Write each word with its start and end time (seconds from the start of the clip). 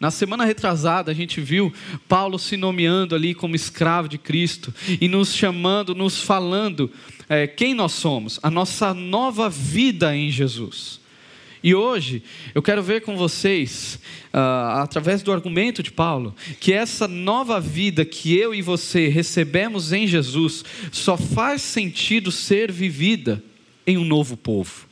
Na 0.00 0.12
semana 0.12 0.44
retrasada, 0.44 1.10
a 1.10 1.14
gente 1.14 1.40
viu 1.40 1.72
Paulo 2.08 2.38
se 2.38 2.56
nomeando 2.56 3.16
ali 3.16 3.34
como 3.34 3.56
escravo 3.56 4.08
de 4.08 4.16
Cristo 4.16 4.72
e 5.00 5.08
nos 5.08 5.34
chamando, 5.34 5.94
nos 5.94 6.22
falando 6.22 6.90
é, 7.28 7.48
quem 7.48 7.74
nós 7.74 7.92
somos, 7.92 8.38
a 8.42 8.50
nossa 8.50 8.94
nova 8.94 9.50
vida 9.50 10.14
em 10.16 10.30
Jesus. 10.30 11.00
E 11.64 11.74
hoje 11.74 12.22
eu 12.54 12.62
quero 12.62 12.80
ver 12.80 13.00
com 13.00 13.16
vocês, 13.16 13.98
uh, 14.32 14.78
através 14.78 15.22
do 15.22 15.32
argumento 15.32 15.82
de 15.82 15.90
Paulo, 15.90 16.32
que 16.60 16.72
essa 16.72 17.08
nova 17.08 17.60
vida 17.60 18.04
que 18.04 18.36
eu 18.36 18.54
e 18.54 18.62
você 18.62 19.08
recebemos 19.08 19.92
em 19.92 20.06
Jesus 20.06 20.64
só 20.92 21.16
faz 21.16 21.60
sentido 21.62 22.30
ser 22.30 22.70
vivida 22.70 23.42
em 23.84 23.98
um 23.98 24.04
novo 24.04 24.36
povo. 24.36 24.86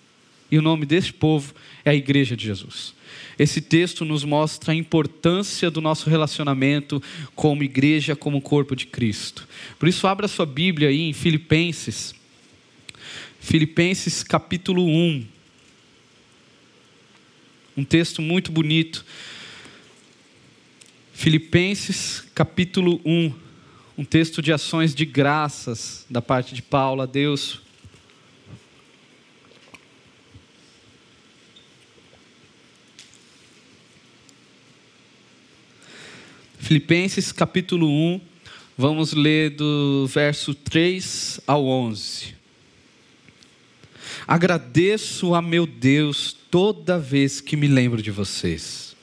E 0.50 0.58
o 0.58 0.62
nome 0.62 0.84
desse 0.84 1.12
povo 1.12 1.54
é 1.84 1.90
a 1.90 1.94
Igreja 1.94 2.36
de 2.36 2.46
Jesus. 2.46 2.95
Esse 3.38 3.60
texto 3.60 4.04
nos 4.04 4.24
mostra 4.24 4.72
a 4.72 4.74
importância 4.74 5.70
do 5.70 5.80
nosso 5.80 6.08
relacionamento 6.08 7.02
como 7.34 7.62
igreja, 7.62 8.16
como 8.16 8.40
corpo 8.40 8.74
de 8.74 8.86
Cristo. 8.86 9.46
Por 9.78 9.88
isso, 9.88 10.06
abra 10.06 10.26
sua 10.28 10.46
Bíblia 10.46 10.88
aí 10.88 11.02
em 11.02 11.12
Filipenses, 11.12 12.14
Filipenses 13.40 14.22
capítulo 14.22 14.84
1. 14.84 15.26
Um 17.76 17.84
texto 17.84 18.20
muito 18.22 18.50
bonito. 18.50 19.04
Filipenses 21.12 22.24
capítulo 22.34 23.00
1. 23.04 23.32
Um 23.98 24.04
texto 24.04 24.42
de 24.42 24.52
ações 24.52 24.94
de 24.94 25.04
graças 25.04 26.04
da 26.10 26.20
parte 26.20 26.54
de 26.54 26.62
Paulo 26.62 27.02
a 27.02 27.06
Deus 27.06 27.60
Filipenses 36.66 37.30
capítulo 37.30 37.88
1, 37.88 38.20
vamos 38.76 39.12
ler 39.12 39.50
do 39.50 40.04
verso 40.08 40.52
3 40.52 41.38
ao 41.46 41.64
11. 41.64 42.34
Agradeço 44.26 45.32
a 45.36 45.40
meu 45.40 45.64
Deus 45.64 46.36
toda 46.50 46.98
vez 46.98 47.40
que 47.40 47.56
me 47.56 47.68
lembro 47.68 48.02
de 48.02 48.10
vocês. 48.10 48.96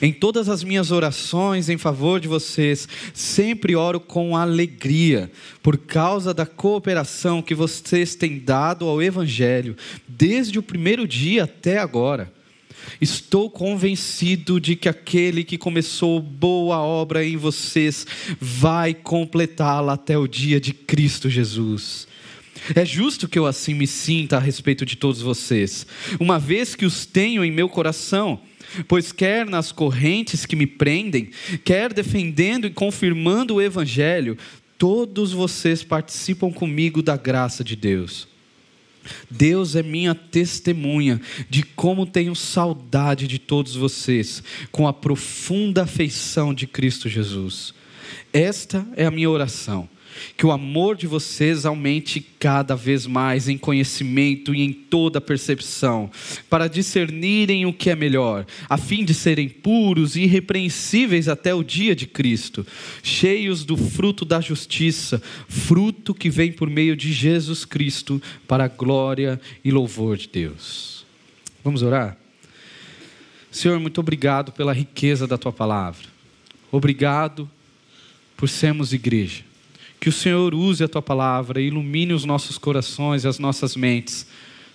Em 0.00 0.12
todas 0.12 0.48
as 0.48 0.62
minhas 0.62 0.92
orações 0.92 1.68
em 1.68 1.76
favor 1.76 2.20
de 2.20 2.28
vocês, 2.28 2.88
sempre 3.12 3.74
oro 3.74 3.98
com 3.98 4.36
alegria, 4.36 5.28
por 5.60 5.76
causa 5.78 6.32
da 6.32 6.46
cooperação 6.46 7.42
que 7.42 7.52
vocês 7.52 8.14
têm 8.14 8.38
dado 8.38 8.86
ao 8.86 9.02
Evangelho, 9.02 9.76
desde 10.06 10.56
o 10.56 10.62
primeiro 10.62 11.08
dia 11.08 11.42
até 11.42 11.78
agora 11.78 12.32
Estou 13.00 13.50
convencido 13.50 14.60
de 14.60 14.76
que 14.76 14.88
aquele 14.88 15.44
que 15.44 15.58
começou 15.58 16.20
boa 16.20 16.78
obra 16.78 17.24
em 17.24 17.36
vocês 17.36 18.06
vai 18.40 18.94
completá-la 18.94 19.94
até 19.94 20.16
o 20.16 20.26
dia 20.26 20.60
de 20.60 20.72
Cristo 20.72 21.28
Jesus. 21.28 22.06
É 22.74 22.84
justo 22.84 23.28
que 23.28 23.38
eu 23.38 23.46
assim 23.46 23.74
me 23.74 23.86
sinta 23.86 24.36
a 24.36 24.40
respeito 24.40 24.86
de 24.86 24.96
todos 24.96 25.20
vocês, 25.20 25.86
uma 26.20 26.38
vez 26.38 26.74
que 26.74 26.84
os 26.84 27.06
tenho 27.06 27.44
em 27.44 27.50
meu 27.50 27.68
coração, 27.68 28.40
pois 28.86 29.10
quer 29.10 29.46
nas 29.46 29.72
correntes 29.72 30.46
que 30.46 30.54
me 30.54 30.66
prendem, 30.66 31.30
quer 31.64 31.92
defendendo 31.92 32.66
e 32.66 32.70
confirmando 32.70 33.54
o 33.54 33.62
Evangelho, 33.62 34.36
todos 34.78 35.32
vocês 35.32 35.82
participam 35.82 36.52
comigo 36.52 37.02
da 37.02 37.16
graça 37.16 37.64
de 37.64 37.74
Deus. 37.74 38.31
Deus 39.30 39.76
é 39.76 39.82
minha 39.82 40.14
testemunha 40.14 41.20
de 41.48 41.62
como 41.62 42.06
tenho 42.06 42.34
saudade 42.34 43.26
de 43.26 43.38
todos 43.38 43.74
vocês, 43.74 44.42
com 44.70 44.86
a 44.86 44.92
profunda 44.92 45.82
afeição 45.82 46.54
de 46.54 46.66
Cristo 46.66 47.08
Jesus. 47.08 47.74
Esta 48.32 48.86
é 48.96 49.04
a 49.04 49.10
minha 49.10 49.30
oração 49.30 49.88
que 50.36 50.46
o 50.46 50.52
amor 50.52 50.96
de 50.96 51.06
vocês 51.06 51.64
aumente 51.64 52.20
cada 52.38 52.74
vez 52.74 53.06
mais 53.06 53.48
em 53.48 53.56
conhecimento 53.56 54.54
e 54.54 54.62
em 54.62 54.72
toda 54.72 55.20
percepção, 55.20 56.10
para 56.48 56.68
discernirem 56.68 57.66
o 57.66 57.72
que 57.72 57.90
é 57.90 57.96
melhor, 57.96 58.46
a 58.68 58.76
fim 58.76 59.04
de 59.04 59.14
serem 59.14 59.48
puros 59.48 60.16
e 60.16 60.22
irrepreensíveis 60.22 61.28
até 61.28 61.54
o 61.54 61.62
dia 61.62 61.94
de 61.94 62.06
Cristo, 62.06 62.66
cheios 63.02 63.64
do 63.64 63.76
fruto 63.76 64.24
da 64.24 64.40
justiça, 64.40 65.22
fruto 65.48 66.14
que 66.14 66.30
vem 66.30 66.52
por 66.52 66.68
meio 66.68 66.96
de 66.96 67.12
Jesus 67.12 67.64
Cristo, 67.64 68.20
para 68.46 68.64
a 68.64 68.68
glória 68.68 69.40
e 69.64 69.70
louvor 69.70 70.16
de 70.16 70.28
Deus. 70.28 71.04
Vamos 71.64 71.82
orar? 71.82 72.16
Senhor, 73.50 73.78
muito 73.78 74.00
obrigado 74.00 74.50
pela 74.50 74.72
riqueza 74.72 75.26
da 75.26 75.36
tua 75.36 75.52
palavra. 75.52 76.08
Obrigado 76.70 77.48
por 78.34 78.48
sermos 78.48 78.92
igreja. 78.94 79.44
Que 80.02 80.08
o 80.08 80.12
Senhor 80.12 80.52
use 80.52 80.82
a 80.82 80.88
tua 80.88 81.00
palavra 81.00 81.60
ilumine 81.60 82.12
os 82.12 82.24
nossos 82.24 82.58
corações 82.58 83.22
e 83.22 83.28
as 83.28 83.38
nossas 83.38 83.76
mentes, 83.76 84.26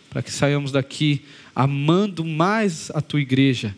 para 0.09 0.21
que 0.21 0.31
saiamos 0.31 0.71
daqui 0.71 1.21
amando 1.53 2.23
mais 2.23 2.89
a 2.91 3.01
tua 3.01 3.19
igreja 3.19 3.75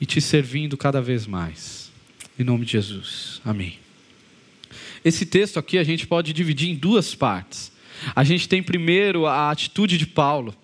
e 0.00 0.06
te 0.06 0.20
servindo 0.20 0.76
cada 0.76 1.02
vez 1.02 1.26
mais. 1.26 1.90
Em 2.38 2.44
nome 2.44 2.64
de 2.64 2.70
Jesus. 2.70 3.40
Amém. 3.44 3.80
Esse 5.04 5.26
texto 5.26 5.58
aqui 5.58 5.76
a 5.76 5.82
gente 5.82 6.06
pode 6.06 6.32
dividir 6.32 6.70
em 6.70 6.76
duas 6.76 7.16
partes. 7.16 7.72
A 8.14 8.22
gente 8.22 8.48
tem 8.48 8.62
primeiro 8.62 9.26
a 9.26 9.50
atitude 9.50 9.98
de 9.98 10.06
Paulo 10.06 10.54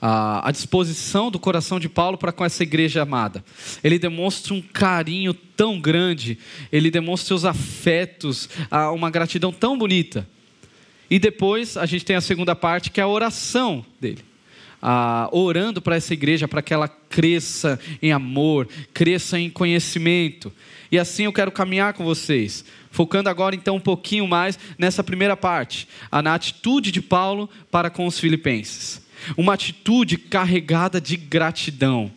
a, 0.00 0.48
a 0.48 0.50
disposição 0.50 1.30
do 1.30 1.38
coração 1.38 1.80
de 1.80 1.88
Paulo 1.88 2.18
para 2.18 2.32
com 2.32 2.44
essa 2.44 2.62
igreja 2.62 3.02
amada. 3.02 3.44
Ele 3.82 3.98
demonstra 3.98 4.54
um 4.54 4.60
carinho 4.60 5.32
tão 5.32 5.80
grande, 5.80 6.38
ele 6.70 6.90
demonstra 6.90 7.28
seus 7.28 7.44
afetos, 7.44 8.48
uma 8.94 9.10
gratidão 9.10 9.52
tão 9.52 9.78
bonita. 9.78 10.28
E 11.08 11.18
depois 11.18 11.76
a 11.76 11.86
gente 11.86 12.04
tem 12.04 12.16
a 12.16 12.20
segunda 12.20 12.54
parte, 12.54 12.90
que 12.90 13.00
é 13.00 13.04
a 13.04 13.08
oração 13.08 13.84
dele. 14.00 14.24
Ah, 14.82 15.28
orando 15.32 15.80
para 15.80 15.96
essa 15.96 16.12
igreja, 16.12 16.46
para 16.46 16.60
que 16.60 16.74
ela 16.74 16.88
cresça 16.88 17.80
em 18.02 18.12
amor, 18.12 18.68
cresça 18.92 19.38
em 19.38 19.48
conhecimento. 19.48 20.52
E 20.92 20.98
assim 20.98 21.24
eu 21.24 21.32
quero 21.32 21.50
caminhar 21.50 21.94
com 21.94 22.04
vocês, 22.04 22.64
focando 22.90 23.28
agora 23.28 23.54
então 23.54 23.76
um 23.76 23.80
pouquinho 23.80 24.26
mais 24.28 24.58
nessa 24.78 25.02
primeira 25.02 25.36
parte, 25.36 25.88
na 26.22 26.34
atitude 26.34 26.92
de 26.92 27.00
Paulo 27.00 27.48
para 27.70 27.88
com 27.88 28.06
os 28.06 28.20
filipenses 28.20 29.05
uma 29.36 29.54
atitude 29.54 30.16
carregada 30.16 31.00
de 31.00 31.16
gratidão. 31.16 32.10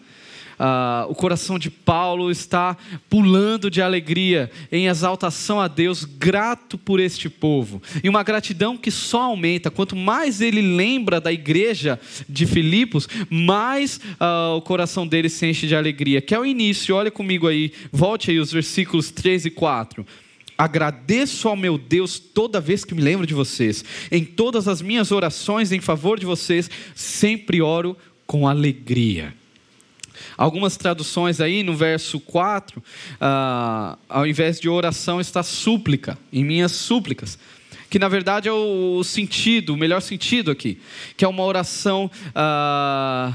Uh, 0.60 1.10
o 1.10 1.16
coração 1.16 1.58
de 1.58 1.72
Paulo 1.72 2.30
está 2.30 2.76
pulando 3.10 3.72
de 3.72 3.82
alegria, 3.82 4.52
em 4.70 4.88
exaltação 4.88 5.62
a 5.62 5.70
Deus, 5.70 6.04
grato 6.04 6.78
por 6.78 7.00
este 7.00 7.30
povo. 7.30 7.82
E 8.04 8.10
uma 8.10 8.24
gratidão 8.24 8.76
que 8.76 8.92
só 8.92 9.22
aumenta. 9.22 9.72
Quanto 9.72 9.96
mais 9.96 10.42
ele 10.42 10.62
lembra 10.62 11.22
da 11.22 11.32
igreja 11.32 11.98
de 12.28 12.46
Filipos, 12.46 13.08
mais 13.30 14.02
uh, 14.20 14.58
o 14.58 14.62
coração 14.62 15.08
dele 15.08 15.30
se 15.30 15.46
enche 15.46 15.66
de 15.66 15.78
alegria. 15.78 16.22
Que 16.22 16.36
é 16.36 16.40
o 16.40 16.46
início, 16.46 16.94
olha 16.94 17.10
comigo 17.10 17.48
aí, 17.48 17.72
volte 17.90 18.30
aí 18.30 18.38
os 18.38 18.52
versículos 18.52 19.12
3 19.12 19.46
e 19.46 19.50
4. 19.50 20.06
Agradeço 20.60 21.48
ao 21.48 21.56
meu 21.56 21.78
Deus 21.78 22.20
toda 22.20 22.60
vez 22.60 22.84
que 22.84 22.94
me 22.94 23.02
lembro 23.02 23.26
de 23.26 23.34
vocês. 23.34 23.82
Em 24.12 24.26
todas 24.26 24.68
as 24.68 24.82
minhas 24.82 25.10
orações 25.10 25.72
em 25.72 25.80
favor 25.80 26.20
de 26.20 26.26
vocês, 26.26 26.70
sempre 26.94 27.62
oro 27.62 27.96
com 28.28 28.46
alegria. 28.46 29.34
Algumas 30.36 30.76
traduções 30.76 31.40
aí 31.40 31.64
no 31.64 31.78
verso 31.78 32.20
4, 32.20 32.84
ah, 33.22 33.98
ao 34.10 34.28
invés 34.28 34.60
de 34.60 34.68
oração 34.68 35.22
está 35.22 35.44
súplica, 35.44 36.18
em 36.32 36.44
minhas 36.44 36.74
súplicas. 36.74 37.40
Que 37.90 37.98
na 37.98 38.10
verdade 38.10 38.50
é 38.50 38.52
o 38.52 39.02
sentido, 39.02 39.74
o 39.74 39.78
melhor 39.78 40.02
sentido 40.02 40.52
aqui, 40.52 40.78
que 41.16 41.24
é 41.24 41.28
uma 41.30 41.44
oração. 41.44 42.12
Ah, 42.36 43.34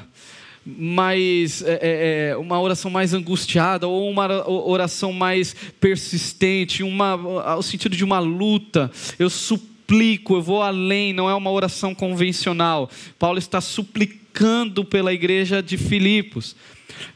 mais 0.64 1.62
é, 1.62 1.72
é, 1.72 2.28
é, 2.30 2.36
uma 2.36 2.60
oração 2.60 2.90
mais 2.90 3.12
angustiada 3.12 3.86
ou 3.86 4.08
uma 4.10 4.48
oração 4.48 5.12
mais 5.12 5.54
persistente, 5.78 6.82
uma, 6.82 7.14
o 7.56 7.62
sentido 7.62 7.96
de 7.96 8.04
uma 8.04 8.18
luta. 8.18 8.90
Eu 9.18 9.28
suplico, 9.28 10.36
eu 10.36 10.42
vou 10.42 10.62
além, 10.62 11.12
não 11.12 11.28
é 11.28 11.34
uma 11.34 11.50
oração 11.50 11.94
convencional. 11.94 12.90
Paulo 13.18 13.38
está 13.38 13.60
suplicando 13.60 14.84
pela 14.84 15.12
igreja 15.12 15.62
de 15.62 15.76
Filipos. 15.76 16.56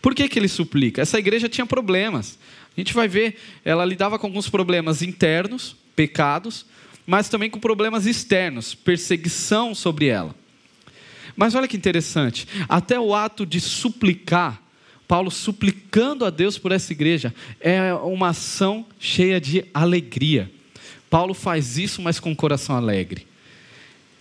Por 0.02 0.14
que, 0.14 0.28
que 0.28 0.38
ele 0.38 0.48
suplica? 0.48 1.00
Essa 1.00 1.18
igreja 1.18 1.48
tinha 1.48 1.66
problemas. 1.66 2.38
A 2.76 2.80
gente 2.80 2.92
vai 2.94 3.08
ver, 3.08 3.36
ela 3.64 3.84
lidava 3.84 4.18
com 4.18 4.26
alguns 4.26 4.48
problemas 4.48 5.02
internos, 5.02 5.74
pecados, 5.96 6.66
mas 7.06 7.28
também 7.28 7.48
com 7.48 7.58
problemas 7.58 8.06
externos, 8.06 8.74
perseguição 8.74 9.74
sobre 9.74 10.06
ela. 10.06 10.34
Mas 11.38 11.54
olha 11.54 11.68
que 11.68 11.76
interessante, 11.76 12.48
até 12.68 12.98
o 12.98 13.14
ato 13.14 13.46
de 13.46 13.60
suplicar, 13.60 14.60
Paulo 15.06 15.30
suplicando 15.30 16.24
a 16.24 16.30
Deus 16.30 16.58
por 16.58 16.72
essa 16.72 16.92
igreja, 16.92 17.32
é 17.60 17.94
uma 17.94 18.30
ação 18.30 18.84
cheia 18.98 19.40
de 19.40 19.64
alegria. 19.72 20.50
Paulo 21.08 21.32
faz 21.34 21.78
isso, 21.78 22.02
mas 22.02 22.18
com 22.18 22.32
o 22.32 22.36
coração 22.36 22.74
alegre. 22.74 23.24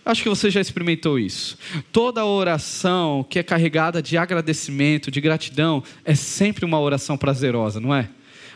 Acho 0.06 0.22
que 0.22 0.28
você 0.28 0.48
já 0.48 0.60
experimentou 0.60 1.18
isso. 1.18 1.58
Toda 1.90 2.24
oração 2.24 3.26
que 3.28 3.40
é 3.40 3.42
carregada 3.42 4.00
de 4.00 4.16
agradecimento, 4.16 5.10
de 5.10 5.20
gratidão, 5.20 5.82
é 6.04 6.14
sempre 6.14 6.64
uma 6.64 6.78
oração 6.78 7.18
prazerosa, 7.18 7.80
não 7.80 7.92
é? 7.92 8.08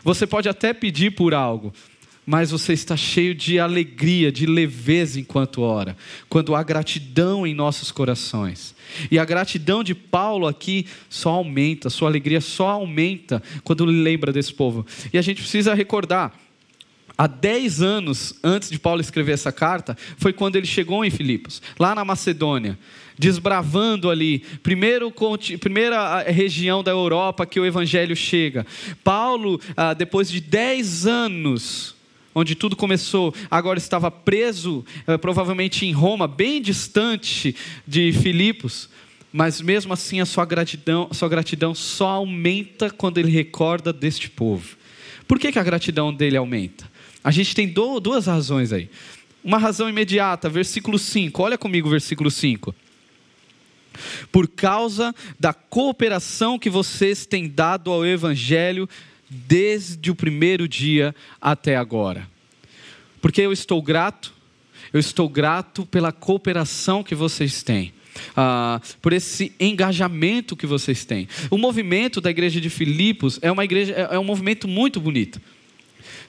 Você 0.05 0.25
pode 0.25 0.47
até 0.47 0.73
pedir 0.73 1.11
por 1.11 1.33
algo, 1.33 1.73
mas 2.25 2.51
você 2.51 2.73
está 2.73 2.95
cheio 2.95 3.35
de 3.35 3.59
alegria, 3.59 4.31
de 4.31 4.45
leveza 4.45 5.19
enquanto 5.19 5.61
ora, 5.61 5.95
quando 6.29 6.55
há 6.55 6.63
gratidão 6.63 7.45
em 7.45 7.53
nossos 7.53 7.91
corações. 7.91 8.75
E 9.11 9.19
a 9.19 9.25
gratidão 9.25 9.83
de 9.83 9.93
Paulo 9.93 10.47
aqui 10.47 10.85
só 11.09 11.31
aumenta, 11.31 11.89
sua 11.89 12.09
alegria 12.09 12.41
só 12.41 12.69
aumenta 12.69 13.41
quando 13.63 13.85
lembra 13.85 14.31
desse 14.31 14.53
povo. 14.53 14.85
E 15.11 15.17
a 15.17 15.21
gente 15.21 15.41
precisa 15.41 15.73
recordar 15.73 16.33
há 17.17 17.27
10 17.27 17.81
anos 17.81 18.33
antes 18.43 18.69
de 18.69 18.79
Paulo 18.79 19.01
escrever 19.01 19.33
essa 19.33 19.51
carta, 19.51 19.97
foi 20.17 20.33
quando 20.33 20.55
ele 20.55 20.65
chegou 20.65 21.05
em 21.05 21.11
Filipos, 21.11 21.61
lá 21.79 21.93
na 21.93 22.03
Macedônia, 22.03 22.77
desbravando 23.17 24.09
ali, 24.09 24.39
primeiro, 24.61 25.13
primeira 25.59 26.23
região 26.23 26.83
da 26.83 26.91
Europa 26.91 27.45
que 27.45 27.59
o 27.59 27.65
evangelho 27.65 28.15
chega. 28.15 28.65
Paulo, 29.03 29.59
ah, 29.77 29.93
depois 29.93 30.29
de 30.29 30.41
10 30.41 31.05
anos, 31.05 31.95
onde 32.35 32.55
tudo 32.55 32.75
começou, 32.75 33.33
agora 33.49 33.77
estava 33.77 34.09
preso, 34.09 34.85
eh, 35.07 35.17
provavelmente 35.17 35.85
em 35.85 35.91
Roma, 35.91 36.27
bem 36.27 36.61
distante 36.61 37.55
de 37.87 38.11
Filipos. 38.13 38.89
Mas 39.31 39.59
mesmo 39.59 39.93
assim 39.93 40.21
a 40.21 40.25
sua 40.25 40.45
gratidão, 40.45 41.09
sua 41.11 41.27
gratidão 41.27 41.73
só 41.73 42.07
aumenta 42.09 42.89
quando 42.91 43.17
ele 43.17 43.31
recorda 43.31 43.91
deste 43.91 44.29
povo. 44.29 44.77
Por 45.27 45.39
que, 45.39 45.51
que 45.51 45.59
a 45.59 45.63
gratidão 45.63 46.13
dele 46.13 46.37
aumenta? 46.37 46.89
A 47.23 47.31
gente 47.31 47.55
tem 47.55 47.67
duas 47.67 48.27
razões 48.27 48.71
aí. 48.71 48.89
Uma 49.43 49.57
razão 49.57 49.89
imediata, 49.89 50.49
versículo 50.49 50.99
5. 50.99 51.41
Olha 51.41 51.57
comigo 51.57 51.87
o 51.87 51.91
versículo 51.91 52.29
5. 52.29 52.75
Por 54.31 54.47
causa 54.47 55.13
da 55.39 55.53
cooperação 55.53 56.59
que 56.59 56.69
vocês 56.69 57.25
têm 57.25 57.47
dado 57.47 57.91
ao 57.91 58.05
Evangelho 58.05 58.87
desde 59.33 60.11
o 60.11 60.15
primeiro 60.15 60.67
dia 60.67 61.15
até 61.41 61.75
agora. 61.75 62.27
Porque 63.21 63.41
eu 63.41 63.51
estou 63.51 63.81
grato, 63.81 64.33
eu 64.91 64.99
estou 64.99 65.27
grato 65.27 65.85
pela 65.85 66.11
cooperação 66.11 67.03
que 67.03 67.15
vocês 67.15 67.63
têm. 67.63 67.93
Ah, 68.35 68.79
por 69.01 69.11
esse 69.11 69.53
engajamento 69.59 70.55
que 70.55 70.67
vocês 70.67 71.03
têm. 71.03 71.27
O 71.49 71.57
movimento 71.57 72.21
da 72.21 72.29
igreja 72.29 72.61
de 72.61 72.69
Filipos 72.69 73.39
é 73.41 73.51
uma 73.51 73.63
igreja, 73.63 73.93
é, 73.93 74.15
é 74.15 74.19
um 74.19 74.23
movimento 74.23 74.67
muito 74.67 74.99
bonito. 74.99 75.41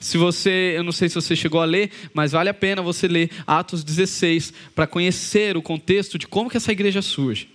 Se 0.00 0.18
você, 0.18 0.74
eu 0.76 0.82
não 0.82 0.92
sei 0.92 1.08
se 1.08 1.14
você 1.14 1.34
chegou 1.34 1.60
a 1.60 1.64
ler, 1.64 1.90
mas 2.12 2.32
vale 2.32 2.48
a 2.48 2.54
pena 2.54 2.82
você 2.82 3.08
ler 3.08 3.30
Atos 3.46 3.82
16 3.82 4.52
para 4.74 4.86
conhecer 4.86 5.56
o 5.56 5.62
contexto 5.62 6.18
de 6.18 6.26
como 6.26 6.50
que 6.50 6.56
essa 6.56 6.72
igreja 6.72 7.02
surge. 7.02 7.48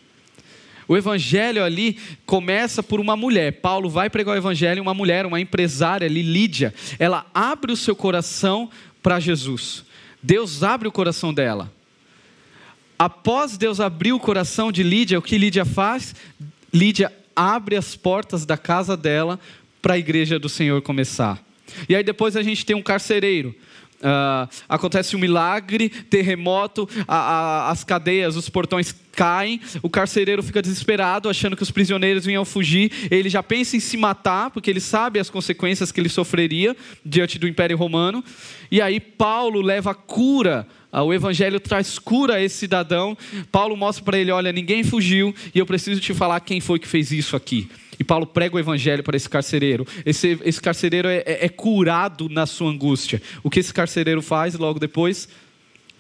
O 0.90 0.98
evangelho 0.98 1.64
ali 1.64 2.00
começa 2.26 2.82
por 2.82 3.00
uma 3.00 3.16
mulher. 3.16 3.62
Paulo 3.62 3.92
vai 3.92 4.10
pregar 4.10 4.34
o 4.34 4.38
evangelho, 4.40 4.82
uma 4.82 4.94
mulher, 4.96 5.24
uma 5.24 5.40
empresária 5.40 6.08
ali, 6.08 6.24
Lídia, 6.24 6.74
ela 6.98 7.28
abre 7.32 7.72
o 7.72 7.78
seu 7.78 7.96
coração 7.96 8.72
para 9.04 9.20
Jesus. 9.20 9.86
Deus 10.22 10.64
abre 10.64 10.88
o 10.88 10.92
coração 10.92 11.32
dela. 11.32 11.72
Após 12.98 13.56
Deus 13.56 13.80
abrir 13.80 14.14
o 14.14 14.20
coração 14.20 14.72
de 14.72 14.82
Lídia, 14.82 15.20
o 15.20 15.22
que 15.22 15.38
Lídia 15.38 15.64
faz? 15.64 16.16
Lídia 16.74 17.14
abre 17.36 17.76
as 17.76 17.96
portas 17.96 18.44
da 18.44 18.58
casa 18.58 18.98
dela 18.98 19.40
para 19.84 19.94
a 19.94 19.98
igreja 20.00 20.40
do 20.40 20.50
Senhor 20.50 20.82
começar. 20.82 21.40
E 21.88 21.96
aí 21.96 22.04
depois 22.04 22.36
a 22.36 22.42
gente 22.42 22.66
tem 22.66 22.76
um 22.76 22.82
carcereiro. 22.82 23.56
Uh, 24.00 24.50
acontece 24.68 25.16
um 25.16 25.20
milagre, 25.20 25.90
terremoto, 25.90 26.90
a, 27.08 27.16
a, 27.16 27.70
as 27.70 27.84
cadeias, 27.84 28.38
os 28.38 28.50
portões 28.50 28.96
caem, 29.20 29.60
o 29.84 29.90
carcereiro 29.90 30.42
fica 30.42 30.62
desesperado, 30.62 31.28
achando 31.28 31.58
que 31.58 31.64
os 31.64 31.72
prisioneiros 31.72 32.26
vinham 32.26 32.46
fugir. 32.46 32.90
Ele 33.12 33.30
já 33.30 33.44
pensa 33.44 33.76
em 33.76 33.80
se 33.82 33.98
matar, 33.98 34.50
porque 34.50 34.70
ele 34.70 34.80
sabe 34.80 35.20
as 35.20 35.30
consequências 35.30 35.92
que 35.92 36.00
ele 36.00 36.08
sofreria 36.08 36.74
diante 37.04 37.38
do 37.38 37.46
Império 37.46 37.76
Romano. 37.76 38.24
E 38.72 38.82
aí 38.82 38.98
Paulo 39.02 39.60
leva 39.60 39.94
cura 39.94 40.66
ah, 40.92 41.04
o 41.04 41.14
Evangelho 41.14 41.60
traz 41.60 42.00
cura 42.00 42.36
a 42.36 42.42
esse 42.42 42.56
cidadão. 42.56 43.16
Paulo 43.52 43.78
mostra 43.78 44.04
para 44.04 44.18
ele: 44.18 44.32
olha, 44.32 44.52
ninguém 44.52 44.84
fugiu 44.84 45.36
e 45.54 45.60
eu 45.60 45.66
preciso 45.66 46.02
te 46.02 46.16
falar 46.16 46.40
quem 46.40 46.60
foi 46.60 46.80
que 46.80 46.88
fez 46.88 47.12
isso 47.12 47.36
aqui. 47.36 47.70
E 48.00 48.04
Paulo 48.04 48.26
prega 48.26 48.56
o 48.56 48.60
Evangelho 48.60 49.04
para 49.04 49.16
esse 49.16 49.30
carcereiro. 49.30 49.86
Esse, 50.04 50.40
esse 50.44 50.60
carcereiro 50.60 51.08
é, 51.08 51.18
é, 51.18 51.46
é 51.46 51.50
curado 51.50 52.28
na 52.28 52.48
sua 52.48 52.72
angústia. 52.72 53.22
O 53.44 53.52
que 53.52 53.60
esse 53.60 53.72
carcereiro 53.72 54.22
faz 54.22 54.56
logo 54.56 54.80
depois? 54.80 55.28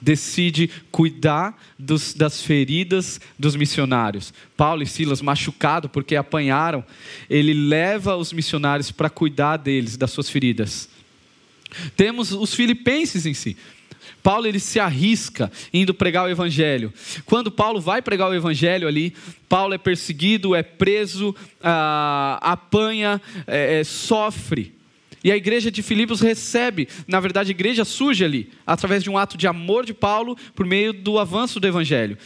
Decide 0.01 0.69
cuidar 0.91 1.57
dos, 1.77 2.13
das 2.13 2.41
feridas 2.41 3.19
dos 3.37 3.55
missionários. 3.55 4.33
Paulo 4.55 4.83
e 4.83 4.87
Silas, 4.87 5.21
machucado 5.21 5.89
porque 5.89 6.15
apanharam, 6.15 6.83
ele 7.29 7.53
leva 7.53 8.15
os 8.15 8.31
missionários 8.33 8.91
para 8.91 9.09
cuidar 9.09 9.57
deles, 9.57 9.97
das 9.97 10.11
suas 10.11 10.29
feridas. 10.29 10.89
Temos 11.95 12.31
os 12.31 12.53
filipenses 12.53 13.25
em 13.25 13.33
si. 13.33 13.55
Paulo 14.23 14.47
ele 14.47 14.59
se 14.59 14.79
arrisca 14.79 15.51
indo 15.73 15.93
pregar 15.93 16.25
o 16.25 16.29
evangelho. 16.29 16.93
Quando 17.25 17.51
Paulo 17.51 17.79
vai 17.79 18.01
pregar 18.01 18.29
o 18.29 18.33
evangelho 18.33 18.87
ali, 18.87 19.13
Paulo 19.47 19.73
é 19.73 19.77
perseguido, 19.77 20.55
é 20.55 20.63
preso, 20.63 21.35
ah, 21.63 22.37
apanha, 22.41 23.21
é, 23.47 23.79
é, 23.79 23.83
sofre. 23.83 24.78
E 25.23 25.31
a 25.31 25.35
igreja 25.35 25.69
de 25.69 25.83
Filipos 25.83 26.21
recebe, 26.21 26.87
na 27.07 27.19
verdade, 27.19 27.49
a 27.49 27.51
igreja 27.51 27.83
surge 27.83 28.23
ali, 28.23 28.51
através 28.65 29.03
de 29.03 29.09
um 29.09 29.17
ato 29.17 29.37
de 29.37 29.47
amor 29.47 29.85
de 29.85 29.93
Paulo, 29.93 30.37
por 30.55 30.65
meio 30.65 30.93
do 30.93 31.19
avanço 31.19 31.59
do 31.59 31.67
evangelho. 31.67 32.17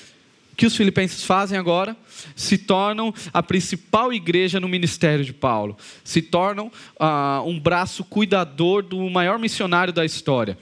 O 0.52 0.56
que 0.56 0.68
os 0.68 0.76
filipenses 0.76 1.24
fazem 1.24 1.58
agora? 1.58 1.98
Se 2.36 2.60
tornam 2.60 3.12
a 3.34 3.42
principal 3.42 4.14
igreja 4.14 4.60
no 4.60 4.68
ministério 4.68 5.26
de 5.26 5.34
Paulo, 5.34 5.76
se 6.04 6.22
tornam 6.22 6.72
ah, 7.00 7.42
um 7.44 7.60
braço 7.60 8.04
cuidador 8.04 8.84
do 8.84 9.10
maior 9.10 9.40
missionário 9.40 9.92
da 9.92 10.06
história. 10.06 10.56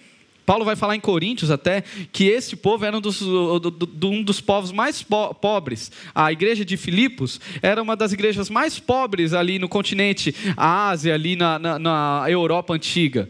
Paulo 0.46 0.66
vai 0.66 0.76
falar 0.76 0.96
em 0.96 1.00
Coríntios 1.00 1.52
até 1.52 1.84
que 2.12 2.26
esse 2.26 2.56
povo 2.56 2.84
era 2.86 2.98
um 2.98 3.02
dos, 3.02 3.22
um 3.22 4.24
dos 4.24 4.42
povos 4.42 4.72
mais 4.72 5.02
po 5.04 5.34
pobres. 5.36 5.92
A 6.14 6.32
igreja 6.32 6.66
de 6.66 6.78
Filipos 6.78 7.40
era 7.62 7.82
uma 7.82 7.96
das 7.96 8.12
igrejas 8.12 8.50
mais 8.50 8.80
pobres 8.80 9.34
ali 9.34 9.60
no 9.60 9.70
continente, 9.70 10.36
a 10.58 10.90
Ásia, 10.90 11.14
ali 11.14 11.36
na, 11.36 11.60
na, 11.60 11.80
na 11.80 12.26
Europa 12.28 12.74
antiga. 12.74 13.30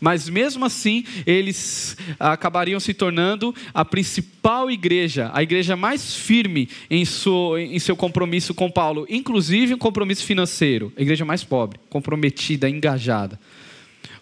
Mas 0.00 0.28
mesmo 0.28 0.64
assim, 0.64 1.04
eles 1.26 1.96
acabariam 2.18 2.80
se 2.80 2.94
tornando 2.94 3.54
a 3.72 3.84
principal 3.84 4.70
igreja, 4.70 5.30
a 5.32 5.42
igreja 5.42 5.76
mais 5.76 6.14
firme 6.14 6.68
em 6.90 7.04
seu, 7.04 7.58
em 7.58 7.78
seu 7.78 7.96
compromisso 7.96 8.54
com 8.54 8.70
Paulo, 8.70 9.06
inclusive 9.08 9.74
um 9.74 9.78
compromisso 9.78 10.24
financeiro, 10.24 10.92
a 10.96 11.02
igreja 11.02 11.24
mais 11.24 11.44
pobre, 11.44 11.78
comprometida, 11.88 12.68
engajada. 12.68 13.38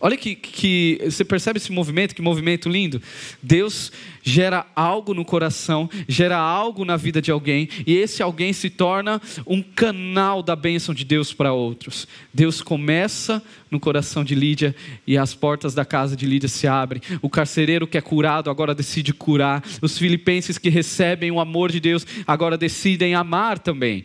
Olha 0.01 0.17
que, 0.17 0.35
que 0.35 1.01
você 1.05 1.25
percebe 1.25 1.59
esse 1.59 1.71
movimento, 1.71 2.15
que 2.15 2.23
movimento 2.23 2.69
lindo. 2.69 3.01
Deus 3.43 3.93
gera 4.23 4.67
algo 4.75 5.15
no 5.15 5.25
coração, 5.25 5.89
gera 6.09 6.37
algo 6.37 6.85
na 6.85 6.97
vida 6.97 7.23
de 7.23 7.31
alguém, 7.31 7.69
e 7.87 7.95
esse 7.95 8.23
alguém 8.23 8.53
se 8.53 8.71
torna 8.71 9.21
um 9.47 9.63
canal 9.63 10.43
da 10.43 10.57
bênção 10.57 10.95
de 10.95 11.05
Deus 11.05 11.33
para 11.33 11.53
outros. 11.53 12.07
Deus 12.33 12.61
começa 12.61 13.43
no 13.71 13.81
coração 13.81 14.25
de 14.25 14.35
Lídia 14.35 14.75
e 15.07 15.17
as 15.17 15.35
portas 15.35 15.75
da 15.75 15.85
casa 15.85 16.17
de 16.17 16.27
Lídia 16.27 16.49
se 16.49 16.67
abrem. 16.67 17.03
O 17.21 17.31
carcereiro 17.31 17.87
que 17.87 17.99
é 17.99 18.01
curado 18.01 18.51
agora 18.51 18.75
decide 18.75 19.13
curar. 19.13 19.63
Os 19.81 19.99
filipenses 19.99 20.59
que 20.59 20.69
recebem 20.69 21.31
o 21.31 21.41
amor 21.41 21.71
de 21.71 21.81
Deus 21.81 22.07
agora 22.27 22.59
decidem 22.59 23.15
amar 23.15 23.59
também. 23.59 24.05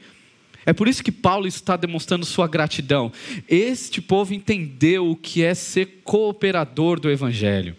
É 0.67 0.73
por 0.73 0.89
isso 0.89 1.01
que 1.01 1.13
Paulo 1.13 1.47
está 1.47 1.77
demonstrando 1.77 2.25
sua 2.25 2.45
gratidão. 2.45 3.09
Este 3.47 4.01
povo 4.01 4.33
entendeu 4.33 5.09
o 5.09 5.15
que 5.15 5.41
é 5.41 5.53
ser 5.53 6.01
cooperador 6.03 6.99
do 6.99 7.09
Evangelho. 7.09 7.73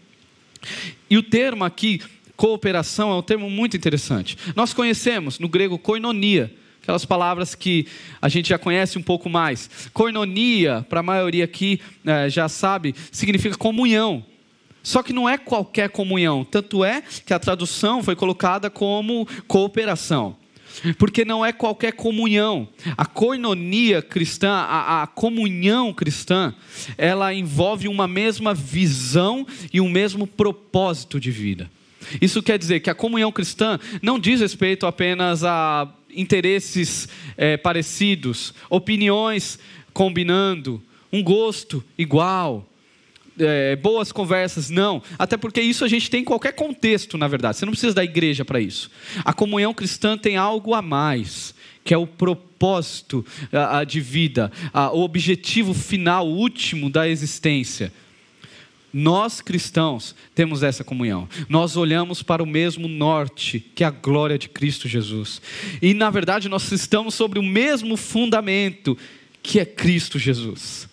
E 1.10 1.18
o 1.18 1.22
termo 1.22 1.64
aqui, 1.64 2.00
cooperação, 2.34 3.10
é 3.10 3.14
um 3.14 3.22
termo 3.22 3.50
muito 3.50 3.76
interessante. 3.76 4.38
Nós 4.56 4.72
conhecemos 4.72 5.38
no 5.38 5.50
grego 5.50 5.78
koinonia, 5.78 6.50
aquelas 6.80 7.04
palavras 7.04 7.54
que 7.54 7.86
a 8.22 8.28
gente 8.30 8.48
já 8.48 8.58
conhece 8.58 8.96
um 8.96 9.02
pouco 9.02 9.28
mais. 9.28 9.68
Koinonia, 9.92 10.86
para 10.88 11.00
a 11.00 11.02
maioria 11.02 11.44
aqui 11.44 11.82
é, 12.06 12.30
já 12.30 12.48
sabe, 12.48 12.94
significa 13.12 13.54
comunhão. 13.54 14.24
Só 14.82 15.02
que 15.02 15.12
não 15.12 15.28
é 15.28 15.36
qualquer 15.36 15.90
comunhão, 15.90 16.42
tanto 16.42 16.82
é 16.82 17.02
que 17.26 17.34
a 17.34 17.38
tradução 17.38 18.02
foi 18.02 18.16
colocada 18.16 18.70
como 18.70 19.28
cooperação 19.46 20.38
porque 20.98 21.24
não 21.24 21.44
é 21.44 21.52
qualquer 21.52 21.92
comunhão. 21.92 22.68
A 22.96 23.04
coinonia 23.04 24.02
cristã, 24.02 24.50
a, 24.50 25.02
a, 25.02 25.06
comunhão 25.06 25.92
cristã, 25.92 26.54
ela 26.96 27.32
envolve 27.32 27.88
uma 27.88 28.06
mesma 28.06 28.54
visão 28.54 29.46
e 29.72 29.80
um 29.80 29.88
mesmo 29.88 30.26
propósito 30.26 31.18
de 31.20 31.30
vida. 31.30 31.70
Isso 32.20 32.42
quer 32.42 32.58
dizer 32.58 32.80
que 32.80 32.90
a 32.90 32.94
comunhão 32.94 33.32
cristã 33.32 33.78
não 34.00 34.18
diz 34.18 34.40
respeito 34.40 34.86
apenas 34.86 35.44
a 35.44 35.92
interesses 36.14 37.08
é, 37.36 37.56
parecidos, 37.56 38.54
opiniões 38.70 39.58
combinando, 39.92 40.82
um 41.12 41.22
gosto 41.22 41.84
igual. 41.96 42.66
É, 43.38 43.76
boas 43.76 44.12
conversas, 44.12 44.70
não. 44.70 45.02
Até 45.18 45.36
porque 45.36 45.60
isso 45.60 45.84
a 45.84 45.88
gente 45.88 46.10
tem 46.10 46.20
em 46.20 46.24
qualquer 46.24 46.52
contexto, 46.52 47.16
na 47.16 47.28
verdade. 47.28 47.56
Você 47.56 47.64
não 47.64 47.72
precisa 47.72 47.94
da 47.94 48.04
igreja 48.04 48.44
para 48.44 48.60
isso. 48.60 48.90
A 49.24 49.32
comunhão 49.32 49.72
cristã 49.74 50.16
tem 50.16 50.36
algo 50.36 50.74
a 50.74 50.82
mais, 50.82 51.54
que 51.84 51.94
é 51.94 51.96
o 51.96 52.06
propósito 52.06 53.24
de 53.86 54.00
vida, 54.00 54.50
o 54.92 55.00
objetivo 55.00 55.72
final, 55.72 56.28
último 56.28 56.90
da 56.90 57.08
existência. 57.08 57.92
Nós 58.92 59.40
cristãos 59.40 60.14
temos 60.34 60.62
essa 60.62 60.82
comunhão. 60.82 61.28
Nós 61.48 61.76
olhamos 61.76 62.22
para 62.22 62.42
o 62.42 62.46
mesmo 62.46 62.88
norte, 62.88 63.60
que 63.74 63.84
é 63.84 63.86
a 63.86 63.90
glória 63.90 64.38
de 64.38 64.48
Cristo 64.48 64.88
Jesus. 64.88 65.42
E 65.80 65.92
na 65.92 66.10
verdade 66.10 66.48
nós 66.48 66.72
estamos 66.72 67.14
sobre 67.14 67.38
o 67.38 67.42
mesmo 67.42 67.96
fundamento, 67.96 68.96
que 69.42 69.60
é 69.60 69.64
Cristo 69.64 70.18
Jesus. 70.18 70.88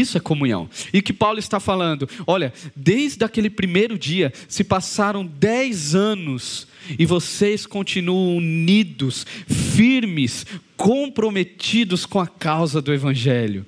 Isso 0.00 0.16
é 0.16 0.20
comunhão. 0.20 0.68
E 0.92 1.00
que 1.00 1.12
Paulo 1.12 1.38
está 1.38 1.58
falando? 1.58 2.08
Olha, 2.26 2.52
desde 2.74 3.24
aquele 3.24 3.50
primeiro 3.50 3.98
dia 3.98 4.32
se 4.48 4.62
passaram 4.62 5.24
dez 5.24 5.94
anos 5.94 6.66
e 6.98 7.06
vocês 7.06 7.66
continuam 7.66 8.36
unidos, 8.36 9.26
firmes, 9.46 10.46
comprometidos 10.76 12.04
com 12.06 12.20
a 12.20 12.26
causa 12.26 12.80
do 12.80 12.92
Evangelho 12.92 13.64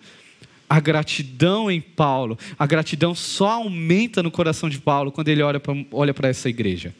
a 0.70 0.80
gratidão 0.80 1.70
em 1.70 1.80
Paulo, 1.80 2.38
a 2.58 2.66
gratidão 2.66 3.14
só 3.14 3.52
aumenta 3.52 4.22
no 4.22 4.30
coração 4.30 4.68
de 4.68 4.78
Paulo 4.78 5.10
quando 5.10 5.28
ele 5.28 5.42
olha 5.42 6.14
para 6.14 6.28
essa 6.28 6.48
igreja. 6.48 6.94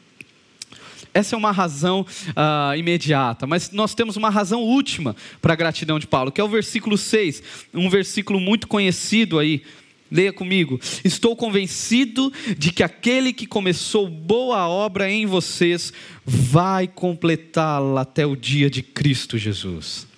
Essa 1.13 1.35
é 1.35 1.37
uma 1.37 1.51
razão 1.51 2.05
uh, 2.29 2.75
imediata, 2.77 3.47
mas 3.47 3.71
nós 3.71 3.95
temos 3.95 4.15
uma 4.15 4.29
razão 4.29 4.61
última 4.61 5.15
para 5.41 5.53
a 5.53 5.55
gratidão 5.55 5.97
de 5.97 6.07
Paulo, 6.07 6.31
que 6.31 6.39
é 6.39 6.43
o 6.43 6.47
versículo 6.47 6.97
6, 6.97 7.41
um 7.73 7.89
versículo 7.89 8.39
muito 8.39 8.67
conhecido 8.67 9.39
aí. 9.39 9.63
Leia 10.11 10.33
comigo. 10.33 10.79
Estou 11.03 11.35
convencido 11.35 12.33
de 12.57 12.71
que 12.71 12.81
aquele 12.81 13.31
que 13.31 13.45
começou 13.45 14.07
boa 14.07 14.67
obra 14.67 15.09
em 15.09 15.27
vocês 15.27 15.93
vai 16.25 16.87
completá-la 16.87 18.01
até 18.01 18.25
o 18.25 18.35
dia 18.35 18.69
de 18.71 18.81
Cristo 18.81 19.37
Jesus 19.37 20.09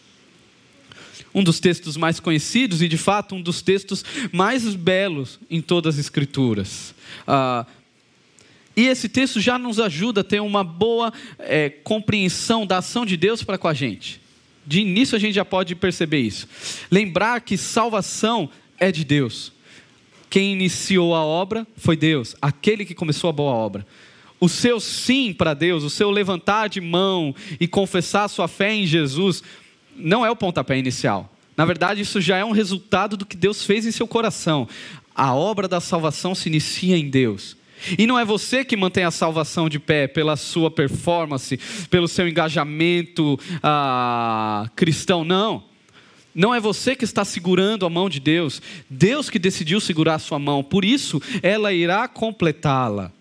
um 1.33 1.43
dos 1.43 1.59
textos 1.59 1.95
mais 1.97 2.19
conhecidos 2.19 2.81
e, 2.81 2.87
de 2.87 2.97
fato, 2.97 3.35
um 3.35 3.41
dos 3.41 3.61
textos 3.61 4.03
mais 4.31 4.63
belos 4.75 5.39
em 5.49 5.61
todas 5.61 5.95
as 5.95 6.01
Escrituras. 6.01 6.93
Ah, 7.25 7.65
e 8.75 8.87
esse 8.87 9.09
texto 9.09 9.39
já 9.39 9.59
nos 9.59 9.79
ajuda 9.79 10.21
a 10.21 10.23
ter 10.23 10.39
uma 10.39 10.63
boa 10.63 11.11
é, 11.39 11.69
compreensão 11.69 12.65
da 12.65 12.77
ação 12.77 13.05
de 13.05 13.17
Deus 13.17 13.43
para 13.43 13.57
com 13.57 13.67
a 13.67 13.73
gente. 13.73 14.21
De 14.65 14.79
início 14.79 15.15
a 15.15 15.19
gente 15.19 15.33
já 15.33 15.43
pode 15.43 15.75
perceber 15.75 16.19
isso. 16.19 16.47
Lembrar 16.89 17.41
que 17.41 17.57
salvação 17.57 18.49
é 18.79 18.91
de 18.91 19.03
Deus. 19.03 19.51
Quem 20.29 20.53
iniciou 20.53 21.13
a 21.13 21.23
obra 21.23 21.67
foi 21.75 21.97
Deus, 21.97 22.35
aquele 22.41 22.85
que 22.85 22.95
começou 22.95 23.29
a 23.29 23.33
boa 23.33 23.51
obra. 23.51 23.85
O 24.39 24.47
seu 24.47 24.79
sim 24.79 25.33
para 25.33 25.53
Deus, 25.53 25.83
o 25.83 25.89
seu 25.89 26.09
levantar 26.09 26.69
de 26.69 26.79
mão 26.79 27.35
e 27.59 27.67
confessar 27.67 28.27
sua 28.27 28.47
fé 28.47 28.73
em 28.73 28.87
Jesus 28.87 29.43
não 29.95 30.25
é 30.25 30.31
o 30.31 30.35
pontapé 30.35 30.77
inicial. 30.77 31.31
Na 31.55 31.65
verdade, 31.65 32.01
isso 32.01 32.21
já 32.21 32.37
é 32.37 32.45
um 32.45 32.51
resultado 32.51 33.17
do 33.17 33.25
que 33.25 33.35
Deus 33.35 33.65
fez 33.65 33.85
em 33.85 33.91
seu 33.91 34.07
coração. 34.07 34.67
A 35.13 35.35
obra 35.35 35.67
da 35.67 35.81
salvação 35.81 36.33
se 36.33 36.47
inicia 36.47 36.97
em 36.97 37.09
Deus. 37.09 37.57
E 37.97 38.05
não 38.05 38.17
é 38.17 38.25
você 38.25 38.63
que 38.63 38.77
mantém 38.77 39.03
a 39.03 39.11
salvação 39.11 39.69
de 39.69 39.79
pé 39.79 40.07
pela 40.07 40.35
sua 40.35 40.69
performance, 40.69 41.59
pelo 41.89 42.07
seu 42.07 42.27
engajamento 42.27 43.39
ah, 43.61 44.69
cristão, 44.75 45.23
não. 45.23 45.63
Não 46.33 46.55
é 46.55 46.59
você 46.59 46.95
que 46.95 47.03
está 47.03 47.25
segurando 47.25 47.85
a 47.85 47.89
mão 47.89 48.09
de 48.09 48.19
Deus, 48.19 48.61
Deus 48.89 49.29
que 49.29 49.37
decidiu 49.37 49.81
segurar 49.81 50.15
a 50.15 50.19
sua 50.19 50.39
mão, 50.39 50.63
por 50.63 50.85
isso 50.85 51.21
ela 51.43 51.73
irá 51.73 52.07
completá-la. 52.07 53.11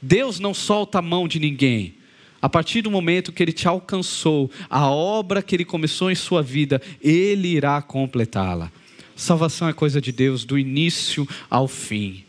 Deus 0.00 0.40
não 0.40 0.54
solta 0.54 0.98
a 0.98 1.02
mão 1.02 1.28
de 1.28 1.38
ninguém. 1.38 1.94
A 2.40 2.48
partir 2.48 2.82
do 2.82 2.90
momento 2.90 3.32
que 3.32 3.42
ele 3.42 3.52
te 3.52 3.66
alcançou, 3.66 4.50
a 4.68 4.88
obra 4.90 5.42
que 5.42 5.56
ele 5.56 5.64
começou 5.64 6.10
em 6.10 6.14
sua 6.14 6.42
vida, 6.42 6.80
ele 7.02 7.48
irá 7.48 7.80
completá-la. 7.80 8.70
Salvação 9.16 9.68
é 9.68 9.72
coisa 9.72 10.00
de 10.00 10.12
Deus 10.12 10.44
do 10.44 10.58
início 10.58 11.26
ao 11.48 11.68
fim. 11.68 12.24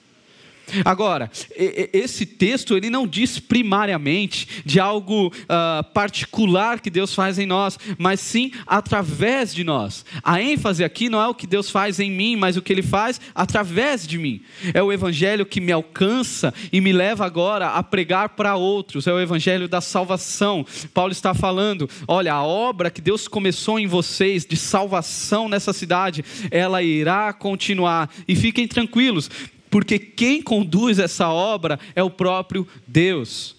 Agora, 0.83 1.29
esse 1.55 2.25
texto 2.25 2.75
ele 2.75 2.89
não 2.89 3.07
diz 3.07 3.39
primariamente 3.39 4.47
de 4.65 4.79
algo 4.79 5.27
uh, 5.27 5.83
particular 5.93 6.79
que 6.79 6.89
Deus 6.89 7.13
faz 7.13 7.39
em 7.39 7.45
nós, 7.45 7.77
mas 7.97 8.19
sim 8.19 8.51
através 8.65 9.53
de 9.53 9.63
nós. 9.63 10.05
A 10.23 10.41
ênfase 10.41 10.83
aqui 10.83 11.09
não 11.09 11.21
é 11.21 11.27
o 11.27 11.33
que 11.33 11.47
Deus 11.47 11.69
faz 11.69 11.99
em 11.99 12.11
mim, 12.11 12.35
mas 12.35 12.57
o 12.57 12.61
que 12.61 12.73
Ele 12.73 12.81
faz 12.81 13.19
através 13.33 14.07
de 14.07 14.17
mim. 14.17 14.41
É 14.73 14.81
o 14.81 14.91
Evangelho 14.91 15.45
que 15.45 15.61
me 15.61 15.71
alcança 15.71 16.53
e 16.71 16.81
me 16.81 16.91
leva 16.91 17.25
agora 17.25 17.69
a 17.69 17.83
pregar 17.83 18.29
para 18.29 18.55
outros. 18.55 19.07
É 19.07 19.13
o 19.13 19.19
Evangelho 19.19 19.67
da 19.67 19.81
salvação. 19.81 20.65
Paulo 20.93 21.11
está 21.11 21.33
falando: 21.33 21.89
olha, 22.07 22.33
a 22.33 22.43
obra 22.43 22.91
que 22.91 23.01
Deus 23.01 23.27
começou 23.27 23.79
em 23.79 23.87
vocês 23.87 24.45
de 24.45 24.55
salvação 24.55 25.47
nessa 25.47 25.73
cidade, 25.73 26.23
ela 26.51 26.81
irá 26.81 27.33
continuar. 27.33 28.09
E 28.27 28.35
fiquem 28.35 28.67
tranquilos, 28.67 29.29
porque 29.75 29.99
quem 29.99 30.41
conduz 30.41 30.99
essa 30.99 31.27
obra 31.27 31.77
é 31.93 32.01
o 32.01 32.09
próprio 32.09 32.65
Deus. 32.87 33.57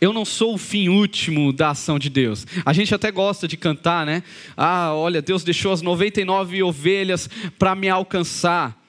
Eu 0.00 0.12
não 0.12 0.24
sou 0.24 0.54
o 0.54 0.56
fim 0.56 0.88
último 0.88 1.52
da 1.52 1.70
ação 1.70 1.98
de 1.98 2.08
Deus. 2.08 2.46
A 2.64 2.72
gente 2.72 2.94
até 2.94 3.10
gosta 3.10 3.48
de 3.48 3.56
cantar, 3.56 4.06
né? 4.06 4.22
Ah, 4.56 4.94
olha, 4.94 5.20
Deus 5.20 5.42
deixou 5.42 5.72
as 5.72 5.82
99 5.82 6.62
ovelhas 6.62 7.28
para 7.58 7.74
me 7.74 7.88
alcançar. 7.88 8.80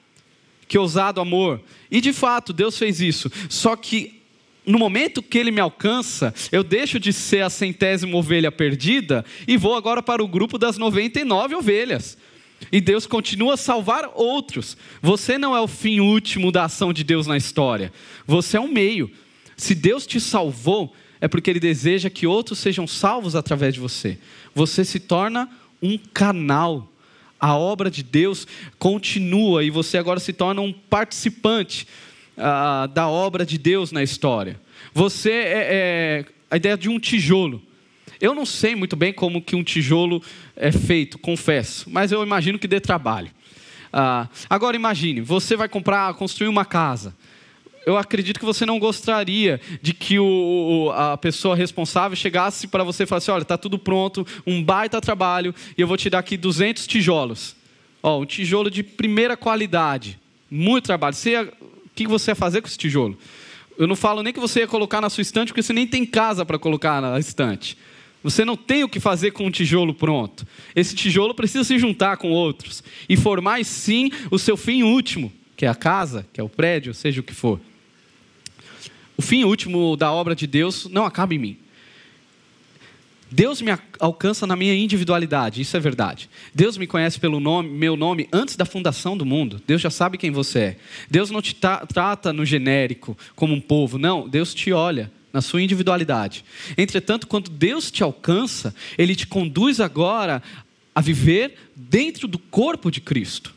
Que 0.68 0.78
ousado 0.78 1.20
amor. 1.20 1.60
E 1.90 2.00
de 2.00 2.12
fato, 2.12 2.52
Deus 2.52 2.78
fez 2.78 3.00
isso. 3.00 3.28
Só 3.48 3.74
que 3.74 4.22
no 4.64 4.78
momento 4.78 5.24
que 5.24 5.36
ele 5.36 5.50
me 5.50 5.60
alcança, 5.60 6.32
eu 6.52 6.62
deixo 6.62 7.00
de 7.00 7.12
ser 7.12 7.42
a 7.42 7.50
centésima 7.50 8.16
ovelha 8.16 8.52
perdida 8.52 9.24
e 9.48 9.56
vou 9.56 9.74
agora 9.74 10.00
para 10.00 10.22
o 10.22 10.28
grupo 10.28 10.56
das 10.56 10.78
99 10.78 11.56
ovelhas. 11.56 12.16
E 12.70 12.80
Deus 12.80 13.06
continua 13.06 13.54
a 13.54 13.56
salvar 13.56 14.10
outros. 14.14 14.76
Você 15.00 15.38
não 15.38 15.56
é 15.56 15.60
o 15.60 15.66
fim 15.66 16.00
último 16.00 16.52
da 16.52 16.64
ação 16.64 16.92
de 16.92 17.02
Deus 17.02 17.26
na 17.26 17.36
história. 17.36 17.92
Você 18.26 18.56
é 18.56 18.60
um 18.60 18.68
meio. 18.68 19.10
Se 19.56 19.74
Deus 19.74 20.06
te 20.06 20.20
salvou, 20.20 20.94
é 21.20 21.28
porque 21.28 21.50
Ele 21.50 21.60
deseja 21.60 22.10
que 22.10 22.26
outros 22.26 22.58
sejam 22.58 22.86
salvos 22.86 23.34
através 23.34 23.74
de 23.74 23.80
você. 23.80 24.18
Você 24.54 24.84
se 24.84 25.00
torna 25.00 25.48
um 25.80 25.98
canal. 25.98 26.88
A 27.38 27.56
obra 27.56 27.90
de 27.90 28.02
Deus 28.02 28.46
continua 28.78 29.64
e 29.64 29.70
você 29.70 29.98
agora 29.98 30.20
se 30.20 30.32
torna 30.32 30.60
um 30.60 30.72
participante 30.72 31.86
uh, 32.36 32.86
da 32.88 33.08
obra 33.08 33.44
de 33.44 33.58
Deus 33.58 33.90
na 33.90 34.02
história. 34.02 34.60
Você 34.94 35.30
é, 35.30 35.66
é 35.70 36.24
a 36.50 36.56
ideia 36.56 36.76
de 36.76 36.88
um 36.88 37.00
tijolo. 37.00 37.62
Eu 38.22 38.36
não 38.36 38.46
sei 38.46 38.76
muito 38.76 38.94
bem 38.94 39.12
como 39.12 39.42
que 39.42 39.56
um 39.56 39.64
tijolo 39.64 40.22
é 40.54 40.70
feito, 40.70 41.18
confesso, 41.18 41.90
mas 41.90 42.12
eu 42.12 42.22
imagino 42.22 42.56
que 42.56 42.68
dê 42.68 42.78
trabalho. 42.78 43.32
Ah, 43.92 44.28
agora 44.48 44.76
imagine, 44.76 45.20
você 45.20 45.56
vai 45.56 45.68
comprar, 45.68 46.14
construir 46.14 46.46
uma 46.46 46.64
casa. 46.64 47.16
Eu 47.84 47.96
acredito 47.96 48.38
que 48.38 48.46
você 48.46 48.64
não 48.64 48.78
gostaria 48.78 49.60
de 49.82 49.92
que 49.92 50.20
o, 50.20 50.92
a 50.94 51.18
pessoa 51.18 51.56
responsável 51.56 52.14
chegasse 52.14 52.68
para 52.68 52.84
você 52.84 53.02
e 53.02 53.06
falasse: 53.06 53.28
olha, 53.28 53.42
está 53.42 53.58
tudo 53.58 53.76
pronto, 53.76 54.24
um 54.46 54.62
baita 54.62 55.00
trabalho, 55.00 55.52
e 55.76 55.80
eu 55.80 55.88
vou 55.88 55.96
te 55.96 56.08
dar 56.08 56.20
aqui 56.20 56.36
200 56.36 56.86
tijolos. 56.86 57.56
Ó, 58.00 58.20
um 58.20 58.24
tijolo 58.24 58.70
de 58.70 58.84
primeira 58.84 59.36
qualidade, 59.36 60.16
muito 60.48 60.84
trabalho. 60.84 61.16
Você 61.16 61.30
ia, 61.30 61.42
o 61.60 61.90
que 61.92 62.06
você 62.06 62.30
ia 62.30 62.36
fazer 62.36 62.60
com 62.60 62.68
esse 62.68 62.78
tijolo? 62.78 63.18
Eu 63.76 63.88
não 63.88 63.96
falo 63.96 64.22
nem 64.22 64.32
que 64.32 64.38
você 64.38 64.60
ia 64.60 64.68
colocar 64.68 65.00
na 65.00 65.10
sua 65.10 65.22
estante, 65.22 65.48
porque 65.48 65.62
você 65.62 65.72
nem 65.72 65.88
tem 65.88 66.06
casa 66.06 66.46
para 66.46 66.56
colocar 66.56 67.02
na 67.02 67.18
estante. 67.18 67.76
Você 68.22 68.44
não 68.44 68.56
tem 68.56 68.84
o 68.84 68.88
que 68.88 69.00
fazer 69.00 69.32
com 69.32 69.46
um 69.46 69.50
tijolo 69.50 69.92
pronto. 69.92 70.46
Esse 70.76 70.94
tijolo 70.94 71.34
precisa 71.34 71.64
se 71.64 71.78
juntar 71.78 72.16
com 72.16 72.30
outros 72.30 72.82
e 73.08 73.16
formar, 73.16 73.64
sim, 73.64 74.10
o 74.30 74.38
seu 74.38 74.56
fim 74.56 74.82
último, 74.82 75.32
que 75.56 75.66
é 75.66 75.68
a 75.68 75.74
casa, 75.74 76.26
que 76.32 76.40
é 76.40 76.44
o 76.44 76.48
prédio, 76.48 76.94
seja 76.94 77.20
o 77.20 77.24
que 77.24 77.34
for. 77.34 77.60
O 79.16 79.22
fim 79.22 79.44
último 79.44 79.96
da 79.96 80.12
obra 80.12 80.34
de 80.34 80.46
Deus 80.46 80.86
não 80.86 81.04
acaba 81.04 81.34
em 81.34 81.38
mim. 81.38 81.56
Deus 83.30 83.62
me 83.62 83.72
alcança 83.98 84.46
na 84.46 84.54
minha 84.54 84.74
individualidade, 84.74 85.62
isso 85.62 85.74
é 85.74 85.80
verdade. 85.80 86.28
Deus 86.54 86.76
me 86.76 86.86
conhece 86.86 87.18
pelo 87.18 87.40
nome, 87.40 87.70
meu 87.70 87.96
nome 87.96 88.28
antes 88.30 88.56
da 88.56 88.66
fundação 88.66 89.16
do 89.16 89.24
mundo. 89.24 89.60
Deus 89.66 89.80
já 89.80 89.88
sabe 89.88 90.18
quem 90.18 90.30
você 90.30 90.58
é. 90.58 90.76
Deus 91.10 91.30
não 91.30 91.40
te 91.40 91.54
trata 91.54 92.30
no 92.30 92.44
genérico 92.44 93.16
como 93.34 93.54
um 93.54 93.60
povo, 93.60 93.96
não. 93.96 94.28
Deus 94.28 94.52
te 94.52 94.70
olha 94.70 95.10
na 95.32 95.40
sua 95.40 95.62
individualidade. 95.62 96.44
Entretanto, 96.76 97.26
quando 97.26 97.50
Deus 97.50 97.90
te 97.90 98.02
alcança, 98.02 98.74
Ele 98.98 99.14
te 99.14 99.26
conduz 99.26 99.80
agora 99.80 100.42
a 100.94 101.00
viver 101.00 101.56
dentro 101.74 102.28
do 102.28 102.38
corpo 102.38 102.90
de 102.90 103.00
Cristo. 103.00 103.54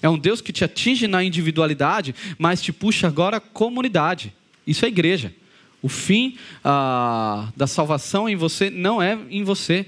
É 0.00 0.08
um 0.08 0.18
Deus 0.18 0.40
que 0.40 0.52
te 0.52 0.64
atinge 0.64 1.06
na 1.06 1.24
individualidade, 1.24 2.14
mas 2.38 2.62
te 2.62 2.72
puxa 2.72 3.06
agora 3.08 3.38
à 3.38 3.40
comunidade. 3.40 4.32
Isso 4.66 4.84
é 4.84 4.88
igreja. 4.88 5.34
O 5.82 5.88
fim 5.88 6.36
ah, 6.64 7.48
da 7.56 7.66
salvação 7.66 8.28
em 8.28 8.36
você 8.36 8.70
não 8.70 9.02
é 9.02 9.18
em 9.30 9.42
você, 9.42 9.86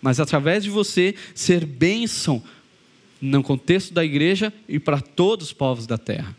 mas 0.00 0.20
através 0.20 0.64
de 0.64 0.70
você 0.70 1.14
ser 1.34 1.64
bênção 1.64 2.42
no 3.20 3.42
contexto 3.42 3.94
da 3.94 4.04
igreja 4.04 4.52
e 4.68 4.78
para 4.78 5.00
todos 5.00 5.46
os 5.46 5.52
povos 5.52 5.86
da 5.86 5.96
terra. 5.96 6.36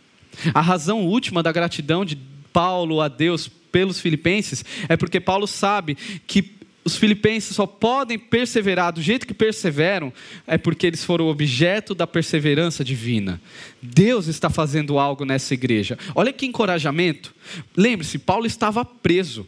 A 0.53 0.61
razão 0.61 1.05
última 1.05 1.41
da 1.41 1.51
gratidão 1.51 2.05
de 2.05 2.17
Paulo 2.53 3.01
a 3.01 3.07
Deus 3.07 3.49
pelos 3.75 3.99
filipenses 3.99 4.63
é 4.87 4.95
porque 4.95 5.19
Paulo 5.19 5.45
sabe 5.45 5.97
que 6.25 6.55
os 6.85 6.95
filipenses 6.95 7.53
só 7.53 7.65
podem 7.65 8.17
perseverar 8.17 8.93
do 8.93 9.01
jeito 9.01 9.27
que 9.27 9.33
perseveram, 9.33 10.13
é 10.47 10.57
porque 10.57 10.87
eles 10.87 11.03
foram 11.03 11.27
objeto 11.27 11.93
da 11.93 12.07
perseverança 12.07 12.85
divina. 12.85 13.41
Deus 13.81 14.27
está 14.27 14.49
fazendo 14.49 14.97
algo 14.97 15.25
nessa 15.25 15.53
igreja. 15.53 15.99
Olha 16.13 16.31
que 16.31 16.45
encorajamento. 16.45 17.35
Lembre-se, 17.75 18.17
Paulo 18.17 18.45
estava 18.45 18.85
preso. 18.85 19.45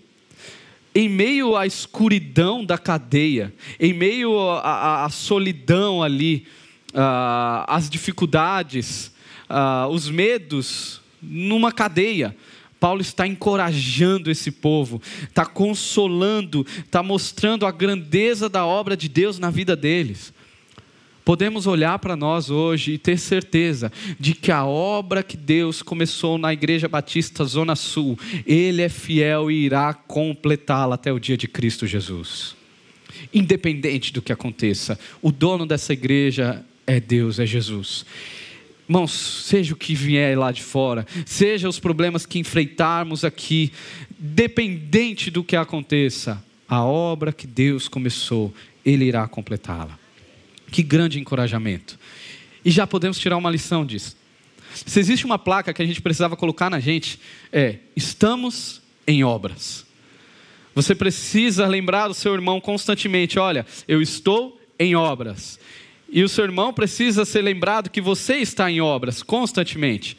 Em 0.94 1.08
meio 1.08 1.56
à 1.56 1.66
escuridão 1.66 2.66
da 2.66 2.78
cadeia, 2.78 3.54
em 3.80 3.94
meio 3.94 4.38
à, 4.42 5.06
à 5.06 5.10
solidão 5.10 6.04
ali, 6.04 6.46
uh, 6.90 7.64
às 7.66 7.90
dificuldades, 7.90 9.10
uh, 9.50 9.88
os 9.88 10.10
medos, 10.10 11.00
numa 11.22 11.72
cadeia. 11.72 12.36
Paulo 12.80 13.02
está 13.02 13.26
encorajando 13.28 14.30
esse 14.30 14.52
povo, 14.52 15.02
está 15.24 15.46
consolando, 15.46 16.66
está 16.80 17.02
mostrando 17.02 17.66
a 17.66 17.72
grandeza 17.72 18.48
da 18.48 18.66
obra 18.66 18.96
de 18.96 19.10
Deus 19.10 19.40
na 19.40 19.50
vida 19.50 19.76
deles. 19.76 20.34
Podemos 21.28 21.68
olhar 21.68 22.00
para 22.00 22.16
nós 22.16 22.50
hoje 22.50 22.94
e 22.94 22.98
ter 22.98 23.20
certeza 23.20 23.92
de 24.18 24.34
que 24.34 24.50
a 24.50 24.64
obra 24.66 25.22
que 25.22 25.36
Deus 25.36 25.82
começou 25.82 26.38
na 26.38 26.54
Igreja 26.54 26.88
Batista 26.88 27.44
Zona 27.44 27.76
Sul, 27.76 28.18
Ele 28.46 28.82
é 28.82 28.88
fiel 28.88 29.52
e 29.52 29.66
irá 29.66 29.94
completá-la 29.94 30.96
até 30.96 31.12
o 31.12 31.20
dia 31.20 31.36
de 31.36 31.46
Cristo 31.46 31.86
Jesus. 31.86 32.56
Independente 33.34 34.14
do 34.14 34.22
que 34.22 34.32
aconteça, 34.32 34.98
o 35.22 35.30
dono 35.30 35.66
dessa 35.66 35.92
igreja 35.92 36.64
é 36.86 36.98
Deus, 36.98 37.40
é 37.40 37.46
Jesus. 37.46 38.06
Irmãos, 38.88 39.12
seja 39.12 39.74
o 39.74 39.78
que 39.78 39.94
vier 39.94 40.38
lá 40.38 40.52
de 40.52 40.64
fora, 40.64 41.06
seja 41.26 41.68
os 41.68 41.78
problemas 41.78 42.26
que 42.26 42.40
enfrentarmos 42.40 43.26
aqui, 43.26 43.72
dependente 44.18 45.30
do 45.30 45.44
que 45.44 45.58
aconteça, 45.58 46.42
a 46.70 46.84
obra 46.84 47.34
que 47.34 47.46
Deus 47.46 47.88
começou, 47.88 48.54
Ele 48.86 49.06
irá 49.06 49.28
completá-la. 49.28 50.00
Que 50.72 50.82
grande 50.82 51.20
encorajamento. 51.20 52.00
E 52.64 52.72
já 52.72 52.88
podemos 52.88 53.20
tirar 53.20 53.38
uma 53.38 53.52
lição 53.52 53.86
disso. 53.86 54.16
Se 54.86 55.00
existe 55.00 55.26
uma 55.26 55.40
placa 55.40 55.74
que 55.74 55.82
a 55.82 55.86
gente 55.86 56.02
precisava 56.02 56.36
colocar 56.36 56.70
na 56.70 56.80
gente, 56.80 57.20
é: 57.52 57.78
estamos 57.96 58.82
em 59.08 59.24
obras. 59.24 59.86
Você 60.76 60.94
precisa 60.94 61.66
lembrar 61.66 62.08
do 62.08 62.14
seu 62.14 62.34
irmão 62.34 62.62
constantemente: 62.62 63.40
olha, 63.40 63.66
eu 63.88 64.02
estou 64.02 64.60
em 64.80 64.96
obras. 64.96 65.60
E 66.10 66.24
o 66.24 66.30
seu 66.30 66.46
irmão 66.46 66.74
precisa 66.74 67.26
ser 67.26 67.42
lembrado 67.42 67.90
que 67.90 68.02
você 68.02 68.38
está 68.38 68.72
em 68.72 68.80
obras 68.80 69.22
constantemente. 69.22 70.18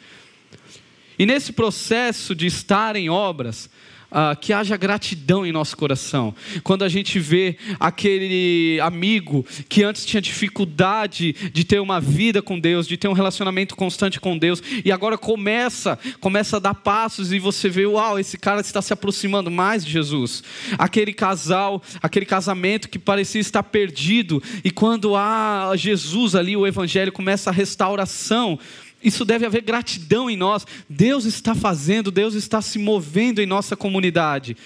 E 1.17 1.25
nesse 1.25 1.51
processo 1.51 2.33
de 2.33 2.47
estar 2.47 2.95
em 2.95 3.09
obras, 3.09 3.69
ah, 4.11 4.35
que 4.35 4.53
haja 4.53 4.75
gratidão 4.75 5.45
em 5.45 5.51
nosso 5.51 5.77
coração. 5.77 6.33
Quando 6.63 6.83
a 6.83 6.89
gente 6.89 7.19
vê 7.19 7.57
aquele 7.79 8.79
amigo 8.81 9.45
que 9.67 9.83
antes 9.83 10.05
tinha 10.05 10.21
dificuldade 10.21 11.33
de 11.51 11.63
ter 11.63 11.79
uma 11.79 11.99
vida 11.99 12.41
com 12.41 12.59
Deus, 12.59 12.87
de 12.87 12.97
ter 12.97 13.07
um 13.07 13.13
relacionamento 13.13 13.75
constante 13.75 14.19
com 14.19 14.37
Deus, 14.37 14.61
e 14.83 14.91
agora 14.91 15.17
começa, 15.17 15.97
começa 16.19 16.57
a 16.57 16.59
dar 16.59 16.73
passos 16.73 17.31
e 17.31 17.39
você 17.39 17.69
vê, 17.69 17.85
uau, 17.85 18.19
esse 18.19 18.37
cara 18.37 18.61
está 18.61 18.81
se 18.81 18.93
aproximando 18.93 19.51
mais 19.51 19.85
de 19.85 19.91
Jesus. 19.91 20.43
Aquele 20.77 21.13
casal, 21.13 21.81
aquele 22.01 22.25
casamento 22.25 22.89
que 22.89 22.99
parecia 22.99 23.41
estar 23.41 23.63
perdido, 23.63 24.41
e 24.63 24.71
quando 24.71 25.15
há 25.15 25.71
Jesus 25.75 26.35
ali, 26.35 26.55
o 26.55 26.65
evangelho 26.65 27.11
começa 27.11 27.49
a 27.49 27.53
restauração 27.53 28.59
isso 29.03 29.23
deve 29.23 29.45
haver 29.45 29.61
gratidão 29.61 30.29
em 30.29 30.35
nós. 30.35 30.65
Deus 30.89 31.25
está 31.25 31.55
fazendo, 31.55 32.11
Deus 32.11 32.33
está 32.33 32.61
se 32.61 32.77
movendo 32.77 33.41
em 33.41 33.45
nossa 33.45 33.75
comunidade. 33.75 34.57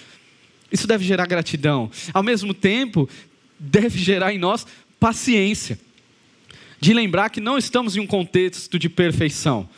Isso 0.70 0.86
deve 0.86 1.04
gerar 1.04 1.26
gratidão. 1.26 1.90
Ao 2.12 2.22
mesmo 2.22 2.52
tempo, 2.52 3.08
deve 3.58 3.98
gerar 3.98 4.32
em 4.32 4.38
nós 4.38 4.66
paciência. 4.98 5.78
De 6.80 6.92
lembrar 6.92 7.30
que 7.30 7.40
não 7.40 7.56
estamos 7.56 7.96
em 7.96 8.00
um 8.00 8.06
contexto 8.06 8.78
de 8.78 8.88
perfeição. 8.88 9.68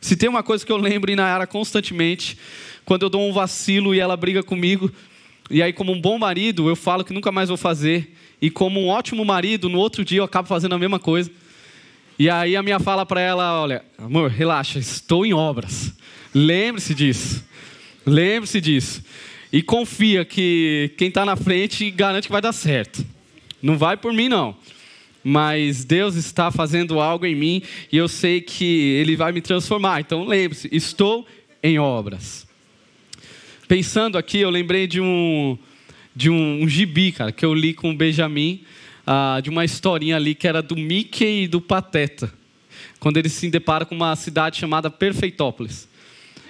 Se 0.00 0.16
tem 0.16 0.28
uma 0.28 0.42
coisa 0.42 0.64
que 0.64 0.72
eu 0.72 0.76
lembro 0.76 1.10
em 1.10 1.16
Nayara 1.16 1.46
constantemente, 1.46 2.38
quando 2.84 3.02
eu 3.02 3.10
dou 3.10 3.28
um 3.28 3.32
vacilo 3.32 3.94
e 3.94 4.00
ela 4.00 4.16
briga 4.16 4.42
comigo, 4.42 4.90
e 5.50 5.62
aí, 5.62 5.72
como 5.72 5.92
um 5.92 6.00
bom 6.00 6.18
marido, 6.18 6.68
eu 6.68 6.76
falo 6.76 7.04
que 7.04 7.12
nunca 7.12 7.32
mais 7.32 7.48
vou 7.48 7.56
fazer, 7.56 8.14
e 8.40 8.50
como 8.50 8.80
um 8.80 8.88
ótimo 8.88 9.24
marido, 9.24 9.68
no 9.68 9.78
outro 9.78 10.04
dia 10.04 10.18
eu 10.18 10.24
acabo 10.24 10.48
fazendo 10.48 10.74
a 10.74 10.78
mesma 10.78 10.98
coisa. 10.98 11.30
E 12.18 12.28
aí 12.28 12.56
a 12.56 12.62
minha 12.64 12.80
fala 12.80 13.06
para 13.06 13.20
ela, 13.20 13.62
olha, 13.62 13.84
amor, 13.96 14.28
relaxa, 14.28 14.80
estou 14.80 15.24
em 15.24 15.32
obras. 15.32 15.94
Lembre-se 16.34 16.92
disso. 16.92 17.44
Lembre-se 18.04 18.60
disso. 18.60 19.04
E 19.52 19.62
confia 19.62 20.24
que 20.24 20.90
quem 20.96 21.08
está 21.08 21.24
na 21.24 21.36
frente 21.36 21.88
garante 21.92 22.26
que 22.26 22.32
vai 22.32 22.42
dar 22.42 22.52
certo. 22.52 23.06
Não 23.62 23.78
vai 23.78 23.96
por 23.96 24.12
mim, 24.12 24.28
não. 24.28 24.56
Mas 25.22 25.84
Deus 25.84 26.16
está 26.16 26.50
fazendo 26.50 26.98
algo 26.98 27.24
em 27.24 27.36
mim 27.36 27.62
e 27.92 27.96
eu 27.96 28.08
sei 28.08 28.40
que 28.40 28.64
Ele 28.64 29.14
vai 29.14 29.30
me 29.30 29.40
transformar. 29.40 30.00
Então 30.00 30.24
lembre-se, 30.24 30.68
estou 30.72 31.24
em 31.62 31.78
obras. 31.78 32.48
Pensando 33.68 34.18
aqui, 34.18 34.38
eu 34.38 34.50
lembrei 34.50 34.88
de 34.88 35.00
um, 35.00 35.56
de 36.16 36.30
um, 36.30 36.62
um 36.62 36.68
gibi, 36.68 37.12
cara, 37.12 37.30
que 37.30 37.44
eu 37.44 37.54
li 37.54 37.74
com 37.74 37.90
o 37.90 37.94
Benjamin 37.94 38.64
ah, 39.10 39.40
de 39.42 39.48
uma 39.48 39.64
historinha 39.64 40.16
ali 40.16 40.34
que 40.34 40.46
era 40.46 40.60
do 40.60 40.76
Mickey 40.76 41.44
e 41.44 41.48
do 41.48 41.62
Pateta, 41.62 42.30
quando 43.00 43.16
eles 43.16 43.32
se 43.32 43.48
deparam 43.48 43.86
com 43.86 43.94
uma 43.94 44.14
cidade 44.14 44.58
chamada 44.58 44.90
Perfeitópolis. 44.90 45.88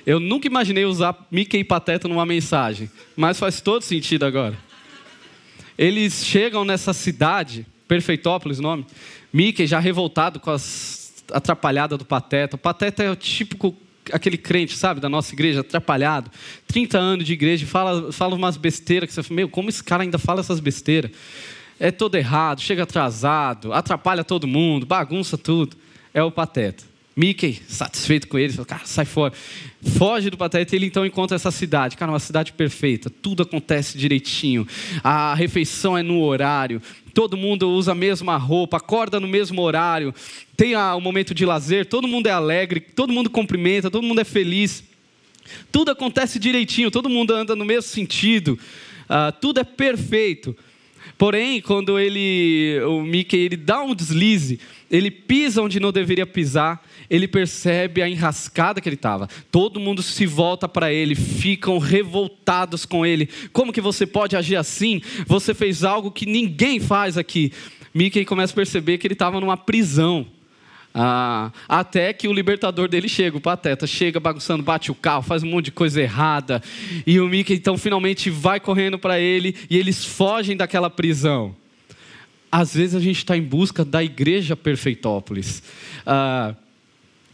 Eu 0.05 0.19
nunca 0.19 0.49
imaginei 0.49 0.85
usar 0.85 1.17
Mickey 1.31 1.59
e 1.59 1.65
Pateta 1.65 2.09
numa 2.09 2.27
mensagem, 2.27 2.91
mas 3.17 3.39
faz 3.39 3.61
todo 3.61 3.83
sentido 3.83 4.27
agora. 4.27 4.59
Eles 5.79 6.25
chegam 6.27 6.65
nessa 6.65 6.93
cidade, 6.93 7.65
Perfeitópolis, 7.87 8.59
nome. 8.59 8.85
Mickey 9.33 9.65
já 9.65 9.79
revoltado 9.79 10.41
com 10.41 10.51
as 10.51 11.23
atrapalhadas 11.33 11.97
do 11.97 12.05
Pateta. 12.05 12.57
O 12.57 12.59
Pateta 12.59 13.05
é 13.05 13.11
o 13.11 13.15
típico 13.15 13.77
aquele 14.13 14.37
crente, 14.37 14.77
sabe, 14.77 15.01
da 15.01 15.09
nossa 15.09 15.33
igreja, 15.33 15.61
atrapalhado, 15.61 16.29
30 16.67 16.99
anos 16.99 17.25
de 17.25 17.35
igreja, 17.35 17.67
fala, 17.67 18.11
fala 18.11 18.35
umas 18.35 18.57
besteiras 18.57 19.07
que 19.07 19.15
você 19.15 19.23
fala, 19.23 19.37
meu, 19.37 19.49
como 19.49 19.69
esse 19.69 19.85
cara 19.85 20.03
ainda 20.03 20.19
fala 20.19 20.41
essas 20.41 20.59
besteiras? 20.59 21.13
É 21.81 21.91
todo 21.91 22.17
errado, 22.17 22.61
chega 22.61 22.83
atrasado, 22.83 23.73
atrapalha 23.73 24.25
todo 24.25 24.47
mundo, 24.47 24.87
bagunça 24.87 25.39
tudo. 25.39 25.77
É 26.13 26.23
o 26.23 26.31
pateta. 26.31 26.85
Mickey, 27.19 27.61
satisfeito 27.67 28.29
com 28.29 28.39
ele, 28.39 28.53
fala, 28.53 28.67
cara, 28.67 28.83
sai 28.85 29.05
fora. 29.05 29.35
Foge 29.97 30.31
do 30.31 30.37
pateta 30.37 30.75
e 30.75 30.79
ele 30.79 30.87
então 30.87 31.05
encontra 31.05 31.35
essa 31.35 31.51
cidade. 31.51 31.97
Cara, 31.97 32.13
uma 32.13 32.21
cidade 32.21 32.53
perfeita, 32.53 33.11
tudo 33.11 33.43
acontece 33.43 33.99
direitinho. 33.99 34.67
A 35.03 35.35
refeição 35.35 35.99
é 35.99 36.03
no 36.03 36.23
horário, 36.23 36.81
todo 37.13 37.37
mundo 37.37 37.69
usa 37.71 37.91
a 37.91 37.95
mesma 37.95 38.37
roupa, 38.37 38.77
acorda 38.77 39.19
no 39.19 39.27
mesmo 39.27 39.61
horário, 39.63 40.15
tem 40.57 40.77
o 40.77 41.01
momento 41.01 41.35
de 41.35 41.45
lazer, 41.45 41.87
todo 41.87 42.07
mundo 42.07 42.29
é 42.29 42.31
alegre, 42.31 42.79
todo 42.79 43.13
mundo 43.13 43.29
cumprimenta, 43.29 43.91
todo 43.91 44.05
mundo 44.05 44.21
é 44.21 44.25
feliz. 44.25 44.85
Tudo 45.73 45.91
acontece 45.91 46.39
direitinho, 46.39 46.91
todo 46.91 47.09
mundo 47.09 47.35
anda 47.35 47.57
no 47.57 47.65
mesmo 47.65 47.91
sentido, 47.91 48.59
uh, 49.05 49.33
tudo 49.41 49.59
é 49.59 49.65
perfeito. 49.65 50.57
Porém, 51.19 51.61
quando 51.61 51.99
ele, 51.99 52.81
o 52.87 53.03
Mickey, 53.03 53.37
ele 53.37 53.57
dá 53.57 53.83
um 53.83 53.93
deslize, 53.93 54.61
ele 54.89 55.11
pisa 55.11 55.61
onde 55.61 55.81
não 55.81 55.91
deveria 55.91 56.25
pisar, 56.25 56.81
ele 57.11 57.27
percebe 57.27 58.01
a 58.01 58.09
enrascada 58.09 58.81
que 58.81 58.89
ele 58.89 58.95
estava. 58.95 59.29
Todo 59.51 59.81
mundo 59.81 60.01
se 60.01 60.25
volta 60.27 60.69
para 60.69 60.93
ele, 60.93 61.17
ficam 61.17 61.77
revoltados 61.79 62.87
com 62.87 63.05
ele. 63.05 63.29
Como 63.53 63.73
que 63.73 63.81
você 63.81 64.07
pode 64.07 64.37
agir 64.37 64.55
assim? 64.55 65.03
Você 65.27 65.53
fez 65.53 65.83
algo 65.83 66.13
que 66.13 66.25
ninguém 66.25 66.79
faz 66.79 67.19
aqui. 67.19 67.53
Mickey 67.93 68.25
começa 68.25 68.53
a 68.53 68.57
perceber 68.57 68.99
que 68.99 69.07
ele 69.07 69.15
estava 69.15 69.41
numa 69.41 69.57
prisão. 69.57 70.25
Ah, 70.95 71.53
até 71.69 72.13
que 72.13 72.27
o 72.27 72.33
libertador 72.33 72.89
dele 72.89 73.09
chega, 73.09 73.37
o 73.37 73.41
pateta, 73.41 73.87
chega 73.87 74.19
bagunçando, 74.19 74.63
bate 74.63 74.91
o 74.91 74.95
carro, 74.95 75.23
faz 75.23 75.43
um 75.43 75.49
monte 75.49 75.67
de 75.67 75.73
coisa 75.73 76.01
errada. 76.01 76.63
E 77.07 77.21
o 77.21 77.29
Mickey 77.29 77.55
então 77.55 77.77
finalmente 77.77 78.31
vai 78.31 78.59
correndo 78.59 78.99
para 78.99 79.21
ele 79.21 79.55
e 79.71 79.77
eles 79.77 80.05
fogem 80.05 80.57
daquela 80.57 80.91
prisão. 80.91 81.55
Às 82.51 82.75
vezes 82.75 82.95
a 82.95 83.01
gente 83.01 83.19
está 83.19 83.37
em 83.37 83.43
busca 83.43 83.85
da 83.85 84.03
igreja 84.03 84.57
Perfeitópolis. 84.57 85.63
Ah, 86.07 86.55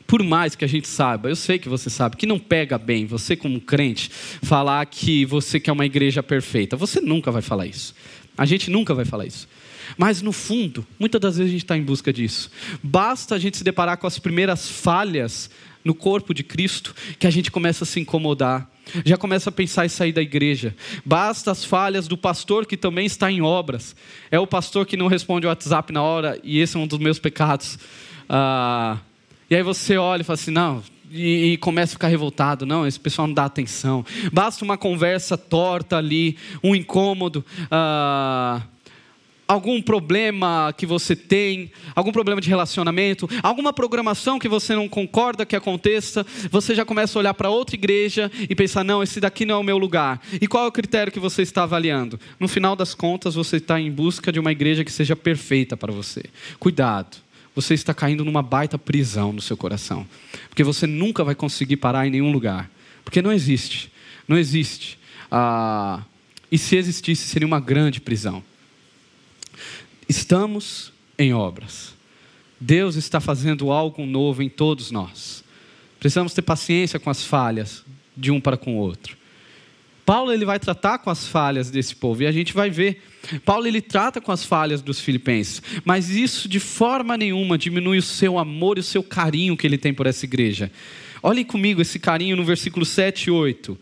por 0.07 0.23
mais 0.23 0.55
que 0.55 0.65
a 0.65 0.69
gente 0.69 0.87
saiba, 0.87 1.29
eu 1.29 1.37
sei 1.37 1.59
que 1.59 1.69
você 1.69 1.89
sabe, 1.89 2.17
que 2.17 2.27
não 2.27 2.39
pega 2.39 2.77
bem 2.77 3.07
você, 3.07 3.35
como 3.35 3.61
crente, 3.61 4.11
falar 4.11 4.85
que 4.87 5.25
você 5.25 5.59
quer 5.59 5.73
uma 5.73 5.87
igreja 5.87 6.23
perfeita. 6.23 6.77
Você 6.77 7.01
nunca 7.01 7.31
vai 7.31 7.41
falar 7.41 7.67
isso. 7.67 7.95
A 8.37 8.45
gente 8.45 8.71
nunca 8.71 8.93
vai 8.93 9.05
falar 9.05 9.27
isso. 9.27 9.49
Mas 9.97 10.23
no 10.23 10.33
fundo, 10.33 10.87
muitas 10.99 11.21
das 11.21 11.37
vezes 11.37 11.51
a 11.51 11.53
gente 11.53 11.65
está 11.65 11.77
em 11.77 11.83
busca 11.83 12.13
disso. 12.13 12.51
Basta 12.83 13.35
a 13.35 13.39
gente 13.39 13.57
se 13.57 13.65
deparar 13.65 13.97
com 13.99 14.07
as 14.07 14.19
primeiras 14.19 14.69
falhas 14.69 15.51
no 15.85 15.95
corpo 15.95 16.33
de 16.33 16.43
Cristo 16.43 16.95
que 17.19 17.27
a 17.27 17.31
gente 17.31 17.51
começa 17.51 17.85
a 17.85 17.87
se 17.87 18.01
incomodar. 18.01 18.69
Já 19.05 19.17
começa 19.17 19.51
a 19.51 19.53
pensar 19.53 19.87
em 19.87 19.89
sair 19.89 20.13
da 20.13 20.23
igreja. 20.23 20.75
Basta 21.05 21.51
as 21.51 21.65
falhas 21.65 22.07
do 22.07 22.17
pastor 22.17 22.67
que 22.67 22.77
também 22.77 23.07
está 23.07 23.31
em 23.31 23.41
obras. 23.41 23.95
É 24.31 24.39
o 24.39 24.47
pastor 24.47 24.87
que 24.87 24.97
não 24.97 25.07
responde 25.07 25.47
o 25.47 25.49
WhatsApp 25.49 25.93
na 25.93 26.03
hora, 26.03 26.39
e 26.43 26.61
esse 26.61 26.77
é 26.77 26.81
um 26.81 26.87
dos 26.87 26.99
meus 26.99 27.19
pecados. 27.19 27.79
Ah, 28.29 28.99
e 29.49 29.57
aí 29.57 29.63
você 29.63 29.97
olha 29.97 30.21
e 30.23 30.25
fala 30.25 30.35
assim: 30.35 30.51
não, 30.51 30.83
e, 31.11 31.57
começa 31.59 31.93
a 31.93 31.97
ficar 31.97 32.09
revoltado. 32.09 32.67
Não, 32.67 32.87
esse 32.87 32.99
pessoal 32.99 33.27
não 33.29 33.35
dá 33.35 33.45
atenção. 33.45 34.05
Basta 34.33 34.65
uma 34.65 34.77
conversa 34.77 35.39
torta 35.39 35.97
ali, 35.97 36.37
um 36.63 36.75
incômodo. 36.75 37.45
Ah, 37.71 38.63
algum 39.47 39.81
problema 39.81 40.75
que 40.77 40.87
você 40.87 41.15
tem, 41.15 41.71
algum 41.95 42.13
problema 42.13 42.41
de 42.41 42.49
relacionamento, 42.49 43.29
alguma 43.43 43.73
programação 43.73 44.39
que 44.39 44.49
você 44.49 44.75
não 44.75 44.89
concorda 44.89 45.47
que 45.47 45.57
aconteça, 45.57 46.25
você 46.51 46.75
já 46.75 46.85
começa 46.85 47.19
a 47.19 47.21
olhar 47.21 47.35
para 47.35 47.51
outra 47.51 47.77
igreja 47.77 48.31
e 48.49 48.55
pensar: 48.55 48.85
não, 48.85 49.03
esse 49.03 49.21
daqui 49.21 49.45
não 49.45 49.57
é 49.57 49.59
o 49.59 49.63
meu 49.63 49.79
lugar. 49.79 50.21
E 50.41 50.47
qual 50.47 50.65
é 50.65 50.69
o 50.69 50.73
critério 50.73 51.13
que 51.13 51.21
você 51.21 51.43
está 51.43 51.63
avaliando? 51.63 52.19
No 52.39 52.49
final 52.49 52.75
das 52.75 52.95
contas, 52.95 53.35
você 53.35 53.57
está 53.57 53.81
em 53.81 53.91
busca 53.91 54.33
de 54.33 54.41
uma 54.41 54.53
igreja 54.53 54.85
que 54.85 54.93
seja 54.93 55.15
perfeita 55.15 55.77
para 55.77 55.93
você. 55.93 56.25
Cuidado, 56.59 57.17
você 57.55 57.75
está 57.75 57.95
caindo 57.95 58.25
numa 58.25 58.43
baita 58.43 58.79
prisão 58.79 59.33
no 59.33 59.41
seu 59.41 59.57
coração, 59.57 60.07
porque 60.49 60.65
você 60.65 60.87
nunca 60.87 61.23
vai 61.23 61.35
conseguir 61.35 61.77
parar 61.77 62.07
em 62.07 62.11
nenhum 62.11 62.33
lugar, 62.33 62.71
porque 63.05 63.23
não 63.23 63.33
existe, 63.33 63.91
não 64.27 64.37
existe. 64.37 64.99
Ah, 65.31 66.03
e 66.51 66.59
se 66.59 66.77
existisse, 66.77 67.27
seria 67.27 67.47
uma 67.47 67.61
grande 67.61 68.01
prisão. 68.01 68.43
Estamos 70.09 70.93
em 71.19 71.33
obras. 71.33 71.95
Deus 72.61 72.97
está 72.97 73.21
fazendo 73.21 73.71
algo 73.71 74.07
novo 74.07 74.43
em 74.43 74.49
todos 74.49 74.91
nós. 74.91 75.45
Precisamos 75.99 76.35
ter 76.35 76.43
paciência 76.43 76.99
com 76.99 77.11
as 77.11 77.25
falhas 77.25 77.85
de 78.17 78.31
um 78.31 78.41
para 78.41 78.57
com 78.57 78.77
o 78.77 78.79
outro. 78.79 79.17
Paulo 80.05 80.33
ele 80.33 80.45
vai 80.45 80.59
tratar 80.59 80.99
com 80.99 81.09
as 81.09 81.27
falhas 81.27 81.71
desse 81.71 81.97
povo 81.97 82.23
e 82.23 82.27
a 82.27 82.33
gente 82.33 82.53
vai 82.53 82.69
ver. 82.69 83.03
Paulo 83.45 83.67
ele 83.67 83.81
trata 83.81 84.21
com 84.21 84.31
as 84.31 84.45
falhas 84.45 84.83
dos 84.83 85.01
filipenses, 85.01 85.63
mas 85.83 86.11
isso 86.11 86.47
de 86.47 86.61
forma 86.61 87.17
nenhuma 87.17 87.57
diminui 87.57 87.99
o 87.99 88.03
seu 88.03 88.39
amor 88.39 88.77
e 88.77 88.81
o 88.81 88.85
seu 88.85 89.03
carinho 89.03 89.57
que 89.57 89.67
ele 89.67 89.79
tem 89.79 89.95
por 89.95 90.07
essa 90.07 90.27
igreja. 90.27 90.71
Olhem 91.23 91.45
comigo 91.45 91.81
esse 91.81 91.99
carinho 91.99 92.37
no 92.37 92.45
versículo 92.45 92.85
7 92.85 93.29
e 93.29 93.31
8. 93.31 93.79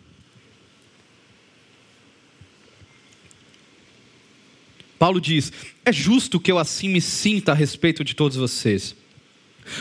Paulo 5.03 5.21
diz: 5.21 5.53
É 5.85 5.93
justo 5.93 6.39
que 6.39 6.53
eu 6.53 6.61
assim 6.61 6.89
me 6.89 7.01
sinta 7.01 7.51
a 7.51 7.55
respeito 7.57 8.05
de 8.05 8.15
todos 8.15 8.37
vocês, 8.37 8.95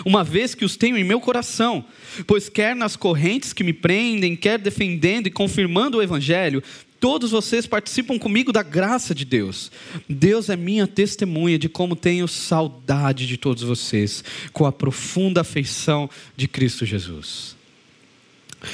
uma 0.04 0.24
vez 0.24 0.56
que 0.56 0.66
os 0.66 0.76
tenho 0.76 0.98
em 0.98 1.04
meu 1.04 1.22
coração, 1.22 1.86
pois 2.26 2.50
quer 2.50 2.76
nas 2.76 2.96
correntes 2.96 3.54
que 3.54 3.64
me 3.64 3.72
prendem, 3.72 4.36
quer 4.36 4.58
defendendo 4.58 5.28
e 5.28 5.32
confirmando 5.32 6.00
o 6.00 6.02
Evangelho, 6.02 6.64
todos 7.00 7.30
vocês 7.30 7.68
participam 7.68 8.18
comigo 8.18 8.52
da 8.52 8.64
graça 8.64 9.14
de 9.14 9.24
Deus. 9.24 9.72
Deus 10.10 10.50
é 10.50 10.56
minha 10.56 10.88
testemunha 10.88 11.60
de 11.60 11.70
como 11.70 11.96
tenho 11.96 12.28
saudade 12.28 13.28
de 13.28 13.38
todos 13.38 13.62
vocês, 13.62 14.24
com 14.52 14.66
a 14.66 14.72
profunda 14.72 15.42
afeição 15.42 16.10
de 16.36 16.48
Cristo 16.48 16.84
Jesus. 16.84 17.61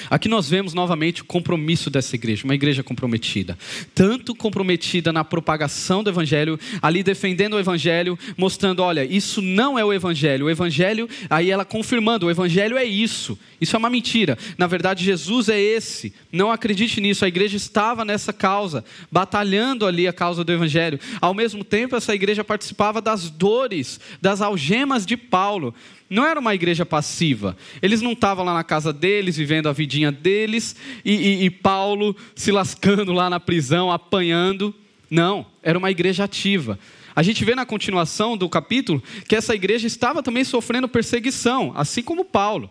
Aqui 0.10 0.28
nós 0.28 0.50
vemos 0.50 0.74
novamente 0.74 1.22
o 1.22 1.26
compromisso 1.26 1.90
dessa 1.90 2.16
igreja, 2.16 2.44
uma 2.44 2.56
igreja 2.56 2.84
comprometida. 2.84 3.58
Tanto 3.94 4.36
comprometida 4.36 5.12
na 5.14 5.24
propagação 5.24 6.04
do 6.04 6.10
Evangelho, 6.10 6.60
ali 6.82 7.04
defendendo 7.04 7.54
o 7.54 7.60
Evangelho, 7.60 8.18
mostrando: 8.38 8.82
olha, 8.82 9.04
isso 9.04 9.42
não 9.42 9.78
é 9.78 9.84
o 9.84 9.94
Evangelho. 9.94 10.46
O 10.46 10.50
Evangelho, 10.50 11.10
aí 11.30 11.50
ela 11.50 11.66
confirmando: 11.66 12.26
o 12.26 12.32
Evangelho 12.32 12.78
é 12.78 12.86
isso. 12.86 13.38
Isso 13.60 13.76
é 13.76 13.80
uma 13.80 13.90
mentira. 13.90 14.38
Na 14.58 14.68
verdade, 14.68 15.04
Jesus 15.04 15.50
é 15.50 15.60
esse. 15.60 16.14
Não 16.32 16.52
acredite 16.52 17.02
nisso. 17.02 17.26
A 17.26 17.28
igreja 17.28 17.58
estava 17.58 18.06
nessa 18.06 18.32
causa, 18.32 18.86
batalhando 19.12 19.86
ali 19.86 20.08
a 20.08 20.14
causa 20.14 20.44
do 20.44 20.52
Evangelho. 20.52 21.00
Ao 21.20 21.34
mesmo 21.34 21.64
tempo, 21.64 21.96
essa 21.96 22.14
igreja 22.14 22.44
participava 22.44 23.02
das 23.02 23.30
dores, 23.30 24.00
das 24.22 24.42
algemas 24.42 25.06
de 25.06 25.18
Paulo 25.18 25.74
não 26.10 26.26
era 26.26 26.40
uma 26.40 26.56
igreja 26.56 26.86
passiva. 26.86 27.58
Eles 27.82 28.02
não 28.02 28.14
estavam 28.14 28.46
lá 28.46 28.54
na 28.54 28.64
casa 28.64 28.94
deles, 28.94 29.38
vivendo 29.38 29.68
a 29.68 29.74
vidinha 29.74 30.12
deles, 30.12 30.76
e, 31.04 31.14
e, 31.14 31.46
e, 31.46 31.50
Paulo 31.50 32.16
se 32.36 32.52
lascando 32.52 33.12
lá 33.12 33.30
na 33.30 33.40
prisão, 33.40 33.92
apanhando. 33.92 34.74
Não, 35.10 35.46
era 35.62 35.78
uma 35.78 35.92
igreja 35.92 36.24
ativa. 36.24 36.80
A 37.16 37.24
gente 37.24 37.44
vê 37.44 37.56
na 37.56 37.66
continuação 37.66 38.38
do 38.38 38.48
capítulo 38.48 39.02
que 39.28 39.36
essa 39.36 39.56
igreja 39.56 39.88
estava 39.88 40.22
também 40.22 40.44
sofrendo 40.44 40.88
perseguição, 40.88 41.74
assim 41.76 42.04
como 42.04 42.24
Paulo. 42.24 42.70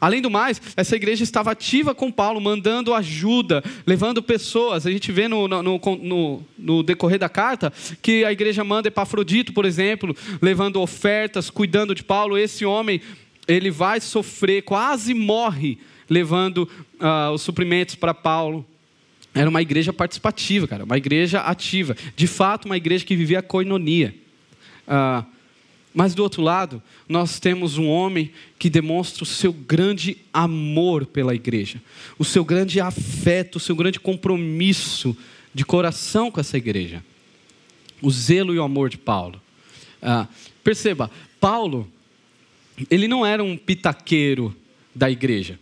Além 0.00 0.22
do 0.22 0.30
mais, 0.30 0.62
essa 0.76 0.96
igreja 0.96 1.22
estava 1.22 1.50
ativa 1.50 1.94
com 1.94 2.10
Paulo, 2.10 2.40
mandando 2.40 2.94
ajuda, 2.94 3.62
levando 3.86 4.22
pessoas. 4.22 4.86
A 4.86 4.90
gente 4.90 5.12
vê 5.12 5.28
no, 5.28 5.46
no, 5.46 5.62
no, 5.62 6.42
no 6.58 6.82
decorrer 6.82 7.18
da 7.18 7.28
carta 7.28 7.70
que 8.00 8.24
a 8.24 8.32
igreja 8.32 8.64
manda 8.64 8.88
Epafrodito, 8.88 9.52
por 9.52 9.66
exemplo, 9.66 10.16
levando 10.40 10.80
ofertas, 10.80 11.50
cuidando 11.50 11.94
de 11.94 12.02
Paulo. 12.02 12.38
Esse 12.38 12.64
homem, 12.64 13.02
ele 13.46 13.70
vai 13.70 14.00
sofrer, 14.00 14.62
quase 14.62 15.12
morre, 15.12 15.78
levando 16.08 16.68
uh, 16.98 17.32
os 17.34 17.42
suprimentos 17.42 17.94
para 17.94 18.14
Paulo. 18.14 18.64
Era 19.34 19.50
uma 19.50 19.60
igreja 19.60 19.92
participativa, 19.92 20.66
cara, 20.66 20.84
uma 20.84 20.96
igreja 20.96 21.40
ativa. 21.40 21.94
De 22.16 22.26
fato, 22.26 22.64
uma 22.64 22.76
igreja 22.76 23.04
que 23.04 23.14
vivia 23.14 23.40
a 23.40 23.42
coinonia. 23.42 24.14
Uh, 24.88 25.24
mas 25.92 26.14
do 26.14 26.22
outro 26.22 26.42
lado, 26.42 26.82
nós 27.08 27.40
temos 27.40 27.76
um 27.76 27.88
homem 27.88 28.30
que 28.58 28.70
demonstra 28.70 29.24
o 29.24 29.26
seu 29.26 29.52
grande 29.52 30.16
amor 30.32 31.04
pela 31.04 31.34
igreja, 31.34 31.82
o 32.18 32.24
seu 32.24 32.44
grande 32.44 32.80
afeto, 32.80 33.56
o 33.56 33.60
seu 33.60 33.74
grande 33.74 33.98
compromisso 33.98 35.16
de 35.52 35.64
coração 35.64 36.30
com 36.30 36.40
essa 36.40 36.56
igreja. 36.56 37.04
O 38.00 38.10
zelo 38.10 38.54
e 38.54 38.58
o 38.58 38.62
amor 38.62 38.88
de 38.88 38.96
Paulo. 38.96 39.40
Ah, 40.00 40.26
perceba, 40.62 41.10
Paulo, 41.40 41.90
ele 42.88 43.08
não 43.08 43.26
era 43.26 43.42
um 43.42 43.56
pitaqueiro 43.56 44.54
da 44.94 45.10
igreja. 45.10 45.58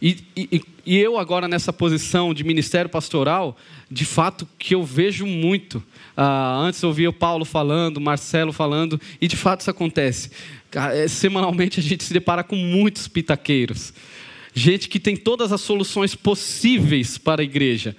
E, 0.00 0.18
e, 0.36 0.62
e, 0.86 0.96
eu 0.96 1.18
agora 1.18 1.48
nessa 1.48 1.72
posição 1.72 2.32
de 2.32 2.44
ministério 2.44 2.88
pastoral, 2.88 3.56
de 3.90 4.04
fato 4.04 4.48
que 4.58 4.74
eu 4.74 4.84
vejo 4.84 5.26
muito. 5.26 5.78
Uh, 6.16 6.60
antes 6.60 6.80
eu 6.82 6.88
ouvia 6.88 7.10
o 7.10 7.12
Paulo 7.12 7.44
falando, 7.44 8.00
Marcelo 8.00 8.52
falando, 8.52 9.00
e 9.20 9.26
de 9.26 9.36
fato 9.36 9.60
isso 9.60 9.70
acontece. 9.70 10.30
É, 10.72 11.08
semanalmente 11.08 11.80
a 11.80 11.82
gente 11.82 12.04
se 12.04 12.12
depara 12.12 12.44
com 12.44 12.54
muitos 12.54 13.08
pitaqueiros. 13.08 13.92
Gente 14.54 14.88
que 14.88 15.00
tem 15.00 15.16
todas 15.16 15.52
as 15.52 15.60
soluções 15.60 16.14
possíveis 16.14 17.18
para 17.18 17.42
a 17.42 17.44
igreja, 17.44 17.96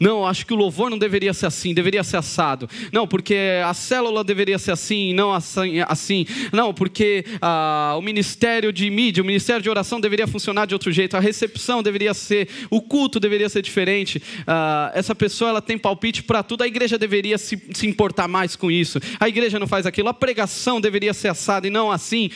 não, 0.00 0.24
acho 0.24 0.46
que 0.46 0.52
o 0.52 0.56
louvor 0.56 0.90
não 0.90 0.98
deveria 0.98 1.34
ser 1.34 1.46
assim, 1.46 1.74
deveria 1.74 2.04
ser 2.04 2.18
assado. 2.18 2.68
Não, 2.92 3.06
porque 3.06 3.36
a 3.64 3.74
célula 3.74 4.22
deveria 4.22 4.58
ser 4.58 4.70
assim, 4.70 5.12
não 5.12 5.32
assim. 5.32 5.80
assim. 5.80 6.26
Não, 6.52 6.72
porque 6.72 7.24
ah, 7.42 7.94
o 7.98 8.02
ministério 8.02 8.72
de 8.72 8.88
mídia, 8.90 9.22
o 9.22 9.26
ministério 9.26 9.60
de 9.60 9.68
oração 9.68 10.00
deveria 10.00 10.28
funcionar 10.28 10.66
de 10.66 10.74
outro 10.74 10.92
jeito. 10.92 11.16
A 11.16 11.20
recepção 11.20 11.82
deveria 11.82 12.14
ser, 12.14 12.48
o 12.70 12.80
culto 12.80 13.18
deveria 13.18 13.48
ser 13.48 13.60
diferente. 13.60 14.22
Ah, 14.46 14.92
essa 14.94 15.14
pessoa 15.14 15.50
ela 15.50 15.62
tem 15.62 15.76
palpite 15.76 16.22
para 16.22 16.44
tudo. 16.44 16.62
A 16.62 16.68
igreja 16.68 16.96
deveria 16.96 17.36
se, 17.36 17.60
se 17.74 17.86
importar 17.86 18.28
mais 18.28 18.54
com 18.54 18.70
isso. 18.70 19.00
A 19.18 19.28
igreja 19.28 19.58
não 19.58 19.66
faz 19.66 19.84
aquilo. 19.84 20.08
A 20.08 20.14
pregação 20.14 20.80
deveria 20.80 21.12
ser 21.12 21.28
assada 21.28 21.66
e 21.66 21.70
não 21.70 21.90
assim. 21.90 22.30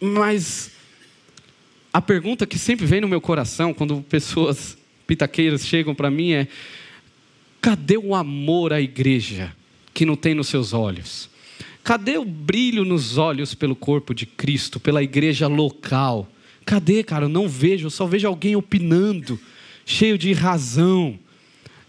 Mas 0.00 0.72
a 1.92 2.02
pergunta 2.02 2.44
que 2.44 2.58
sempre 2.58 2.86
vem 2.86 3.00
no 3.00 3.06
meu 3.06 3.20
coração 3.20 3.72
quando 3.72 4.02
pessoas 4.02 4.76
pitaqueiras 5.06 5.66
chegam 5.66 5.94
para 5.94 6.10
mim 6.10 6.32
é: 6.32 6.48
cadê 7.60 7.96
o 7.96 8.14
amor 8.14 8.72
à 8.72 8.80
igreja 8.80 9.54
que 9.92 10.04
não 10.04 10.16
tem 10.16 10.34
nos 10.34 10.48
seus 10.48 10.72
olhos? 10.72 11.30
Cadê 11.82 12.16
o 12.16 12.24
brilho 12.24 12.84
nos 12.84 13.18
olhos 13.18 13.54
pelo 13.54 13.76
corpo 13.76 14.14
de 14.14 14.24
Cristo, 14.24 14.80
pela 14.80 15.02
igreja 15.02 15.46
local? 15.46 16.26
Cadê, 16.64 17.04
cara? 17.04 17.26
Eu 17.26 17.28
não 17.28 17.46
vejo, 17.46 17.86
eu 17.86 17.90
só 17.90 18.06
vejo 18.06 18.26
alguém 18.26 18.56
opinando, 18.56 19.38
cheio 19.84 20.16
de 20.16 20.32
razão. 20.32 21.18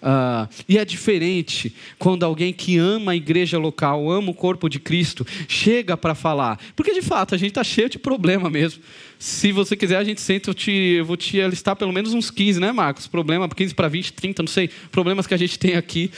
Uh, 0.05 0.47
e 0.69 0.77
é 0.77 0.85
diferente 0.85 1.73
quando 1.97 2.23
alguém 2.23 2.53
que 2.53 2.77
ama 2.77 3.13
a 3.13 3.15
igreja 3.15 3.57
local, 3.57 4.11
ama 4.11 4.29
o 4.29 4.35
corpo 4.35 4.69
de 4.69 4.79
Cristo, 4.79 5.25
chega 5.47 5.97
para 5.97 6.13
falar. 6.13 6.59
Porque 6.75 6.93
de 6.93 7.01
fato 7.01 7.33
a 7.33 7.37
gente 7.39 7.49
está 7.49 7.63
cheio 7.63 7.89
de 7.89 7.97
problema 7.97 8.47
mesmo. 8.47 8.83
Se 9.17 9.51
você 9.51 9.75
quiser, 9.75 9.97
a 9.97 10.03
gente 10.03 10.21
senta, 10.21 10.51
eu, 10.51 10.53
te, 10.53 10.71
eu 10.71 11.05
vou 11.05 11.17
te 11.17 11.41
listar 11.47 11.75
pelo 11.75 11.91
menos 11.91 12.13
uns 12.13 12.29
15, 12.29 12.59
né, 12.59 12.71
Marcos? 12.71 13.07
Problema, 13.07 13.49
15 13.49 13.73
para 13.73 13.87
20, 13.87 14.13
30, 14.13 14.43
não 14.43 14.47
sei. 14.47 14.69
Problemas 14.91 15.25
que 15.25 15.33
a 15.33 15.37
gente 15.37 15.57
tem 15.57 15.73
aqui. 15.73 16.11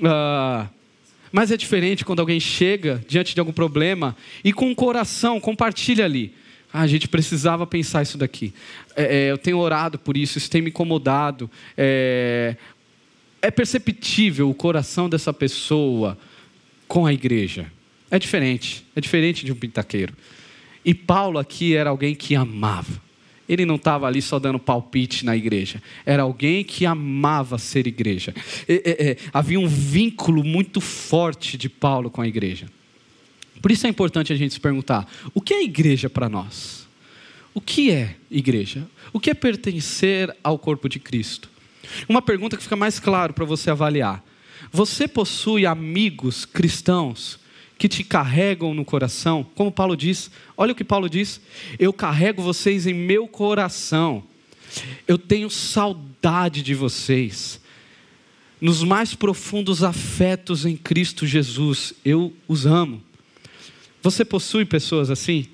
Uh, 0.00 0.66
mas 1.30 1.50
é 1.50 1.58
diferente 1.58 2.06
quando 2.06 2.20
alguém 2.20 2.40
chega 2.40 3.04
diante 3.06 3.34
de 3.34 3.40
algum 3.40 3.52
problema 3.52 4.16
e 4.42 4.50
com 4.50 4.70
o 4.70 4.74
coração 4.74 5.38
compartilha 5.38 6.06
ali. 6.06 6.32
Ah, 6.72 6.82
a 6.82 6.86
gente 6.86 7.08
precisava 7.08 7.66
pensar 7.66 8.02
isso 8.02 8.18
daqui. 8.18 8.52
É, 8.94 9.04
é, 9.04 9.30
eu 9.30 9.38
tenho 9.38 9.58
orado 9.58 9.98
por 9.98 10.16
isso, 10.16 10.36
isso 10.38 10.50
tem 10.50 10.60
me 10.60 10.70
incomodado. 10.70 11.50
É, 11.76 12.56
é 13.42 13.50
perceptível 13.50 14.50
o 14.50 14.54
coração 14.54 15.08
dessa 15.08 15.32
pessoa 15.32 16.18
com 16.88 17.06
a 17.06 17.12
igreja. 17.12 17.70
É 18.10 18.18
diferente, 18.18 18.86
é 18.94 19.00
diferente 19.00 19.44
de 19.44 19.52
um 19.52 19.56
pintaqueiro. 19.56 20.14
E 20.84 20.94
Paulo 20.94 21.38
aqui 21.38 21.74
era 21.74 21.90
alguém 21.90 22.14
que 22.14 22.34
amava. 22.34 23.04
Ele 23.48 23.64
não 23.64 23.76
estava 23.76 24.06
ali 24.06 24.20
só 24.20 24.38
dando 24.38 24.58
palpite 24.58 25.24
na 25.24 25.36
igreja. 25.36 25.82
Era 26.04 26.22
alguém 26.22 26.64
que 26.64 26.84
amava 26.84 27.58
ser 27.58 27.86
igreja. 27.86 28.34
havia 29.32 29.58
um 29.58 29.68
vínculo 29.68 30.42
muito 30.42 30.80
forte 30.80 31.56
de 31.56 31.68
Paulo 31.68 32.10
com 32.10 32.20
a 32.20 32.28
igreja. 32.28 32.66
Por 33.62 33.70
isso 33.70 33.86
é 33.86 33.90
importante 33.90 34.32
a 34.32 34.36
gente 34.36 34.54
se 34.54 34.60
perguntar: 34.60 35.08
o 35.34 35.40
que 35.40 35.54
é 35.54 35.62
igreja 35.62 36.10
para 36.10 36.28
nós? 36.28 36.86
O 37.54 37.60
que 37.60 37.90
é 37.90 38.16
igreja? 38.30 38.86
O 39.12 39.20
que 39.20 39.30
é 39.30 39.34
pertencer 39.34 40.34
ao 40.42 40.58
corpo 40.58 40.88
de 40.88 40.98
Cristo? 40.98 41.48
Uma 42.08 42.22
pergunta 42.22 42.56
que 42.56 42.62
fica 42.62 42.76
mais 42.76 42.98
claro 42.98 43.32
para 43.32 43.44
você 43.44 43.70
avaliar. 43.70 44.24
Você 44.72 45.06
possui 45.06 45.66
amigos 45.66 46.44
cristãos 46.44 47.38
que 47.78 47.88
te 47.88 48.02
carregam 48.02 48.74
no 48.74 48.84
coração? 48.84 49.46
Como 49.54 49.70
Paulo 49.70 49.96
diz, 49.96 50.30
olha 50.56 50.72
o 50.72 50.74
que 50.74 50.84
Paulo 50.84 51.08
diz: 51.08 51.40
Eu 51.78 51.92
carrego 51.92 52.42
vocês 52.42 52.86
em 52.86 52.94
meu 52.94 53.28
coração. 53.28 54.24
Eu 55.06 55.16
tenho 55.16 55.48
saudade 55.48 56.62
de 56.62 56.74
vocês. 56.74 57.60
Nos 58.60 58.82
mais 58.82 59.14
profundos 59.14 59.82
afetos 59.82 60.64
em 60.64 60.76
Cristo 60.76 61.26
Jesus, 61.26 61.92
eu 62.04 62.32
os 62.48 62.64
amo. 62.64 63.02
Você 64.02 64.24
possui 64.24 64.64
pessoas 64.64 65.10
assim? 65.10 65.46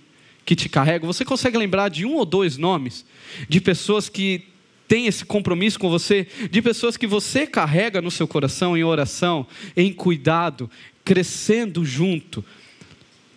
Que 0.44 0.54
te 0.54 0.68
carregam? 0.68 1.06
Você 1.12 1.24
consegue 1.24 1.58
lembrar 1.58 1.88
de 1.88 2.04
um 2.04 2.14
ou 2.14 2.24
dois 2.24 2.56
nomes 2.56 3.04
de 3.48 3.60
pessoas 3.60 4.08
que 4.08 4.51
têm 4.92 5.06
esse 5.06 5.24
compromisso 5.24 5.78
com 5.78 5.88
você? 5.88 6.26
De 6.50 6.60
pessoas 6.60 6.98
que 6.98 7.06
você 7.06 7.46
carrega 7.46 8.02
no 8.02 8.10
seu 8.10 8.28
coração 8.28 8.76
em 8.76 8.84
oração, 8.84 9.46
em 9.74 9.90
cuidado, 9.90 10.70
crescendo 11.02 11.82
junto, 11.82 12.44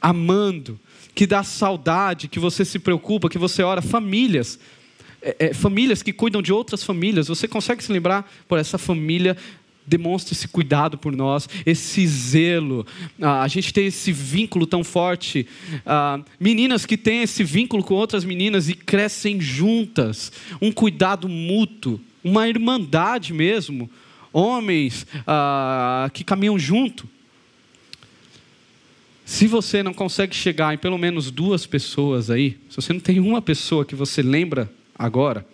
amando, 0.01 0.77
que 1.13 1.25
dá 1.25 1.43
saudade, 1.43 2.27
que 2.27 2.39
você 2.39 2.65
se 2.65 2.77
preocupa, 2.77 3.29
que 3.29 3.37
você 3.37 3.63
ora? 3.63 3.81
Famílias 3.81 4.59
é, 5.21 5.47
é, 5.47 5.53
famílias 5.53 6.03
que 6.03 6.11
cuidam 6.11 6.41
de 6.41 6.51
outras 6.51 6.83
famílias. 6.83 7.29
Você 7.29 7.47
consegue 7.47 7.81
se 7.81 7.91
lembrar? 7.91 8.29
Por 8.49 8.59
essa 8.59 8.77
família 8.77 9.37
demonstra 9.85 10.33
esse 10.33 10.47
cuidado 10.47 10.97
por 10.97 11.15
nós, 11.15 11.47
esse 11.65 12.05
zelo. 12.07 12.85
Ah, 13.21 13.43
a 13.43 13.47
gente 13.47 13.73
tem 13.73 13.87
esse 13.87 14.11
vínculo 14.11 14.65
tão 14.65 14.83
forte. 14.83 15.47
Ah, 15.85 16.19
meninas 16.39 16.85
que 16.85 16.97
têm 16.97 17.21
esse 17.21 17.43
vínculo 17.43 17.83
com 17.83 17.93
outras 17.93 18.25
meninas 18.25 18.69
e 18.69 18.73
crescem 18.73 19.39
juntas, 19.39 20.31
um 20.61 20.71
cuidado 20.71 21.29
mútuo, 21.29 21.99
uma 22.23 22.47
irmandade 22.47 23.33
mesmo. 23.33 23.89
Homens 24.33 25.05
ah, 25.25 26.09
que 26.13 26.23
caminham 26.23 26.57
junto. 26.59 27.07
Se 29.25 29.47
você 29.47 29.81
não 29.81 29.93
consegue 29.93 30.35
chegar 30.35 30.73
em 30.73 30.77
pelo 30.77 30.97
menos 30.97 31.31
duas 31.31 31.65
pessoas 31.65 32.29
aí, 32.29 32.57
se 32.69 32.75
você 32.75 32.93
não 32.93 32.99
tem 32.99 33.19
uma 33.19 33.41
pessoa 33.41 33.83
que 33.83 33.95
você 33.95 34.21
lembra 34.21 34.71
agora, 34.97 35.45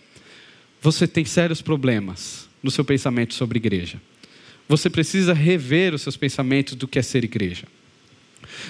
você 0.82 1.08
tem 1.08 1.24
sérios 1.24 1.62
problemas 1.62 2.50
no 2.62 2.70
seu 2.70 2.84
pensamento 2.84 3.34
sobre 3.34 3.58
igreja. 3.58 4.02
Você 4.68 4.90
precisa 4.90 5.34
rever 5.34 5.94
os 5.94 6.02
seus 6.02 6.16
pensamentos 6.16 6.76
do 6.76 6.88
que 6.88 7.00
é 7.00 7.02
ser 7.02 7.24
igreja. 7.24 7.68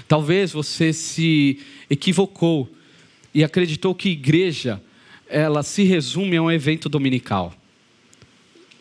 Talvez 0.07 0.51
você 0.51 0.91
se 0.93 1.59
equivocou 1.89 2.69
e 3.33 3.43
acreditou 3.43 3.93
que 3.95 4.09
igreja 4.09 4.81
ela 5.27 5.63
se 5.63 5.83
resume 5.83 6.37
a 6.37 6.41
um 6.41 6.51
evento 6.51 6.89
dominical. 6.89 7.53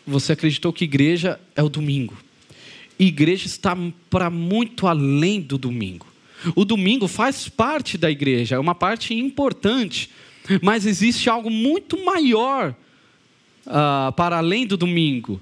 Você 0.06 0.32
acreditou 0.32 0.72
que 0.72 0.84
igreja 0.84 1.38
é 1.54 1.62
o 1.62 1.68
domingo. 1.68 2.16
E 2.98 3.06
igreja 3.06 3.46
está 3.46 3.76
para 4.08 4.28
muito 4.28 4.86
além 4.86 5.40
do 5.40 5.56
domingo. 5.56 6.06
O 6.56 6.64
domingo 6.64 7.06
faz 7.06 7.48
parte 7.48 7.96
da 7.96 8.10
igreja, 8.10 8.56
é 8.56 8.58
uma 8.58 8.74
parte 8.74 9.14
importante 9.14 10.10
mas 10.62 10.86
existe 10.86 11.28
algo 11.28 11.50
muito 11.50 12.02
maior 12.04 12.74
uh, 13.66 14.12
para 14.12 14.38
além 14.38 14.66
do 14.66 14.76
domingo, 14.76 15.40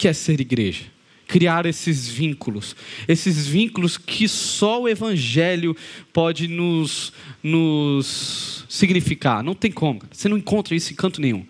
que 0.00 0.08
é 0.08 0.14
ser 0.14 0.40
igreja. 0.40 0.84
Criar 1.28 1.66
esses 1.66 2.08
vínculos, 2.08 2.74
esses 3.06 3.46
vínculos 3.46 3.98
que 3.98 4.26
só 4.26 4.80
o 4.80 4.88
Evangelho 4.88 5.76
pode 6.10 6.48
nos, 6.48 7.12
nos 7.42 8.64
significar. 8.66 9.44
Não 9.44 9.54
tem 9.54 9.70
como, 9.70 10.00
você 10.10 10.26
não 10.26 10.38
encontra 10.38 10.74
isso 10.74 10.90
em 10.90 10.96
canto 10.96 11.20
nenhum. 11.20 11.46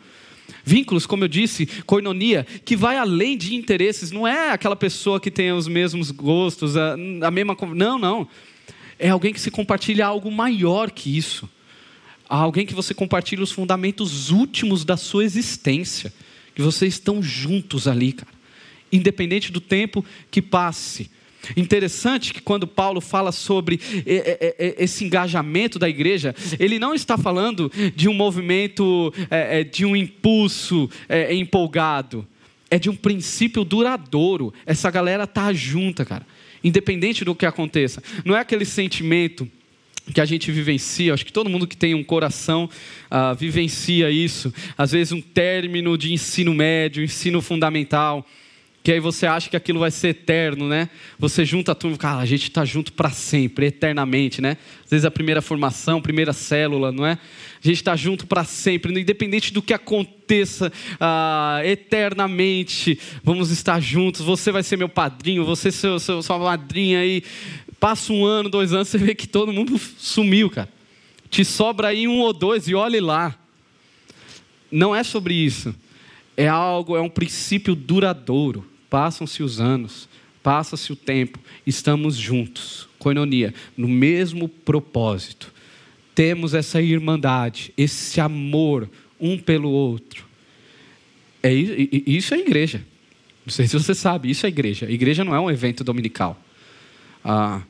Vínculos, 0.65 1.07
como 1.07 1.23
eu 1.23 1.29
disse, 1.29 1.65
coinonia, 1.87 2.45
que 2.65 2.75
vai 2.75 2.97
além 2.97 3.39
de 3.39 3.55
interesses, 3.55 4.11
não 4.11 4.27
é 4.27 4.51
aquela 4.51 4.77
pessoa 4.77 5.21
que 5.21 5.31
tem 5.31 5.53
os 5.53 5.69
mesmos 5.69 6.11
gostos, 6.11 6.77
a, 6.77 6.95
a 6.95 7.31
mesma. 7.31 7.57
Não, 7.75 7.99
não. 7.99 8.29
É 8.99 9.11
alguém 9.11 9.33
que 9.33 9.41
se 9.41 9.51
compartilha 9.51 10.05
algo 10.05 10.29
maior 10.31 10.91
que 10.91 11.17
isso 11.17 11.49
alguém 12.29 12.65
que 12.65 12.75
você 12.75 12.95
compartilha 12.95 13.43
os 13.43 13.51
fundamentos 13.51 14.31
últimos 14.31 14.85
da 14.85 14.97
sua 14.97 15.25
existência, 15.25 16.13
que 16.55 16.63
vocês 16.63 16.95
estão 16.95 17.21
juntos 17.21 17.89
ali, 17.89 18.13
cara, 18.13 18.40
independente 18.93 19.53
do 19.53 19.61
tempo 19.61 20.05
que 20.31 20.43
passe. 20.43 21.11
Interessante 21.57 22.35
que 22.35 22.41
quando 22.41 22.67
Paulo 22.67 23.01
fala 23.01 23.33
sobre 23.33 23.81
esse 24.77 25.05
engajamento 25.05 25.79
da 25.79 25.89
igreja, 25.89 26.35
ele 26.59 26.79
não 26.79 26.95
está 26.95 27.17
falando 27.17 27.73
de 27.97 28.09
um 28.09 28.15
movimento, 28.15 29.13
é, 29.31 29.61
é, 29.61 29.65
de 29.65 29.85
um 29.85 29.97
impulso 29.97 30.89
é, 31.09 31.35
empolgado, 31.35 32.27
é 32.71 32.79
de 32.79 32.91
um 32.91 32.95
princípio 32.95 33.65
duradouro. 33.65 34.53
Essa 34.67 34.91
galera 34.91 35.27
tá 35.27 35.53
junta, 35.53 36.05
cara, 36.05 36.27
independente 36.63 37.25
do 37.25 37.35
que 37.35 37.47
aconteça. 37.47 38.03
Não 38.25 38.37
é 38.37 38.41
aquele 38.41 38.65
sentimento 38.65 39.49
que 40.13 40.21
a 40.21 40.25
gente 40.25 40.51
vivencia, 40.51 41.15
acho 41.15 41.25
que 41.25 41.33
todo 41.33 41.49
mundo 41.49 41.67
que 41.67 41.77
tem 41.77 41.95
um 41.95 42.03
coração 42.03 42.69
uh, 43.11 43.35
vivencia 43.35 44.11
isso. 44.11 44.53
Às 44.77 44.93
vezes, 44.93 45.13
um 45.13 45.21
término 45.21 45.97
de 45.97 46.13
ensino 46.13 46.53
médio, 46.53 47.03
ensino 47.03 47.41
fundamental, 47.41 48.27
que 48.83 48.91
aí 48.91 49.01
você 49.01 49.27
acha 49.27 49.51
que 49.51 49.57
aquilo 49.57 49.79
vai 49.79 49.91
ser 49.91 50.09
eterno, 50.09 50.67
né? 50.67 50.89
Você 51.19 51.45
junta 51.45 51.73
a 51.73 51.75
turma, 51.75 51.99
cara, 51.99 52.21
a 52.21 52.27
gente 52.27 52.45
está 52.45 52.65
junto 52.65 52.95
para 52.95 53.11
sempre, 53.11 53.67
eternamente, 53.67 54.41
né? 54.41 54.57
Às 54.85 54.91
vezes 54.91 55.05
a 55.05 55.11
primeira 55.11 55.43
formação, 55.43 56.01
primeira 56.01 56.33
célula, 56.33 56.91
não 56.91 57.05
é? 57.05 57.13
A 57.13 57.67
gente 57.67 57.77
está 57.77 57.95
junto 57.95 58.27
para 58.27 58.43
sempre, 58.43 58.99
independente 58.99 59.53
do 59.53 59.61
que 59.61 59.75
aconteça 59.75 60.73
uh, 60.95 61.63
eternamente, 61.67 62.99
vamos 63.23 63.51
estar 63.51 63.81
juntos. 63.81 64.23
Você 64.23 64.51
vai 64.51 64.63
ser 64.63 64.79
meu 64.79 64.89
padrinho, 64.89 65.45
você 65.45 65.71
ser 65.71 66.01
seu, 66.01 66.23
sua 66.23 66.39
madrinha 66.39 67.01
aí. 67.01 67.23
Passa 67.79 68.13
um 68.15 68.25
ano, 68.25 68.49
dois 68.49 68.73
anos, 68.73 68.89
você 68.89 68.97
vê 68.97 69.15
que 69.15 69.29
todo 69.29 69.53
mundo 69.53 69.79
sumiu, 69.99 70.49
cara. 70.49 70.69
Te 71.29 71.45
sobra 71.45 71.89
aí 71.89 72.09
um 72.09 72.21
ou 72.21 72.33
dois 72.33 72.67
e 72.67 72.75
olhe 72.75 72.99
lá. 72.99 73.39
Não 74.71 74.97
é 74.97 75.03
sobre 75.03 75.35
isso. 75.35 75.75
É 76.35 76.49
algo, 76.49 76.97
é 76.97 77.01
um 77.01 77.11
princípio 77.11 77.75
duradouro. 77.75 78.70
Passam-se 78.91 79.43
os 79.43 79.61
anos, 79.61 80.09
passa-se 80.43 80.93
o 80.93 80.97
tempo, 80.97 81.39
estamos 81.67 82.17
juntos, 82.17 82.89
coinonia, 82.99 83.55
no 83.77 83.89
mesmo 83.89 84.49
propósito. 84.49 85.53
Temos 86.15 86.53
essa 86.53 86.83
irmandade, 86.83 87.73
esse 87.79 88.21
amor 88.21 88.91
um 89.21 89.39
pelo 89.39 89.71
outro. 89.71 90.27
É, 91.43 91.53
isso 91.53 92.35
é 92.35 92.39
igreja. 92.39 92.85
Não 93.47 93.53
sei 93.53 93.67
se 93.67 93.79
você 93.79 93.95
sabe, 93.95 94.31
isso 94.31 94.45
é 94.45 94.49
igreja. 94.49 94.87
A 94.87 94.91
igreja 94.91 95.25
não 95.25 95.35
é 95.35 95.41
um 95.41 95.51
evento 95.51 95.83
dominical. 95.85 96.41
Ah, 97.25 97.63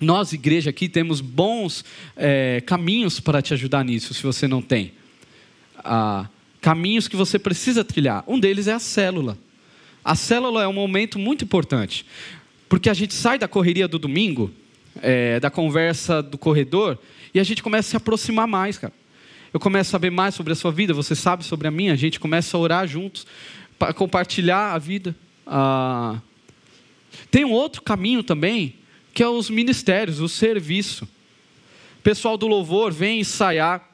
nós, 0.00 0.32
igreja, 0.32 0.70
aqui 0.70 0.88
temos 0.88 1.20
bons 1.20 1.84
é, 2.16 2.62
caminhos 2.66 3.20
para 3.20 3.42
te 3.42 3.54
ajudar 3.54 3.84
nisso, 3.84 4.14
se 4.14 4.22
você 4.22 4.46
não 4.46 4.62
tem. 4.62 4.92
Ah, 5.78 6.28
caminhos 6.60 7.08
que 7.08 7.16
você 7.16 7.38
precisa 7.38 7.84
trilhar. 7.84 8.24
Um 8.26 8.38
deles 8.38 8.66
é 8.66 8.72
a 8.72 8.78
célula. 8.78 9.36
A 10.04 10.14
célula 10.14 10.62
é 10.62 10.68
um 10.68 10.72
momento 10.72 11.18
muito 11.18 11.44
importante, 11.44 12.04
porque 12.68 12.90
a 12.90 12.94
gente 12.94 13.14
sai 13.14 13.38
da 13.38 13.48
correria 13.48 13.88
do 13.88 13.98
domingo, 13.98 14.50
é, 15.00 15.40
da 15.40 15.50
conversa 15.50 16.22
do 16.22 16.36
corredor, 16.36 16.98
e 17.32 17.40
a 17.40 17.44
gente 17.44 17.62
começa 17.62 17.88
a 17.88 17.90
se 17.90 17.96
aproximar 17.96 18.46
mais, 18.46 18.76
cara. 18.76 18.92
Eu 19.52 19.58
começo 19.58 19.88
a 19.88 19.92
saber 19.92 20.10
mais 20.10 20.34
sobre 20.34 20.52
a 20.52 20.56
sua 20.56 20.70
vida, 20.70 20.92
você 20.92 21.14
sabe 21.14 21.44
sobre 21.44 21.68
a 21.68 21.70
minha, 21.70 21.92
a 21.92 21.96
gente 21.96 22.20
começa 22.20 22.56
a 22.56 22.60
orar 22.60 22.86
juntos, 22.86 23.26
para 23.78 23.94
compartilhar 23.94 24.72
a 24.72 24.78
vida. 24.78 25.16
Ah, 25.46 26.20
tem 27.30 27.44
um 27.44 27.52
outro 27.52 27.80
caminho 27.80 28.22
também, 28.22 28.74
que 29.12 29.22
é 29.22 29.28
os 29.28 29.48
ministérios, 29.48 30.20
o 30.20 30.28
serviço. 30.28 31.04
O 31.98 32.02
pessoal 32.02 32.36
do 32.36 32.46
louvor 32.46 32.92
vem 32.92 33.20
ensaiar, 33.20 33.93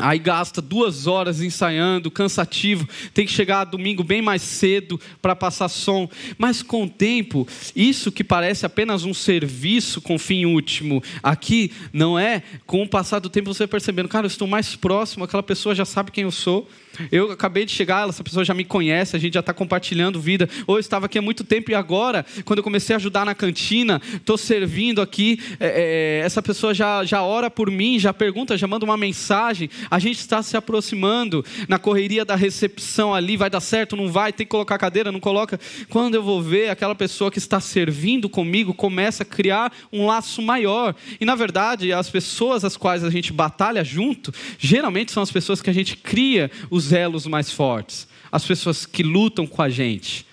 aí 0.00 0.18
gasta 0.18 0.60
duas 0.60 1.06
horas 1.06 1.40
ensaiando, 1.40 2.10
cansativo, 2.10 2.88
tem 3.14 3.26
que 3.26 3.32
chegar 3.32 3.64
domingo 3.64 4.02
bem 4.02 4.22
mais 4.22 4.42
cedo 4.42 5.00
para 5.20 5.36
passar 5.36 5.68
som. 5.68 6.08
Mas 6.38 6.62
com 6.62 6.84
o 6.84 6.88
tempo, 6.88 7.46
isso 7.74 8.12
que 8.12 8.24
parece 8.24 8.66
apenas 8.66 9.04
um 9.04 9.14
serviço 9.14 10.00
com 10.00 10.18
fim 10.18 10.44
último, 10.44 11.02
aqui 11.22 11.72
não 11.92 12.18
é. 12.18 12.42
Com 12.66 12.82
o 12.82 12.88
passar 12.88 13.18
do 13.18 13.30
tempo 13.30 13.52
você 13.52 13.66
percebendo, 13.66 14.08
cara, 14.08 14.26
eu 14.26 14.28
estou 14.28 14.48
mais 14.48 14.76
próximo, 14.76 15.24
aquela 15.24 15.42
pessoa 15.42 15.74
já 15.74 15.84
sabe 15.84 16.10
quem 16.10 16.24
eu 16.24 16.30
sou. 16.30 16.68
Eu 17.10 17.30
acabei 17.30 17.64
de 17.64 17.72
chegar, 17.72 18.08
essa 18.08 18.22
pessoa 18.22 18.44
já 18.44 18.52
me 18.52 18.64
conhece, 18.64 19.16
a 19.16 19.18
gente 19.18 19.34
já 19.34 19.40
está 19.40 19.52
compartilhando 19.52 20.20
vida. 20.20 20.48
Ou 20.66 20.76
eu 20.76 20.80
estava 20.80 21.06
aqui 21.06 21.18
há 21.18 21.22
muito 21.22 21.44
tempo 21.44 21.70
e 21.70 21.74
agora, 21.74 22.26
quando 22.44 22.58
eu 22.58 22.62
comecei 22.62 22.94
a 22.94 22.98
ajudar 22.98 23.24
na 23.24 23.34
cantina, 23.34 24.00
estou 24.14 24.36
servindo 24.36 25.00
aqui, 25.00 25.40
é, 25.58 26.20
é, 26.20 26.26
essa 26.26 26.42
pessoa 26.42 26.74
já, 26.74 27.04
já 27.04 27.22
ora 27.22 27.50
por 27.50 27.70
mim, 27.70 27.98
já 27.98 28.12
pergunta, 28.12 28.56
já 28.56 28.66
manda 28.66 28.84
uma 28.84 28.96
mensagem. 28.96 29.70
A 29.90 29.98
gente 29.98 30.18
está 30.20 30.42
se 30.42 30.56
aproximando 30.56 31.44
na 31.68 31.78
correria 31.78 32.24
da 32.24 32.36
recepção 32.36 33.12
ali, 33.12 33.36
vai 33.36 33.50
dar 33.50 33.60
certo, 33.60 33.96
não 33.96 34.10
vai, 34.10 34.32
tem 34.32 34.46
que 34.46 34.50
colocar 34.50 34.78
cadeira, 34.78 35.10
não 35.10 35.18
coloca. 35.18 35.58
Quando 35.88 36.14
eu 36.14 36.22
vou 36.22 36.40
ver, 36.40 36.70
aquela 36.70 36.94
pessoa 36.94 37.30
que 37.30 37.38
está 37.38 37.58
servindo 37.58 38.28
comigo 38.28 38.72
começa 38.72 39.24
a 39.24 39.26
criar 39.26 39.72
um 39.92 40.06
laço 40.06 40.40
maior. 40.40 40.94
E 41.20 41.24
na 41.24 41.34
verdade, 41.34 41.92
as 41.92 42.08
pessoas 42.08 42.64
às 42.64 42.76
quais 42.76 43.02
a 43.02 43.10
gente 43.10 43.32
batalha 43.32 43.82
junto, 43.82 44.32
geralmente 44.58 45.10
são 45.10 45.22
as 45.22 45.32
pessoas 45.32 45.60
que 45.60 45.70
a 45.70 45.74
gente 45.74 45.96
cria 45.96 46.50
os 46.70 46.92
elos 46.92 47.26
mais 47.26 47.50
fortes, 47.50 48.06
as 48.30 48.44
pessoas 48.44 48.86
que 48.86 49.02
lutam 49.02 49.46
com 49.46 49.60
a 49.60 49.68
gente. 49.68 50.26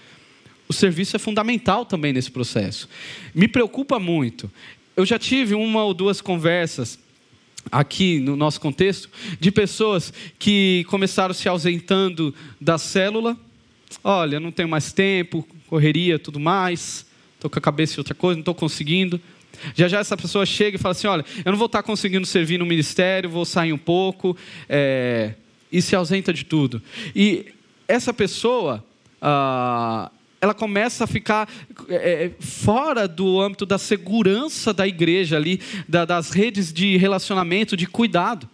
O 0.70 0.74
serviço 0.74 1.16
é 1.16 1.20
fundamental 1.20 1.86
também 1.86 2.12
nesse 2.12 2.30
processo. 2.30 2.90
Me 3.34 3.48
preocupa 3.48 3.98
muito. 4.00 4.52
Eu 4.96 5.06
já 5.06 5.18
tive 5.18 5.56
uma 5.56 5.84
ou 5.84 5.94
duas 5.94 6.20
conversas 6.20 7.00
aqui 7.72 8.20
no 8.20 8.36
nosso 8.36 8.60
contexto 8.60 9.10
de 9.40 9.52
pessoas 9.52 10.14
que 10.40 10.86
começaram 10.90 11.34
se 11.34 11.48
ausentando 11.48 12.34
da 12.60 12.78
célula. 12.78 13.38
Olha, 14.04 14.40
não 14.40 14.52
tenho 14.52 14.70
mais 14.70 14.92
tempo, 14.92 15.48
correria, 15.68 16.20
tudo 16.20 16.40
mais. 16.40 17.06
Estou 17.36 17.50
com 17.50 17.60
a 17.60 17.62
cabeça 17.62 17.96
em 17.96 18.00
outra 18.00 18.16
coisa, 18.16 18.36
não 18.36 18.42
estou 18.42 18.56
conseguindo. 18.56 19.20
Já 19.76 19.88
já 19.88 20.00
essa 20.00 20.18
pessoa 20.18 20.46
chega 20.46 20.78
e 20.78 20.80
fala 20.80 20.92
assim: 20.92 21.08
olha, 21.08 21.26
eu 21.46 21.52
não 21.52 21.58
vou 21.58 21.68
estar 21.68 21.84
conseguindo 21.84 22.26
servir 22.26 22.58
no 22.58 22.66
ministério, 22.66 23.30
vou 23.30 23.46
sair 23.46 23.74
um 23.74 23.78
pouco, 23.78 24.38
é, 24.68 25.34
e 25.72 25.82
se 25.82 25.96
ausenta 25.96 26.34
de 26.34 26.44
tudo. 26.44 26.82
E 27.16 27.46
essa 27.88 28.14
pessoa, 28.14 28.84
ah, 29.22 30.12
ela 30.40 30.54
começa 30.54 31.04
a 31.04 31.08
ficar 31.08 31.50
é, 31.90 31.96
é, 31.96 32.32
fora 32.40 33.08
do 33.08 33.42
âmbito 33.42 33.66
da 33.66 33.78
segurança 33.78 34.74
da 34.74 34.88
igreja 34.88 35.36
ali, 35.36 35.60
da, 35.88 36.06
das 36.06 36.30
redes 36.30 36.72
de 36.72 36.98
relacionamento, 36.98 37.76
de 37.76 37.88
cuidado. 37.88 38.48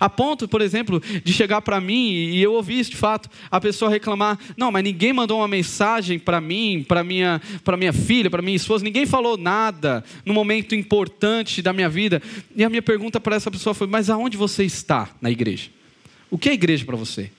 A 0.00 0.08
ponto, 0.08 0.48
por 0.48 0.60
exemplo, 0.60 1.00
de 1.22 1.32
chegar 1.32 1.62
para 1.62 1.80
mim, 1.80 2.10
e 2.10 2.42
eu 2.42 2.54
ouvi 2.54 2.80
isso 2.80 2.90
de 2.90 2.96
fato, 2.96 3.28
a 3.50 3.60
pessoa 3.60 3.90
reclamar: 3.90 4.38
não, 4.56 4.72
mas 4.72 4.82
ninguém 4.82 5.12
mandou 5.12 5.38
uma 5.38 5.48
mensagem 5.48 6.18
para 6.18 6.40
mim, 6.40 6.84
para 6.86 7.04
minha, 7.04 7.40
para 7.62 7.76
minha 7.76 7.92
filha, 7.92 8.30
para 8.30 8.42
minha 8.42 8.56
esposa, 8.56 8.82
ninguém 8.82 9.06
falou 9.06 9.36
nada 9.36 10.02
no 10.24 10.34
momento 10.34 10.74
importante 10.74 11.62
da 11.62 11.72
minha 11.72 11.88
vida. 11.88 12.20
E 12.56 12.64
a 12.64 12.70
minha 12.70 12.82
pergunta 12.82 13.20
para 13.20 13.36
essa 13.36 13.50
pessoa 13.50 13.72
foi: 13.74 13.86
mas 13.86 14.10
aonde 14.10 14.36
você 14.36 14.64
está 14.64 15.10
na 15.20 15.30
igreja? 15.30 15.70
O 16.30 16.38
que 16.38 16.48
é 16.48 16.54
igreja 16.54 16.84
para 16.84 16.96
você? 16.96 17.30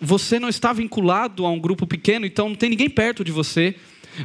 Você 0.00 0.38
não 0.38 0.48
está 0.48 0.72
vinculado 0.72 1.46
a 1.46 1.50
um 1.50 1.58
grupo 1.58 1.86
pequeno, 1.86 2.26
então 2.26 2.48
não 2.48 2.56
tem 2.56 2.70
ninguém 2.70 2.90
perto 2.90 3.24
de 3.24 3.32
você. 3.32 3.74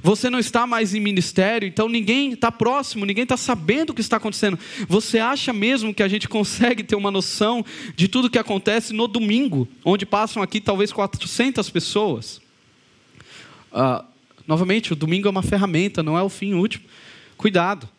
Você 0.01 0.29
não 0.29 0.39
está 0.39 0.65
mais 0.65 0.93
em 0.93 1.01
ministério, 1.01 1.67
então 1.67 1.89
ninguém 1.89 2.31
está 2.31 2.49
próximo, 2.49 3.05
ninguém 3.05 3.23
está 3.23 3.35
sabendo 3.35 3.89
o 3.89 3.93
que 3.93 3.99
está 3.99 4.17
acontecendo. 4.17 4.57
Você 4.87 5.19
acha 5.19 5.51
mesmo 5.51 5.93
que 5.93 6.01
a 6.01 6.07
gente 6.07 6.29
consegue 6.29 6.83
ter 6.83 6.95
uma 6.95 7.11
noção 7.11 7.65
de 7.95 8.07
tudo 8.07 8.29
que 8.29 8.39
acontece 8.39 8.93
no 8.93 9.07
domingo, 9.07 9.67
onde 9.83 10.05
passam 10.05 10.41
aqui 10.41 10.61
talvez 10.61 10.93
400 10.93 11.69
pessoas? 11.69 12.41
Uh, 13.71 14.05
novamente, 14.47 14.93
o 14.93 14.95
domingo 14.95 15.27
é 15.27 15.31
uma 15.31 15.43
ferramenta, 15.43 16.01
não 16.01 16.17
é 16.17 16.23
o 16.23 16.29
fim 16.29 16.53
último. 16.53 16.85
Cuidado. 17.35 17.89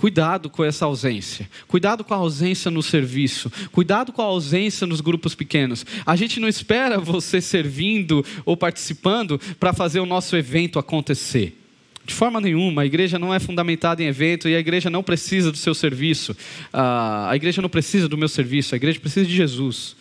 Cuidado 0.00 0.48
com 0.48 0.64
essa 0.64 0.86
ausência. 0.86 1.46
Cuidado 1.68 2.02
com 2.02 2.14
a 2.14 2.16
ausência 2.16 2.70
no 2.70 2.82
serviço. 2.82 3.52
Cuidado 3.70 4.14
com 4.14 4.22
a 4.22 4.24
ausência 4.24 4.86
nos 4.86 5.02
grupos 5.02 5.34
pequenos. 5.34 5.84
A 6.06 6.16
gente 6.16 6.40
não 6.40 6.48
espera 6.48 6.98
você 6.98 7.38
servindo 7.38 8.24
ou 8.46 8.56
participando 8.56 9.38
para 9.60 9.74
fazer 9.74 10.00
o 10.00 10.06
nosso 10.06 10.34
evento 10.34 10.78
acontecer. 10.78 11.54
De 12.02 12.14
forma 12.14 12.40
nenhuma, 12.40 12.80
a 12.80 12.86
igreja 12.86 13.18
não 13.18 13.34
é 13.34 13.38
fundamentada 13.38 14.02
em 14.02 14.06
evento 14.06 14.48
e 14.48 14.56
a 14.56 14.58
igreja 14.58 14.88
não 14.88 15.02
precisa 15.02 15.52
do 15.52 15.58
seu 15.58 15.74
serviço. 15.74 16.32
Uh, 16.32 17.28
a 17.28 17.36
igreja 17.36 17.60
não 17.60 17.68
precisa 17.68 18.08
do 18.08 18.16
meu 18.16 18.28
serviço, 18.30 18.74
a 18.74 18.76
igreja 18.76 18.98
precisa 18.98 19.26
de 19.26 19.36
Jesus. 19.36 19.96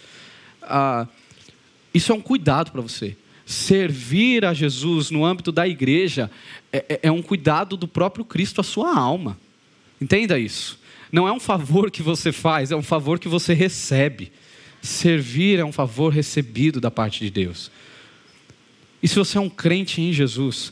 Uh, 0.63 1.05
isso 1.93 2.13
é 2.13 2.15
um 2.15 2.21
cuidado 2.21 2.71
para 2.71 2.79
você. 2.79 3.17
Servir 3.45 4.45
a 4.45 4.53
Jesus 4.53 5.11
no 5.11 5.25
âmbito 5.25 5.51
da 5.51 5.67
igreja 5.67 6.31
é, 6.71 6.85
é, 6.87 6.99
é 7.03 7.11
um 7.11 7.21
cuidado 7.21 7.75
do 7.75 7.85
próprio 7.85 8.23
Cristo 8.23 8.61
à 8.61 8.63
sua 8.63 8.97
alma. 8.97 9.37
Entenda 10.01 10.39
isso. 10.39 10.79
Não 11.11 11.27
é 11.27 11.31
um 11.31 11.39
favor 11.39 11.89
que 11.89 12.03
você 12.03 12.31
faz, 12.31 12.71
é 12.71 12.75
um 12.75 12.83
favor 12.83 13.19
que 13.19 13.27
você 13.27 13.53
recebe. 13.53 14.31
Servir 14.81 15.59
é 15.59 15.65
um 15.65 15.71
favor 15.71 16.13
recebido 16.13 16.79
da 16.79 16.91
parte 16.91 17.19
de 17.19 17.29
Deus. 17.29 17.71
E 19.01 19.07
se 19.07 19.15
você 19.15 19.37
é 19.37 19.41
um 19.41 19.49
crente 19.49 20.01
em 20.01 20.13
Jesus, 20.13 20.71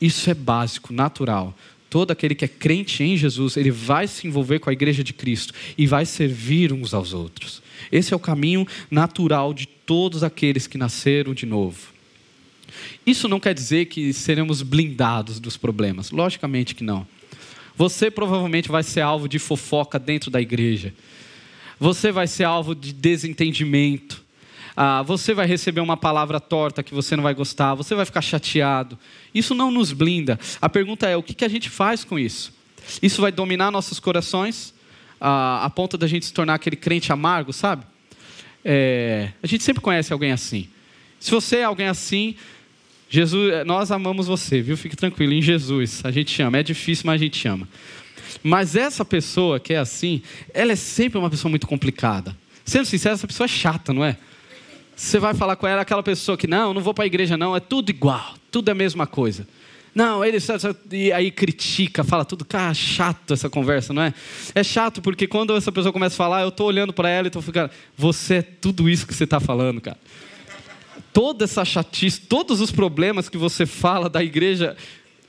isso 0.00 0.28
é 0.30 0.34
básico, 0.34 0.92
natural. 0.92 1.56
Todo 1.90 2.10
aquele 2.10 2.34
que 2.34 2.44
é 2.44 2.48
crente 2.48 3.02
em 3.04 3.16
Jesus, 3.16 3.56
ele 3.56 3.70
vai 3.70 4.08
se 4.08 4.26
envolver 4.26 4.58
com 4.58 4.70
a 4.70 4.72
igreja 4.72 5.04
de 5.04 5.12
Cristo 5.12 5.52
e 5.78 5.86
vai 5.86 6.04
servir 6.04 6.72
uns 6.72 6.92
aos 6.92 7.12
outros. 7.12 7.62
Esse 7.92 8.12
é 8.12 8.16
o 8.16 8.20
caminho 8.20 8.66
natural 8.90 9.54
de 9.54 9.66
todos 9.66 10.22
aqueles 10.22 10.66
que 10.66 10.78
nasceram 10.78 11.34
de 11.34 11.46
novo. 11.46 11.92
Isso 13.06 13.28
não 13.28 13.38
quer 13.38 13.54
dizer 13.54 13.86
que 13.86 14.12
seremos 14.12 14.62
blindados 14.62 15.38
dos 15.38 15.56
problemas, 15.56 16.10
logicamente 16.10 16.74
que 16.74 16.82
não. 16.82 17.06
Você 17.76 18.10
provavelmente 18.10 18.68
vai 18.68 18.82
ser 18.82 19.00
alvo 19.00 19.28
de 19.28 19.38
fofoca 19.38 19.98
dentro 19.98 20.30
da 20.30 20.40
igreja. 20.40 20.94
Você 21.78 22.12
vai 22.12 22.26
ser 22.26 22.44
alvo 22.44 22.74
de 22.74 22.92
desentendimento. 22.92 24.22
Ah, 24.76 25.02
você 25.02 25.34
vai 25.34 25.46
receber 25.46 25.80
uma 25.80 25.96
palavra 25.96 26.40
torta 26.40 26.82
que 26.82 26.94
você 26.94 27.16
não 27.16 27.22
vai 27.22 27.34
gostar. 27.34 27.74
Você 27.74 27.94
vai 27.94 28.04
ficar 28.04 28.22
chateado. 28.22 28.98
Isso 29.34 29.54
não 29.54 29.70
nos 29.70 29.92
blinda. 29.92 30.38
A 30.60 30.68
pergunta 30.68 31.08
é: 31.08 31.16
o 31.16 31.22
que, 31.22 31.34
que 31.34 31.44
a 31.44 31.48
gente 31.48 31.68
faz 31.68 32.04
com 32.04 32.18
isso? 32.18 32.52
Isso 33.02 33.20
vai 33.20 33.32
dominar 33.32 33.70
nossos 33.70 33.98
corações 33.98 34.74
ah, 35.20 35.64
a 35.64 35.70
ponto 35.70 35.96
da 35.96 36.06
gente 36.06 36.26
se 36.26 36.32
tornar 36.32 36.54
aquele 36.54 36.76
crente 36.76 37.12
amargo, 37.12 37.52
sabe? 37.52 37.84
É, 38.64 39.30
a 39.42 39.46
gente 39.46 39.62
sempre 39.64 39.82
conhece 39.82 40.12
alguém 40.12 40.32
assim. 40.32 40.68
Se 41.20 41.30
você 41.30 41.58
é 41.58 41.64
alguém 41.64 41.86
assim, 41.86 42.34
Jesus, 43.08 43.52
eh, 43.52 43.64
nós 43.64 43.90
amamos 43.90 44.26
você, 44.26 44.60
viu? 44.60 44.76
Fique 44.76 44.96
tranquilo, 44.96 45.32
em 45.32 45.42
Jesus. 45.42 46.00
A 46.04 46.10
gente 46.10 46.40
ama. 46.42 46.58
É 46.58 46.62
difícil, 46.62 47.04
mas 47.06 47.20
a 47.20 47.24
gente 47.24 47.46
ama. 47.46 47.68
Mas 48.42 48.76
essa 48.76 49.04
pessoa 49.04 49.60
que 49.60 49.72
é 49.72 49.78
assim, 49.78 50.22
ela 50.52 50.72
é 50.72 50.76
sempre 50.76 51.18
uma 51.18 51.30
pessoa 51.30 51.50
muito 51.50 51.66
complicada. 51.66 52.36
Sendo 52.64 52.86
sincero, 52.86 53.14
essa 53.14 53.26
pessoa 53.26 53.44
é 53.44 53.48
chata, 53.48 53.92
não 53.92 54.04
é? 54.04 54.16
Você 54.96 55.18
vai 55.18 55.34
falar 55.34 55.56
com 55.56 55.66
ela, 55.66 55.82
aquela 55.82 56.02
pessoa 56.02 56.36
que, 56.36 56.46
não, 56.46 56.72
não 56.72 56.80
vou 56.80 56.94
para 56.94 57.04
a 57.04 57.06
igreja, 57.06 57.36
não, 57.36 57.54
é 57.54 57.60
tudo 57.60 57.90
igual, 57.90 58.34
tudo 58.50 58.68
é 58.68 58.72
a 58.72 58.74
mesma 58.74 59.06
coisa. 59.06 59.46
Não, 59.94 60.24
ele 60.24 60.38
e 60.90 61.12
aí 61.12 61.30
critica, 61.30 62.02
fala 62.02 62.24
tudo, 62.24 62.44
cara, 62.44 62.74
chato 62.74 63.32
essa 63.32 63.48
conversa, 63.48 63.92
não 63.92 64.02
é? 64.02 64.14
É 64.54 64.64
chato 64.64 65.00
porque 65.00 65.26
quando 65.26 65.56
essa 65.56 65.70
pessoa 65.70 65.92
começa 65.92 66.14
a 66.14 66.18
falar, 66.18 66.42
eu 66.42 66.48
estou 66.48 66.66
olhando 66.66 66.92
para 66.92 67.08
ela 67.08 67.26
e 67.26 67.28
estou 67.28 67.42
ficando, 67.42 67.70
você 67.96 68.36
é 68.36 68.42
tudo 68.42 68.88
isso 68.88 69.06
que 69.06 69.14
você 69.14 69.24
está 69.24 69.38
falando, 69.38 69.80
cara 69.80 69.98
toda 71.14 71.44
essa 71.44 71.64
chatice, 71.64 72.20
todos 72.22 72.60
os 72.60 72.72
problemas 72.72 73.28
que 73.28 73.38
você 73.38 73.64
fala 73.64 74.10
da 74.10 74.22
igreja, 74.22 74.76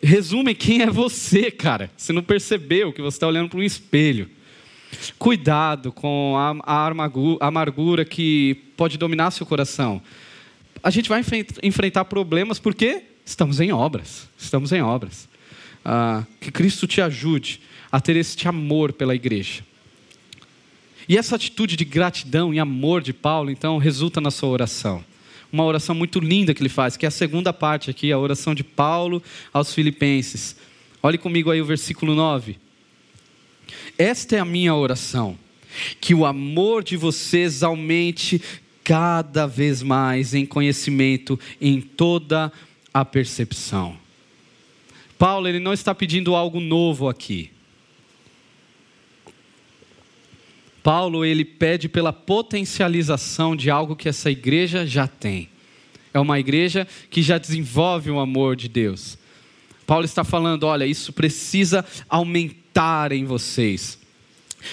resumem 0.02 0.56
quem 0.56 0.82
é 0.82 0.88
você, 0.88 1.52
cara. 1.52 1.92
Você 1.96 2.12
não 2.12 2.24
percebeu 2.24 2.92
que 2.92 3.04
você 3.04 3.16
está 3.16 3.28
olhando 3.28 3.50
para 3.50 3.60
um 3.60 3.64
espelho. 3.64 4.28
Cuidado 5.20 5.92
com 5.92 6.36
a, 6.36 6.56
a 6.66 7.48
amargura 7.48 8.04
que 8.04 8.56
pode 8.76 8.98
dominar 8.98 9.30
seu 9.30 9.46
coração. 9.46 10.02
A 10.82 10.90
gente 10.90 11.08
vai 11.08 11.24
enfrentar 11.62 12.06
problemas 12.06 12.58
porque 12.58 13.04
estamos 13.24 13.60
em 13.60 13.72
obras. 13.72 14.28
Estamos 14.38 14.72
em 14.72 14.82
obras. 14.82 15.30
Ah, 15.84 16.24
que 16.42 16.52
Cristo 16.52 16.88
te 16.88 17.00
ajude 17.00 17.62
a 17.92 18.02
ter 18.02 18.16
este 18.16 18.48
amor 18.48 18.92
pela 18.92 19.14
igreja. 19.14 19.64
E 21.08 21.16
essa 21.16 21.36
atitude 21.36 21.76
de 21.76 21.86
gratidão 21.86 22.52
e 22.52 22.60
amor 22.60 23.04
de 23.04 23.14
Paulo, 23.14 23.52
então, 23.52 23.78
resulta 23.78 24.20
na 24.20 24.32
sua 24.32 24.50
oração 24.50 25.06
uma 25.56 25.64
oração 25.64 25.96
muito 25.96 26.20
linda 26.20 26.54
que 26.54 26.62
ele 26.62 26.70
faz, 26.70 26.98
que 26.98 27.06
é 27.06 27.08
a 27.08 27.12
segunda 27.12 27.54
parte 27.54 27.90
aqui, 27.90 28.12
a 28.12 28.20
oração 28.20 28.54
de 28.54 28.62
Paulo 28.62 29.24
aos 29.54 29.74
Filipenses. 29.74 30.58
Olhe 31.02 31.18
comigo 31.18 31.50
aí 31.50 31.62
o 31.62 31.66
versículo 31.66 32.14
9. 32.14 32.58
Esta 33.98 34.36
é 34.36 34.40
a 34.40 34.46
minha 34.46 34.76
oração, 34.76 35.38
que 36.02 36.14
o 36.14 36.26
amor 36.26 36.84
de 36.84 36.98
vocês 36.98 37.64
aumente 37.64 38.42
cada 38.84 39.48
vez 39.48 39.82
mais 39.82 40.34
em 40.34 40.46
conhecimento, 40.46 41.40
em 41.62 41.80
toda 41.80 42.52
a 42.94 43.06
percepção. 43.06 43.98
Paulo, 45.18 45.48
ele 45.48 45.60
não 45.60 45.72
está 45.72 45.96
pedindo 45.96 46.36
algo 46.36 46.60
novo 46.60 47.08
aqui. 47.08 47.50
Paulo 50.86 51.26
ele 51.26 51.44
pede 51.44 51.90
pela 51.90 52.14
potencialização 52.14 53.56
de 53.56 53.72
algo 53.72 53.96
que 53.96 54.08
essa 54.08 54.30
igreja 54.30 54.86
já 54.86 55.08
tem. 55.08 55.50
É 56.14 56.20
uma 56.20 56.40
igreja 56.40 56.88
que 57.10 57.24
já 57.24 57.40
desenvolve 57.40 58.12
o 58.12 58.20
amor 58.20 58.56
de 58.56 58.70
Deus. 58.70 59.18
Paulo 59.88 60.06
está 60.06 60.24
falando, 60.24 60.66
olha, 60.66 60.86
isso 60.86 61.12
precisa 61.12 61.84
aumentar 62.08 63.12
em 63.12 63.26
vocês. 63.26 63.98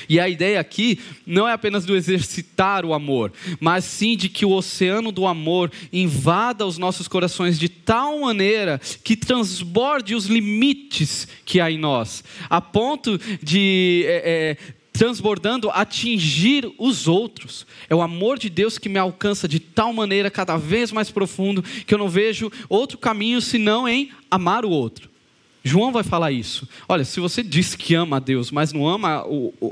E 0.07 0.21
a 0.21 0.29
ideia 0.29 0.61
aqui 0.61 1.01
não 1.27 1.49
é 1.49 1.53
apenas 1.53 1.87
do 1.87 1.97
exercitar 1.97 2.85
o 2.85 2.93
amor, 2.93 3.33
mas 3.59 3.87
sim 3.87 4.15
de 4.15 4.29
que 4.29 4.45
o 4.45 4.53
oceano 4.53 5.11
do 5.13 5.27
amor 5.27 5.73
invada 5.91 6.67
os 6.67 6.77
nossos 6.77 7.09
corações 7.09 7.59
de 7.59 7.71
tal 7.71 8.21
maneira 8.21 8.79
que 9.03 9.17
transborde 9.17 10.15
os 10.15 10.27
limites 10.27 11.27
que 11.47 11.59
há 11.59 11.71
em 11.71 11.79
nós, 11.79 12.23
a 12.51 12.61
ponto 12.61 13.19
de 13.43 14.05
é, 14.07 14.59
é, 14.61 14.82
transbordando, 14.93 15.71
atingir 15.71 16.71
os 16.79 17.09
outros. 17.09 17.67
É 17.89 17.95
o 17.95 18.03
amor 18.03 18.39
de 18.39 18.51
Deus 18.51 18.79
que 18.79 18.89
me 18.89 18.99
alcança 18.99 19.49
de 19.49 19.59
tal 19.59 19.93
maneira, 19.93 20.31
cada 20.31 20.57
vez 20.57 20.93
mais 20.93 21.11
profundo, 21.11 21.63
que 21.63 21.95
eu 21.95 21.99
não 21.99 22.09
vejo 22.09 22.53
outro 22.69 22.99
caminho 22.99 23.41
senão 23.41 23.89
em 23.89 24.11
amar 24.31 24.65
o 24.65 24.71
outro. 24.71 25.13
João 25.65 25.93
vai 25.93 26.03
falar 26.03 26.33
isso. 26.33 26.69
Olha, 26.89 27.05
se 27.05 27.21
você 27.21 27.41
diz 27.43 27.77
que 27.77 27.95
ama 27.95 28.17
a 28.17 28.21
Deus, 28.21 28.51
mas 28.51 28.73
não 28.73 28.89
ama 28.89 29.25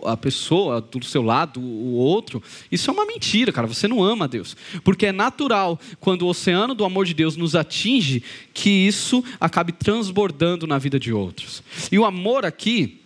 a 0.05 0.17
pessoa 0.17 0.81
do 0.81 1.05
seu 1.05 1.21
lado, 1.21 1.61
o 1.61 1.95
outro, 1.95 2.41
isso 2.71 2.89
é 2.91 2.95
uma 2.95 3.05
mentira, 3.05 3.51
cara. 3.51 3.67
Você 3.67 3.89
não 3.89 4.03
ama 4.03 4.27
a 4.27 4.29
Deus. 4.29 4.57
Porque 4.85 5.07
é 5.07 5.13
natural, 5.13 5.81
quando 5.99 6.23
o 6.23 6.29
oceano 6.29 6.75
do 6.75 6.85
amor 6.85 7.07
de 7.07 7.15
Deus 7.15 7.37
nos 7.37 7.57
atinge, 7.57 8.23
que 8.55 8.71
isso 8.71 9.25
acabe 9.41 9.73
transbordando 9.73 10.65
na 10.65 10.79
vida 10.79 10.99
de 10.99 11.13
outros. 11.13 11.61
E 11.91 11.99
o 11.99 12.05
amor 12.05 12.47
aqui 12.47 13.00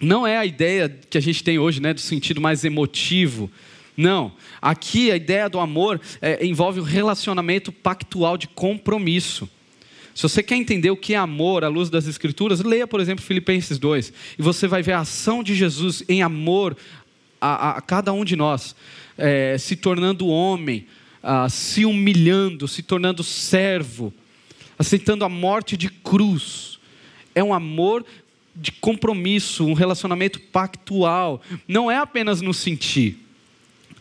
não 0.00 0.26
é 0.26 0.38
a 0.38 0.46
ideia 0.46 0.88
que 1.10 1.18
a 1.18 1.20
gente 1.20 1.42
tem 1.42 1.58
hoje, 1.58 1.80
né, 1.80 1.92
do 1.92 2.00
sentido 2.00 2.40
mais 2.40 2.64
emotivo. 2.64 3.50
Não. 3.96 4.32
Aqui 4.62 5.10
a 5.10 5.16
ideia 5.16 5.48
do 5.48 5.58
amor 5.58 6.00
é, 6.22 6.44
envolve 6.46 6.80
um 6.80 6.84
relacionamento 6.84 7.72
pactual 7.72 8.38
de 8.38 8.46
compromisso. 8.46 9.48
Se 10.14 10.22
você 10.22 10.42
quer 10.42 10.56
entender 10.56 10.90
o 10.90 10.96
que 10.96 11.14
é 11.14 11.16
amor 11.16 11.64
à 11.64 11.68
luz 11.68 11.90
das 11.90 12.06
Escrituras, 12.06 12.60
leia, 12.60 12.86
por 12.86 13.00
exemplo, 13.00 13.24
Filipenses 13.24 13.78
2, 13.78 14.12
e 14.38 14.42
você 14.42 14.66
vai 14.66 14.82
ver 14.82 14.92
a 14.92 15.00
ação 15.00 15.42
de 15.42 15.54
Jesus 15.54 16.02
em 16.08 16.22
amor 16.22 16.76
a, 17.40 17.78
a 17.78 17.80
cada 17.80 18.12
um 18.12 18.24
de 18.24 18.36
nós, 18.36 18.74
é, 19.16 19.56
se 19.58 19.76
tornando 19.76 20.26
homem, 20.26 20.86
a, 21.22 21.48
se 21.48 21.84
humilhando, 21.84 22.66
se 22.66 22.82
tornando 22.82 23.22
servo, 23.22 24.12
aceitando 24.78 25.24
a 25.24 25.28
morte 25.28 25.76
de 25.76 25.88
cruz. 25.88 26.78
É 27.34 27.42
um 27.42 27.54
amor 27.54 28.04
de 28.60 28.72
compromisso, 28.72 29.64
um 29.64 29.72
relacionamento 29.72 30.40
pactual. 30.40 31.40
Não 31.66 31.90
é 31.90 31.96
apenas 31.96 32.40
no 32.40 32.52
sentir. 32.52 33.24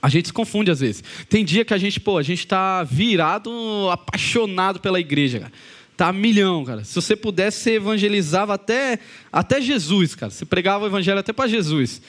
A 0.01 0.09
gente 0.09 0.27
se 0.27 0.33
confunde 0.33 0.71
às 0.71 0.79
vezes. 0.79 1.03
Tem 1.29 1.43
dia 1.43 1.65
que 1.65 1.73
a 1.73 1.77
gente, 1.77 1.99
pô, 1.99 2.17
a 2.17 2.23
gente 2.23 2.39
está 2.39 2.83
virado, 2.83 3.51
apaixonado 3.91 4.79
pela 4.79 4.99
igreja. 4.99 5.39
Cara. 5.39 5.51
Tá 5.95 6.13
milhão, 6.13 6.63
cara. 6.63 6.83
Se 6.83 6.93
você 6.93 7.15
pudesse, 7.15 7.59
você 7.59 7.75
evangelizava 7.75 8.53
até, 8.53 8.99
até 9.31 9.59
Jesus, 9.59 10.13
cara. 10.13 10.31
Você 10.31 10.45
pregava 10.45 10.83
o 10.83 10.87
evangelho 10.87 11.19
até 11.19 11.33
para 11.33 11.49
Jesus. 11.49 12.01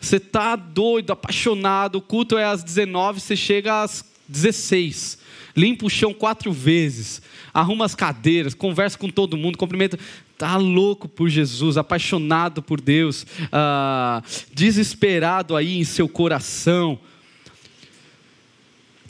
Você 0.00 0.18
tá 0.18 0.56
doido, 0.56 1.12
apaixonado. 1.12 1.96
O 1.96 2.00
culto 2.00 2.38
é 2.38 2.44
às 2.44 2.62
19, 2.62 3.20
você 3.20 3.36
chega 3.36 3.82
às 3.82 4.02
16. 4.28 5.18
Limpa 5.56 5.86
o 5.86 5.90
chão 5.90 6.12
quatro 6.12 6.52
vezes. 6.52 7.22
Arruma 7.52 7.84
as 7.84 7.94
cadeiras, 7.94 8.54
conversa 8.54 8.98
com 8.98 9.08
todo 9.08 9.36
mundo, 9.36 9.58
cumprimenta. 9.58 9.98
Tá 10.36 10.56
louco 10.56 11.08
por 11.08 11.28
Jesus, 11.28 11.76
apaixonado 11.76 12.62
por 12.62 12.80
Deus, 12.80 13.26
ah, 13.50 14.22
desesperado 14.54 15.56
aí 15.56 15.78
em 15.78 15.84
seu 15.84 16.08
coração. 16.08 16.98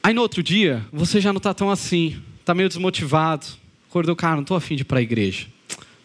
Aí 0.03 0.15
no 0.15 0.23
outro 0.23 0.43
dia, 0.43 0.87
você 0.91 1.21
já 1.21 1.33
não 1.33 1.39
está 1.39 1.53
tão 1.53 1.71
assim, 1.71 2.17
está 2.41 2.55
meio 2.55 2.69
desmotivado 2.69 3.59
Acordou, 3.89 4.15
cara, 4.15 4.35
não 4.35 4.43
estou 4.43 4.57
afim 4.57 4.77
de 4.77 4.83
ir 4.83 4.85
para 4.85 4.99
a 4.99 5.03
igreja. 5.03 5.47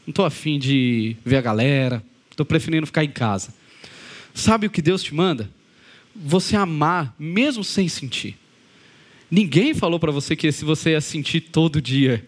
Não 0.07 0.11
estou 0.11 0.25
afim 0.25 0.57
de 0.57 1.17
ver 1.25 1.35
a 1.35 1.41
galera. 1.41 2.01
Estou 2.31 2.45
preferindo 2.45 2.87
ficar 2.87 3.03
em 3.03 3.11
casa. 3.11 3.53
Sabe 4.33 4.67
o 4.67 4.69
que 4.69 4.81
Deus 4.81 5.03
te 5.03 5.13
manda? 5.13 5.49
Você 6.15 6.55
amar, 6.55 7.13
mesmo 7.19 7.61
sem 7.61 7.89
sentir. 7.89 8.37
Ninguém 9.33 9.73
falou 9.73 9.99
para 9.99 10.11
você 10.11 10.35
que 10.35 10.51
se 10.51 10.63
você 10.63 10.91
ia 10.91 11.01
sentir 11.01 11.41
todo 11.41 11.81
dia, 11.81 12.23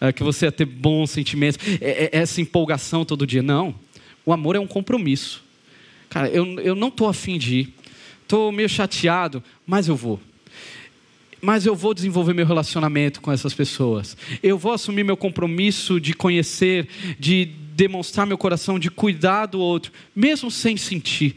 é, 0.00 0.12
que 0.12 0.24
você 0.24 0.46
ia 0.46 0.50
ter 0.50 0.64
bons 0.64 1.08
sentimentos, 1.08 1.56
é, 1.80 2.06
é, 2.06 2.08
essa 2.10 2.40
empolgação 2.40 3.04
todo 3.04 3.24
dia. 3.24 3.44
Não. 3.44 3.76
O 4.26 4.32
amor 4.32 4.56
é 4.56 4.58
um 4.58 4.66
compromisso. 4.66 5.44
Cara, 6.10 6.28
eu, 6.28 6.58
eu 6.58 6.74
não 6.74 6.88
estou 6.88 7.08
afim 7.08 7.38
de 7.38 7.60
ir. 7.60 7.74
Estou 8.24 8.50
meio 8.50 8.68
chateado, 8.68 9.40
mas 9.64 9.86
eu 9.86 9.94
vou 9.94 10.20
mas 11.40 11.64
eu 11.64 11.76
vou 11.76 11.94
desenvolver 11.94 12.34
meu 12.34 12.44
relacionamento 12.44 13.20
com 13.20 13.30
essas 13.30 13.54
pessoas. 13.54 14.16
Eu 14.42 14.58
vou 14.58 14.72
assumir 14.72 15.04
meu 15.04 15.16
compromisso 15.16 16.00
de 16.00 16.12
conhecer, 16.12 16.88
de 17.16 17.44
demonstrar 17.44 18.26
meu 18.26 18.36
coração, 18.36 18.80
de 18.80 18.90
cuidar 18.90 19.46
do 19.46 19.60
outro, 19.60 19.92
mesmo 20.16 20.50
sem 20.50 20.76
sentir. 20.76 21.36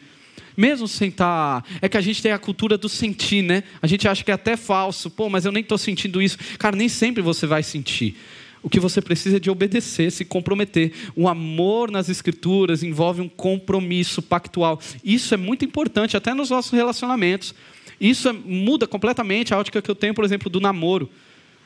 Mesmo 0.62 0.88
sem 0.88 1.09
estar. 1.09 1.64
Tá... 1.64 1.70
É 1.82 1.89
que 1.89 1.97
a 1.97 2.01
gente 2.01 2.22
tem 2.22 2.32
a 2.32 2.38
cultura 2.38 2.78
do 2.78 2.88
sentir, 2.88 3.41
né? 3.41 3.64
A 3.82 3.88
gente 3.88 4.07
acha 4.07 4.24
que 4.24 4.30
é 4.30 4.34
até 4.36 4.55
falso. 4.55 5.09
Pô, 5.09 5.28
mas 5.28 5.43
eu 5.43 5.51
nem 5.51 5.64
estou 5.64 5.76
sentindo 5.76 6.22
isso. 6.22 6.38
Cara, 6.59 6.76
nem 6.76 6.88
sempre 6.88 7.20
você 7.20 7.47
vai 7.47 7.64
sentir. 7.64 8.16
O 8.62 8.70
que 8.70 8.80
você 8.80 9.01
precisa 9.01 9.38
é 9.38 9.39
de 9.39 9.49
obedecer, 9.49 10.12
se 10.12 10.24
comprometer. 10.24 10.93
O 11.16 11.28
amor 11.28 11.89
nas 11.89 12.09
Escrituras 12.09 12.84
envolve 12.84 13.22
um 13.22 13.28
compromisso 13.28 14.22
pactual. 14.22 14.80
Isso 15.03 15.34
é 15.34 15.38
muito 15.38 15.66
importante, 15.66 16.16
até 16.16 16.32
nos 16.32 16.51
nossos 16.51 16.72
relacionamentos. 16.72 17.55
Isso 17.99 18.30
é, 18.30 18.32
muda 18.32 18.86
completamente 18.86 19.55
a 19.55 19.57
ótica 19.57 19.82
que 19.82 19.89
eu 19.89 19.95
tenho, 19.95 20.14
por 20.14 20.24
exemplo, 20.24 20.47
do 20.47 20.59
namoro. 20.59 21.09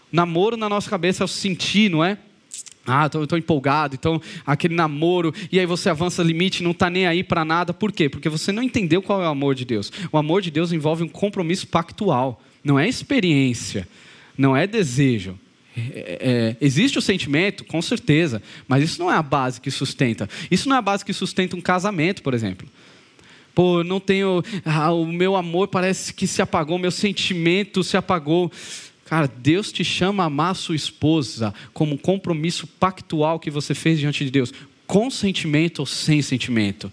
Namoro 0.10 0.56
na 0.56 0.70
nossa 0.70 0.90
cabeça 0.90 1.22
é 1.22 1.26
o 1.26 1.28
sentir, 1.28 1.92
não 1.92 2.02
é? 2.02 2.18
Ah, 2.88 3.08
estou 3.08 3.38
empolgado, 3.38 3.96
então 3.96 4.22
aquele 4.46 4.76
namoro, 4.76 5.34
e 5.52 5.60
aí 5.60 5.66
você 5.66 5.90
avança 5.90 6.22
limite, 6.22 6.62
não 6.62 6.72
está 6.72 6.90
nem 6.90 7.08
aí 7.08 7.24
para 7.24 7.44
nada. 7.44 7.74
Por 7.74 7.92
quê? 7.92 8.08
Porque 8.08 8.30
você 8.30 8.52
não 8.52 8.62
entendeu 8.62 9.02
qual 9.02 9.24
é 9.24 9.28
o 9.28 9.32
amor 9.32 9.56
de 9.56 9.66
Deus. 9.66 9.92
O 10.12 10.18
amor 10.18 10.42
de 10.42 10.52
Deus 10.52 10.72
envolve 10.72 11.04
um 11.04 11.08
compromisso 11.08 11.68
pactual, 11.68 12.42
não 12.64 12.78
é 12.78 12.88
experiência, 12.88 13.88
não 14.38 14.56
é 14.56 14.68
desejo. 14.68 15.38
É, 15.76 15.82
é, 15.82 16.18
é 16.22 16.58
existe 16.62 16.98
o 16.98 17.02
sentimento, 17.02 17.66
com 17.66 17.82
certeza, 17.82 18.42
mas 18.68 18.84
isso 18.84 19.00
não 19.00 19.12
é 19.12 19.16
a 19.16 19.24
base 19.24 19.60
que 19.60 19.72
sustenta. 19.72 20.30
Isso 20.52 20.70
não 20.70 20.76
é 20.76 20.80
a 20.80 20.84
base 20.84 21.04
que 21.04 21.12
sustenta 21.12 21.56
um 21.56 21.62
casamento, 21.62 22.22
por 22.22 22.34
exemplo. 22.34 22.68
Pô, 23.56 23.86
não 23.86 24.02
tenho. 24.02 24.44
Ah, 24.66 24.92
o 24.92 25.06
meu 25.06 25.36
amor 25.38 25.70
parece 25.70 26.14
que 26.14 26.28
se 26.28 26.42
apagou, 26.42 26.78
meu 26.78 26.92
sentimento 26.92 27.84
se 27.84 27.96
apagou. 27.96 28.52
Cara, 29.06 29.28
Deus 29.28 29.72
te 29.72 29.84
chama 29.84 30.24
a 30.24 30.26
amar 30.26 30.52
a 30.52 30.56
sua 30.56 30.76
esposa 30.76 31.54
como 31.74 31.94
um 31.94 31.98
compromisso 31.98 32.66
pactual 32.66 33.40
que 33.40 33.52
você 33.52 33.76
fez 33.76 34.00
diante 34.00 34.26
de 34.26 34.32
Deus, 34.32 34.52
com 34.88 35.10
sentimento 35.12 35.80
ou 35.80 35.86
sem 35.86 36.22
sentimento. 36.22 36.92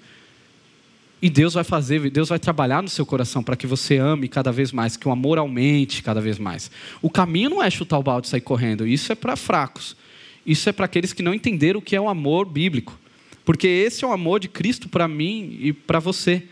E 1.22 1.30
Deus 1.30 1.54
vai 1.54 1.64
fazer, 1.64 2.10
Deus 2.10 2.28
vai 2.28 2.38
trabalhar 2.38 2.82
no 2.82 2.88
seu 2.88 3.06
coração 3.06 3.42
para 3.42 3.56
que 3.56 3.66
você 3.66 3.96
ame 3.96 4.28
cada 4.28 4.52
vez 4.52 4.72
mais, 4.72 4.96
que 4.96 5.08
o 5.08 5.12
amor 5.12 5.38
aumente 5.38 6.02
cada 6.02 6.20
vez 6.20 6.38
mais. 6.38 6.70
O 7.00 7.08
caminho 7.08 7.48
não 7.48 7.62
é 7.62 7.70
chutar 7.70 7.98
o 7.98 8.02
balde 8.02 8.26
e 8.26 8.30
sair 8.30 8.40
correndo, 8.40 8.86
isso 8.86 9.10
é 9.10 9.14
para 9.14 9.36
fracos. 9.36 9.96
Isso 10.44 10.68
é 10.68 10.72
para 10.72 10.86
aqueles 10.86 11.12
que 11.12 11.22
não 11.22 11.32
entenderam 11.32 11.78
o 11.78 11.82
que 11.82 11.94
é 11.94 12.00
o 12.00 12.08
amor 12.08 12.44
bíblico. 12.44 12.98
Porque 13.44 13.66
esse 13.66 14.04
é 14.04 14.06
o 14.06 14.12
amor 14.12 14.40
de 14.40 14.48
Cristo 14.48 14.88
para 14.88 15.08
mim 15.08 15.56
e 15.60 15.72
para 15.72 15.98
você. 15.98 16.42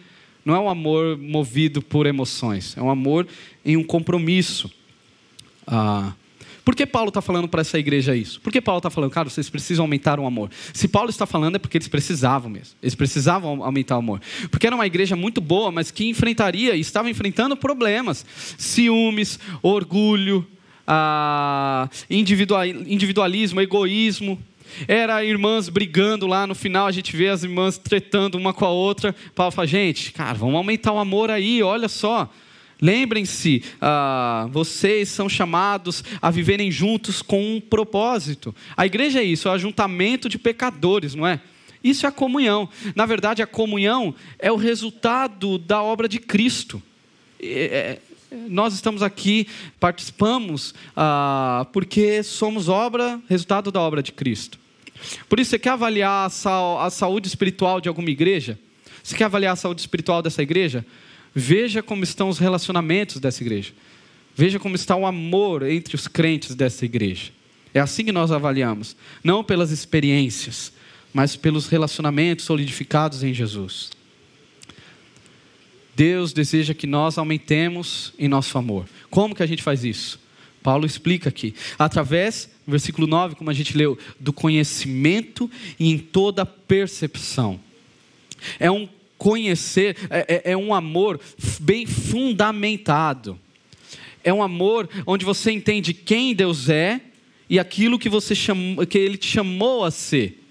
Não 0.45 0.55
é 0.55 0.61
um 0.61 0.69
amor 0.69 1.19
movido 1.19 1.83
por 1.83 2.07
emoções, 2.07 2.77
é 2.77 2.83
um 2.83 2.91
amor 2.91 3.27
em 3.65 3.77
um 3.77 3.85
compromisso. 3.85 4.71
Ah, 5.71 6.13
por 6.65 6.75
que 6.75 6.85
Paulo 6.85 7.09
está 7.09 7.23
falando 7.23 7.49
para 7.49 7.63
essa 7.63 7.79
igreja 7.79 8.15
isso? 8.15 8.41
Por 8.41 8.53
que 8.53 8.61
Paulo 8.61 8.79
está 8.79 8.91
falando, 8.91 9.11
cara, 9.11 9.29
vocês 9.29 9.49
precisam 9.49 9.85
aumentar 9.85 10.21
o 10.21 10.27
amor? 10.27 10.51
Se 10.73 10.87
Paulo 10.87 11.09
está 11.09 11.27
falando 11.27 11.57
é 11.57 11.59
porque 11.59 11.79
eles 11.79 11.89
precisavam 11.89 12.51
mesmo. 12.51 12.75
Eles 12.83 12.95
precisavam 12.95 13.65
aumentar 13.65 13.97
o 13.97 13.99
amor. 14.01 14.21
Porque 14.51 14.67
era 14.67 14.77
uma 14.77 14.87
igreja 14.87 15.17
muito 15.17 15.41
boa, 15.41 15.73
mas 15.73 15.91
que 15.91 16.09
enfrentaria 16.09 16.77
e 16.77 16.81
estava 16.81 17.09
enfrentando 17.09 17.57
problemas: 17.57 18.27
ciúmes, 18.59 19.39
orgulho, 19.63 20.47
individualismo, 22.09 23.61
egoísmo. 23.61 24.39
Era 24.87 25.25
irmãs 25.25 25.69
brigando 25.69 26.29
lá, 26.29 26.47
no 26.47 26.55
final 26.55 26.87
a 26.87 26.93
gente 26.93 27.17
vê 27.17 27.29
as 27.29 27.43
irmãs 27.43 27.77
tretando 27.77 28.39
uma 28.39 28.55
com 28.55 28.65
a 28.65 28.71
outra. 28.71 29.15
Paulo 29.35 29.51
fala, 29.51 29.67
gente, 29.67 30.13
cara, 30.13 30.35
vamos 30.35 30.55
aumentar 30.55 30.93
o 30.93 30.99
amor 30.99 31.31
aí, 31.31 31.63
olha 31.63 31.89
só. 31.89 32.31
Lembrem-se, 32.81 33.63
ah, 33.81 34.49
vocês 34.51 35.09
são 35.09 35.29
chamados 35.29 36.03
a 36.21 36.31
viverem 36.31 36.71
juntos 36.71 37.21
com 37.21 37.57
um 37.57 37.61
propósito. 37.61 38.55
A 38.77 38.87
igreja 38.87 39.21
é 39.21 39.25
isso, 39.25 39.49
é 39.49 39.51
o 39.51 39.55
ajuntamento 39.55 40.29
de 40.29 40.39
pecadores, 40.39 41.15
não 41.15 41.27
é? 41.27 41.41
Isso 41.83 42.07
é 42.07 42.09
a 42.09 42.13
comunhão. 42.13 42.69
Na 42.95 43.07
verdade, 43.07 43.43
a 43.43 43.47
comunhão 43.47 44.15
é 44.39 44.51
o 44.51 44.57
resultado 44.57 45.59
da 45.59 45.83
obra 45.83 46.09
de 46.09 46.19
Cristo. 46.19 46.83
É, 47.43 47.99
nós 48.49 48.75
estamos 48.75 49.03
aqui, 49.03 49.47
participamos, 49.79 50.75
ah, 50.97 51.67
porque 51.73 52.23
somos 52.23 52.69
obra, 52.69 53.21
resultado 53.29 53.71
da 53.71 53.81
obra 53.81 54.03
de 54.03 54.13
Cristo. 54.13 54.59
Por 55.29 55.41
isso, 55.41 55.51
você 55.51 55.59
quer 55.59 55.71
avaliar 55.71 56.27
a 56.27 56.91
saúde 56.91 57.29
espiritual 57.29 57.81
de 57.81 57.89
alguma 57.89 58.11
igreja? 58.11 58.59
Você 59.03 59.17
quer 59.17 59.25
avaliar 59.25 59.55
a 59.55 59.57
saúde 59.57 59.81
espiritual 59.81 60.23
dessa 60.23 60.43
igreja? 60.43 60.85
Veja 61.35 61.83
como 61.83 62.05
estão 62.05 62.29
os 62.29 62.39
relacionamentos 62.39 63.19
dessa 63.19 63.43
igreja. 63.43 63.73
Veja 64.35 64.59
como 64.59 64.75
está 64.75 64.97
o 64.97 65.07
amor 65.07 65.63
entre 65.63 65.95
os 65.95 66.09
crentes 66.09 66.55
dessa 66.55 66.85
igreja. 66.85 67.33
É 67.73 67.81
assim 67.81 68.05
que 68.05 68.13
nós 68.13 68.33
avaliamos, 68.33 68.97
não 69.23 69.45
pelas 69.45 69.71
experiências, 69.71 70.73
mas 71.13 71.37
pelos 71.37 71.69
relacionamentos 71.69 72.45
solidificados 72.45 73.23
em 73.23 73.33
Jesus. 73.33 73.91
Deus 75.95 76.33
deseja 76.33 76.73
que 76.73 76.87
nós 76.87 77.19
aumentemos 77.19 78.13
em 78.19 78.29
nosso 78.29 78.57
amor. 78.57 78.87
Como 79.11 79.35
que 79.35 79.43
a 79.43 79.47
gente 79.47 79.63
faz 79.63 79.85
isso? 79.85 80.19
Paulo 80.63 80.87
explica 80.87 81.29
aqui. 81.29 81.55
Através, 81.79 82.51
versículo 82.67 83.07
9, 83.07 83.35
como 83.35 83.51
a 83.51 83.55
gente 83.55 83.77
leu, 83.77 83.99
do 84.19 84.33
conhecimento 84.33 85.51
e 85.79 85.91
em 85.91 85.99
toda 85.99 86.45
percepção. 86.47 87.61
É 88.59 88.71
um 88.71 88.89
conhecer, 89.21 89.99
é, 90.09 90.43
é, 90.47 90.53
é 90.53 90.57
um 90.57 90.73
amor 90.73 91.21
bem 91.61 91.85
fundamentado. 91.85 93.39
É 94.25 94.33
um 94.33 94.43
amor 94.43 94.89
onde 95.07 95.27
você 95.27 95.53
entende 95.53 95.93
quem 95.93 96.35
Deus 96.35 96.71
é 96.71 97.03
e 97.49 97.59
aquilo 97.59 97.99
que 97.99 98.09
você 98.09 98.35
chamou, 98.35 98.87
que 98.87 98.97
Ele 98.97 99.19
te 99.19 99.27
chamou 99.27 99.85
a 99.85 99.91
ser. 99.91 100.43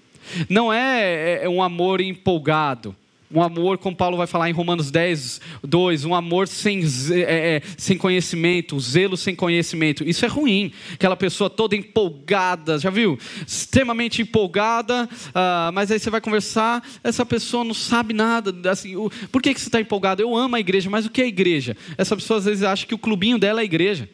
Não 0.48 0.72
é, 0.72 1.42
é 1.42 1.48
um 1.48 1.60
amor 1.60 2.00
empolgado. 2.00 2.94
Um 3.32 3.40
amor, 3.40 3.78
como 3.78 3.94
Paulo 3.94 4.16
vai 4.16 4.26
falar 4.26 4.50
em 4.50 4.52
Romanos 4.52 4.90
10, 4.90 5.40
2, 5.62 6.04
um 6.04 6.16
amor 6.16 6.48
sem, 6.48 6.80
é, 7.12 7.56
é, 7.56 7.62
sem 7.76 7.96
conhecimento, 7.96 8.78
zelo 8.80 9.16
sem 9.16 9.36
conhecimento. 9.36 10.02
Isso 10.02 10.24
é 10.24 10.28
ruim. 10.28 10.72
Aquela 10.94 11.16
pessoa 11.16 11.48
toda 11.48 11.76
empolgada, 11.76 12.76
já 12.76 12.90
viu? 12.90 13.16
Extremamente 13.46 14.20
empolgada, 14.20 15.08
uh, 15.28 15.72
mas 15.72 15.92
aí 15.92 16.00
você 16.00 16.10
vai 16.10 16.20
conversar, 16.20 16.84
essa 17.04 17.24
pessoa 17.24 17.62
não 17.62 17.72
sabe 17.72 18.12
nada. 18.12 18.68
Assim, 18.68 18.96
o, 18.96 19.08
por 19.30 19.40
que, 19.40 19.54
que 19.54 19.60
você 19.60 19.68
está 19.68 19.80
empolgado? 19.80 20.20
Eu 20.20 20.36
amo 20.36 20.56
a 20.56 20.60
igreja, 20.60 20.90
mas 20.90 21.06
o 21.06 21.10
que 21.10 21.20
é 21.20 21.24
a 21.24 21.28
igreja? 21.28 21.76
Essa 21.96 22.16
pessoa 22.16 22.38
às 22.38 22.46
vezes 22.46 22.64
acha 22.64 22.84
que 22.84 22.96
o 22.96 22.98
clubinho 22.98 23.38
dela 23.38 23.60
é 23.60 23.62
a 23.62 23.64
igreja. 23.64 24.08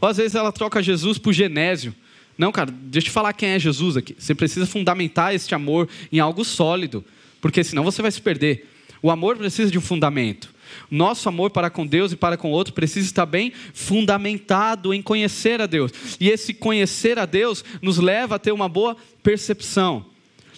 Ou 0.00 0.08
às 0.08 0.16
vezes 0.16 0.36
ela 0.36 0.52
troca 0.52 0.80
Jesus 0.80 1.18
por 1.18 1.32
Genésio. 1.32 1.92
Não, 2.38 2.52
cara, 2.52 2.70
deixa 2.70 3.06
eu 3.06 3.10
te 3.10 3.12
falar 3.12 3.32
quem 3.32 3.48
é 3.48 3.58
Jesus 3.58 3.96
aqui. 3.96 4.14
Você 4.16 4.32
precisa 4.32 4.64
fundamentar 4.64 5.34
este 5.34 5.56
amor 5.56 5.88
em 6.12 6.20
algo 6.20 6.44
sólido 6.44 7.04
porque 7.44 7.62
senão 7.62 7.84
você 7.84 8.00
vai 8.00 8.10
se 8.10 8.22
perder. 8.22 8.70
O 9.02 9.10
amor 9.10 9.36
precisa 9.36 9.70
de 9.70 9.76
um 9.76 9.82
fundamento. 9.82 10.48
Nosso 10.90 11.28
amor 11.28 11.50
para 11.50 11.68
com 11.68 11.86
Deus 11.86 12.10
e 12.10 12.16
para 12.16 12.38
com 12.38 12.48
o 12.48 12.54
outro 12.54 12.72
precisa 12.72 13.06
estar 13.06 13.26
bem 13.26 13.52
fundamentado 13.74 14.94
em 14.94 15.02
conhecer 15.02 15.60
a 15.60 15.66
Deus. 15.66 15.92
E 16.18 16.30
esse 16.30 16.54
conhecer 16.54 17.18
a 17.18 17.26
Deus 17.26 17.62
nos 17.82 17.98
leva 17.98 18.36
a 18.36 18.38
ter 18.38 18.50
uma 18.50 18.66
boa 18.66 18.96
percepção, 19.22 20.06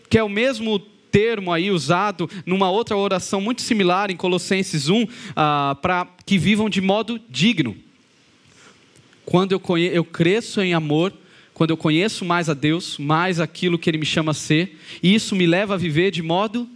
que 0.08 0.16
é 0.16 0.22
o 0.22 0.28
mesmo 0.28 0.78
termo 0.78 1.52
aí 1.52 1.72
usado 1.72 2.30
numa 2.46 2.70
outra 2.70 2.96
oração 2.96 3.40
muito 3.40 3.62
similar 3.62 4.08
em 4.12 4.16
Colossenses 4.16 4.88
1, 4.88 5.08
ah, 5.34 5.76
para 5.82 6.06
que 6.24 6.38
vivam 6.38 6.70
de 6.70 6.80
modo 6.80 7.20
digno. 7.28 7.76
Quando 9.24 9.50
eu, 9.50 9.58
conhe... 9.58 9.90
eu 9.92 10.04
cresço 10.04 10.60
em 10.60 10.72
amor, 10.72 11.12
quando 11.52 11.70
eu 11.70 11.76
conheço 11.76 12.24
mais 12.24 12.48
a 12.48 12.54
Deus, 12.54 12.96
mais 12.96 13.40
aquilo 13.40 13.76
que 13.76 13.90
Ele 13.90 13.98
me 13.98 14.06
chama 14.06 14.30
a 14.30 14.34
ser, 14.34 14.78
e 15.02 15.12
isso 15.12 15.34
me 15.34 15.48
leva 15.48 15.74
a 15.74 15.76
viver 15.76 16.12
de 16.12 16.22
modo 16.22 16.60
digno, 16.60 16.75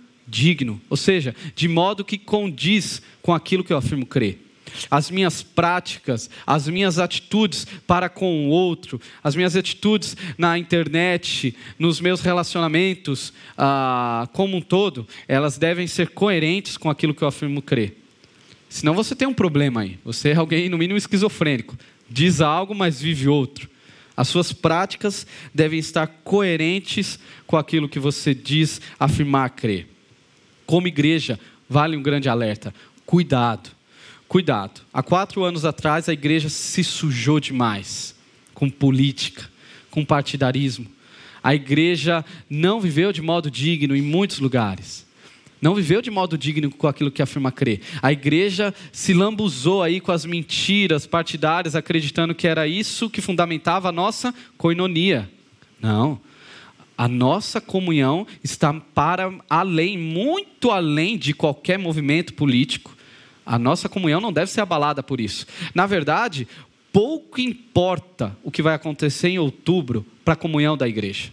ou 0.88 0.96
seja, 0.96 1.34
de 1.54 1.66
modo 1.66 2.04
que 2.04 2.16
condiz 2.16 3.02
com 3.20 3.34
aquilo 3.34 3.64
que 3.64 3.72
eu 3.72 3.76
afirmo 3.76 4.06
crer. 4.06 4.50
As 4.90 5.10
minhas 5.10 5.42
práticas, 5.42 6.30
as 6.46 6.68
minhas 6.68 6.98
atitudes 6.98 7.66
para 7.86 8.08
com 8.08 8.46
o 8.46 8.48
outro, 8.48 9.00
as 9.22 9.34
minhas 9.34 9.56
atitudes 9.56 10.16
na 10.38 10.56
internet, 10.58 11.56
nos 11.78 12.00
meus 12.00 12.20
relacionamentos, 12.20 13.32
ah, 13.58 14.28
como 14.32 14.56
um 14.56 14.60
todo, 14.60 15.06
elas 15.26 15.58
devem 15.58 15.86
ser 15.86 16.10
coerentes 16.10 16.76
com 16.76 16.88
aquilo 16.88 17.14
que 17.14 17.22
eu 17.22 17.28
afirmo 17.28 17.60
crer. 17.60 17.96
Senão 18.68 18.94
você 18.94 19.16
tem 19.16 19.26
um 19.26 19.34
problema 19.34 19.80
aí. 19.80 19.98
Você 20.04 20.30
é 20.30 20.36
alguém, 20.36 20.68
no 20.68 20.78
mínimo, 20.78 20.96
esquizofrênico. 20.96 21.76
Diz 22.08 22.40
algo, 22.40 22.74
mas 22.74 23.00
vive 23.00 23.28
outro. 23.28 23.68
As 24.16 24.28
suas 24.28 24.52
práticas 24.52 25.26
devem 25.52 25.78
estar 25.78 26.06
coerentes 26.06 27.18
com 27.46 27.56
aquilo 27.56 27.88
que 27.88 27.98
você 27.98 28.32
diz 28.32 28.80
afirmar 28.98 29.50
crer 29.50 29.88
como 30.70 30.86
igreja, 30.86 31.36
vale 31.68 31.96
um 31.96 32.02
grande 32.02 32.28
alerta. 32.28 32.72
Cuidado, 33.04 33.70
cuidado. 34.28 34.82
Há 34.94 35.02
quatro 35.02 35.42
anos 35.42 35.64
atrás, 35.64 36.08
a 36.08 36.12
igreja 36.12 36.48
se 36.48 36.84
sujou 36.84 37.40
demais 37.40 38.14
com 38.54 38.70
política, 38.70 39.50
com 39.90 40.04
partidarismo. 40.04 40.86
A 41.42 41.56
igreja 41.56 42.24
não 42.48 42.80
viveu 42.80 43.12
de 43.12 43.20
modo 43.20 43.50
digno 43.50 43.96
em 43.96 44.00
muitos 44.00 44.38
lugares. 44.38 45.04
Não 45.60 45.74
viveu 45.74 46.00
de 46.00 46.08
modo 46.08 46.38
digno 46.38 46.70
com 46.70 46.86
aquilo 46.86 47.10
que 47.10 47.20
afirma 47.20 47.50
crer. 47.50 47.80
A 48.00 48.12
igreja 48.12 48.72
se 48.92 49.12
lambuzou 49.12 49.82
aí 49.82 50.00
com 50.00 50.12
as 50.12 50.24
mentiras 50.24 51.04
partidárias, 51.04 51.74
acreditando 51.74 52.32
que 52.32 52.46
era 52.46 52.68
isso 52.68 53.10
que 53.10 53.20
fundamentava 53.20 53.88
a 53.88 53.92
nossa 53.92 54.32
coinonia. 54.56 55.28
Não. 55.82 56.20
A 57.00 57.08
nossa 57.08 57.62
comunhão 57.62 58.26
está 58.44 58.74
para 58.74 59.32
além, 59.48 59.96
muito 59.96 60.70
além 60.70 61.16
de 61.16 61.32
qualquer 61.32 61.78
movimento 61.78 62.34
político. 62.34 62.94
A 63.46 63.58
nossa 63.58 63.88
comunhão 63.88 64.20
não 64.20 64.30
deve 64.30 64.50
ser 64.50 64.60
abalada 64.60 65.02
por 65.02 65.18
isso. 65.18 65.46
Na 65.74 65.86
verdade, 65.86 66.46
pouco 66.92 67.40
importa 67.40 68.36
o 68.44 68.50
que 68.50 68.60
vai 68.60 68.74
acontecer 68.74 69.28
em 69.28 69.38
outubro 69.38 70.04
para 70.22 70.34
a 70.34 70.36
comunhão 70.36 70.76
da 70.76 70.86
igreja. 70.86 71.30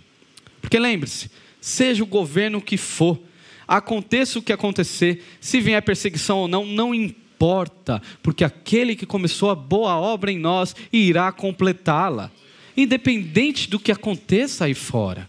Porque 0.61 0.79
lembre-se, 0.79 1.29
seja 1.59 2.01
o 2.01 2.07
governo 2.07 2.61
que 2.61 2.77
for, 2.77 3.19
aconteça 3.67 4.39
o 4.39 4.41
que 4.41 4.53
acontecer, 4.53 5.21
se 5.41 5.59
vier 5.59 5.81
perseguição 5.81 6.37
ou 6.37 6.47
não, 6.47 6.65
não 6.65 6.95
importa, 6.95 8.01
porque 8.23 8.45
aquele 8.45 8.95
que 8.95 9.05
começou 9.05 9.49
a 9.49 9.55
boa 9.55 9.97
obra 9.97 10.31
em 10.31 10.39
nós 10.39 10.73
irá 10.93 11.29
completá-la, 11.33 12.31
independente 12.77 13.69
do 13.69 13.77
que 13.77 13.91
aconteça 13.91 14.63
aí 14.63 14.73
fora 14.73 15.27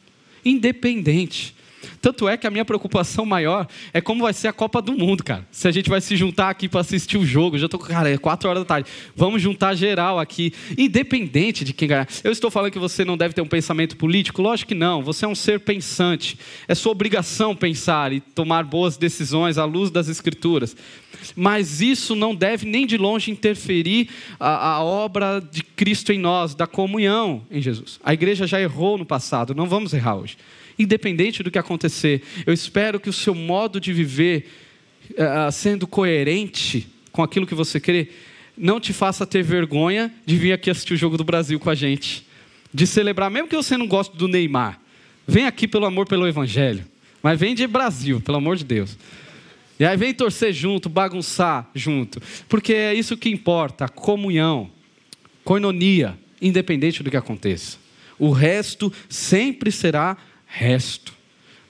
independente. 0.49 1.55
Tanto 2.01 2.29
é 2.29 2.37
que 2.37 2.47
a 2.47 2.51
minha 2.51 2.65
preocupação 2.65 3.25
maior 3.25 3.67
é 3.93 4.01
como 4.01 4.23
vai 4.23 4.33
ser 4.33 4.49
a 4.49 4.53
Copa 4.53 4.81
do 4.81 4.93
Mundo, 4.93 5.23
cara. 5.25 5.47
Se 5.51 5.69
a 5.69 5.71
gente 5.71 5.89
vai 5.89 6.01
se 6.01 6.17
juntar 6.17 6.51
aqui 6.51 6.69
para 6.69 6.81
assistir 6.81 7.19
o 7.19 7.27
jogo. 7.27 7.59
Já 7.59 7.69
tô, 7.69 7.79
cara, 7.79 8.11
é 8.11 8.19
4 8.19 8.49
horas 8.49 8.63
da 8.63 8.67
tarde. 8.67 8.91
Vamos 9.15 9.43
juntar 9.43 9.75
geral 9.75 10.19
aqui, 10.19 10.53
independente 10.77 11.65
de 11.65 11.73
quem 11.73 11.89
ganhar. 11.89 12.09
Eu 12.23 12.33
estou 12.33 12.51
falando 12.51 12.73
que 12.73 12.79
você 12.79 13.05
não 13.05 13.17
deve 13.17 13.35
ter 13.35 13.41
um 13.41 13.49
pensamento 13.49 13.97
político? 13.97 14.43
Lógico 14.43 14.69
que 14.69 14.75
não. 14.75 15.03
Você 15.03 15.25
é 15.25 15.29
um 15.29 15.35
ser 15.35 15.61
pensante. 15.61 16.39
É 16.67 16.75
sua 16.75 16.93
obrigação 16.93 17.55
pensar 17.55 18.13
e 18.13 18.21
tomar 18.21 18.65
boas 18.65 18.97
decisões 18.97 19.59
à 19.59 19.65
luz 19.65 19.91
das 19.91 20.09
Escrituras. 20.09 20.77
Mas 21.35 21.81
isso 21.81 22.15
não 22.15 22.35
deve 22.35 22.67
nem 22.67 22.87
de 22.87 22.97
longe 22.97 23.31
interferir 23.31 24.09
a, 24.39 24.75
a 24.75 24.85
obra 24.85 25.41
de 25.41 25.63
Cristo 25.63 26.13
em 26.13 26.19
nós, 26.19 26.55
da 26.55 26.67
comunhão 26.67 27.43
em 27.51 27.61
Jesus. 27.61 27.99
A 28.05 28.13
igreja 28.13 28.47
já 28.47 28.61
errou 28.61 28.99
no 28.99 29.05
passado, 29.05 29.55
não 29.55 29.67
vamos 29.67 29.93
errar 29.93 30.17
hoje 30.17 30.37
independente 30.79 31.43
do 31.43 31.51
que 31.51 31.59
acontecer. 31.59 32.23
Eu 32.47 32.53
espero 32.53 33.01
que 33.01 33.11
o 33.11 33.13
seu 33.13 33.35
modo 33.35 33.81
de 33.81 33.93
viver, 33.93 34.49
uh, 35.11 35.51
sendo 35.51 35.87
coerente 35.87 36.87
com 37.11 37.23
aquilo 37.23 37.47
que 37.47 37.55
você 37.55 37.81
crê, 37.81 38.09
não 38.57 38.81
te 38.81 38.93
faça 38.93 39.27
ter 39.27 39.43
vergonha 39.43 40.13
de 40.27 40.37
vir 40.37 40.53
aqui 40.53 40.71
assistir 40.71 40.95
o 40.95 40.97
Jogo 40.97 41.17
do 41.17 41.25
Brasil 41.25 41.59
com 41.61 41.71
a 41.71 41.75
gente, 41.75 42.27
de 42.73 42.87
celebrar, 42.87 43.31
mesmo 43.31 43.49
que 43.49 43.57
você 43.57 43.77
não 43.77 43.87
goste 43.87 44.17
do 44.17 44.29
Neymar. 44.29 44.81
Vem 45.27 45.47
aqui 45.47 45.69
pelo 45.69 45.87
amor 45.87 46.07
pelo 46.07 46.27
Evangelho, 46.27 46.85
mas 47.23 47.39
vem 47.39 47.55
de 47.55 47.67
Brasil, 47.67 48.21
pelo 48.21 48.39
amor 48.39 48.57
de 48.57 48.65
Deus. 48.65 48.97
E 49.79 49.85
aí 49.85 49.97
vem 49.97 50.13
torcer 50.13 50.53
junto, 50.53 50.89
bagunçar 50.89 51.71
junto, 51.75 52.21
porque 52.49 52.73
é 52.73 52.95
isso 52.95 53.17
que 53.17 53.29
importa, 53.29 53.89
comunhão, 53.89 54.71
coinonia, 55.45 56.19
independente 56.43 57.03
do 57.03 57.11
que 57.11 57.17
aconteça. 57.17 57.79
O 58.19 58.33
resto 58.33 58.93
sempre 59.09 59.71
será 59.71 60.17
resto. 60.49 61.15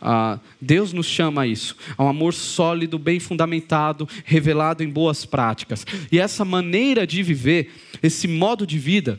Ah, 0.00 0.38
Deus 0.60 0.92
nos 0.92 1.06
chama 1.06 1.42
a 1.42 1.46
isso, 1.46 1.76
a 1.96 2.04
um 2.04 2.08
amor 2.08 2.32
sólido, 2.32 2.98
bem 2.98 3.18
fundamentado, 3.18 4.08
revelado 4.24 4.82
em 4.82 4.88
boas 4.88 5.26
práticas. 5.26 5.84
E 6.10 6.18
essa 6.20 6.44
maneira 6.44 7.06
de 7.06 7.22
viver, 7.22 7.72
esse 8.00 8.28
modo 8.28 8.64
de 8.64 8.78
vida, 8.78 9.18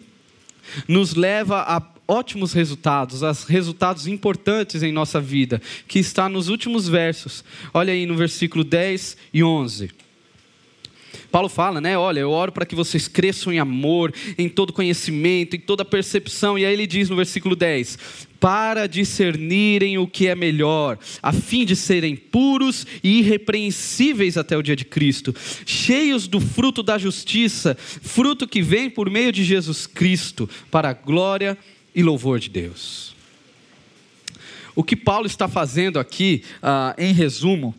nos 0.88 1.16
leva 1.16 1.66
a 1.68 1.82
ótimos 2.07 2.53
resultados, 2.53 3.24
a 3.24 3.32
resultados 3.47 4.07
importantes 4.07 4.82
em 4.82 4.91
nossa 4.91 5.20
vida, 5.20 5.62
que 5.88 5.99
está 5.99 6.30
nos 6.30 6.47
últimos 6.47 6.88
versos. 6.88 7.43
Olha 7.74 7.93
aí 7.93 8.05
no 8.05 8.16
versículo 8.16 8.64
10 8.64 9.18
e 9.34 9.43
11. 9.43 9.91
Paulo 11.32 11.49
fala, 11.49 11.80
né? 11.80 11.95
Olha, 11.97 12.22
eu 12.22 12.32
oro 12.32 12.51
para 12.51 12.66
que 12.66 12.74
vocês 12.74 13.07
cresçam 13.07 13.53
em 13.53 13.60
amor, 13.60 14.14
em 14.38 14.49
todo 14.49 14.74
conhecimento, 14.74 15.55
em 15.55 15.60
toda 15.60 15.86
percepção. 15.86 16.57
E 16.57 16.66
aí 16.66 16.74
ele 16.74 16.88
diz 16.88 17.10
no 17.10 17.16
versículo 17.16 17.55
10: 17.55 18.28
para 18.40 18.88
discernirem 18.88 19.98
o 19.98 20.08
que 20.08 20.28
é 20.28 20.36
melhor, 20.36 20.98
a 21.22 21.34
fim 21.34 21.66
de 21.66 21.76
serem 21.76 22.16
puros 22.16 22.88
e 23.04 23.20
irrepreensíveis 23.20 24.38
até 24.38 24.58
o 24.58 24.62
dia 24.62 24.76
de 24.76 24.86
Cristo, 24.86 25.36
cheios 25.66 26.28
do 26.28 26.40
fruto 26.40 26.82
da 26.82 26.98
justiça, 26.98 27.76
fruto 27.80 28.48
que 28.48 28.62
vem 28.62 28.90
por 28.90 29.10
meio 29.10 29.32
de 29.32 29.44
Jesus 29.44 29.86
Cristo, 29.86 30.50
para 30.72 30.90
a 30.90 30.94
glória 30.94 31.58
e 31.94 32.02
louvor 32.02 32.40
de 32.40 32.50
Deus. 32.50 33.14
O 34.76 34.84
que 34.84 34.96
Paulo 34.96 35.28
está 35.28 35.48
fazendo 35.48 36.00
aqui, 36.00 36.44
uh, 36.64 36.96
em 36.98 37.14
resumo, 37.14 37.76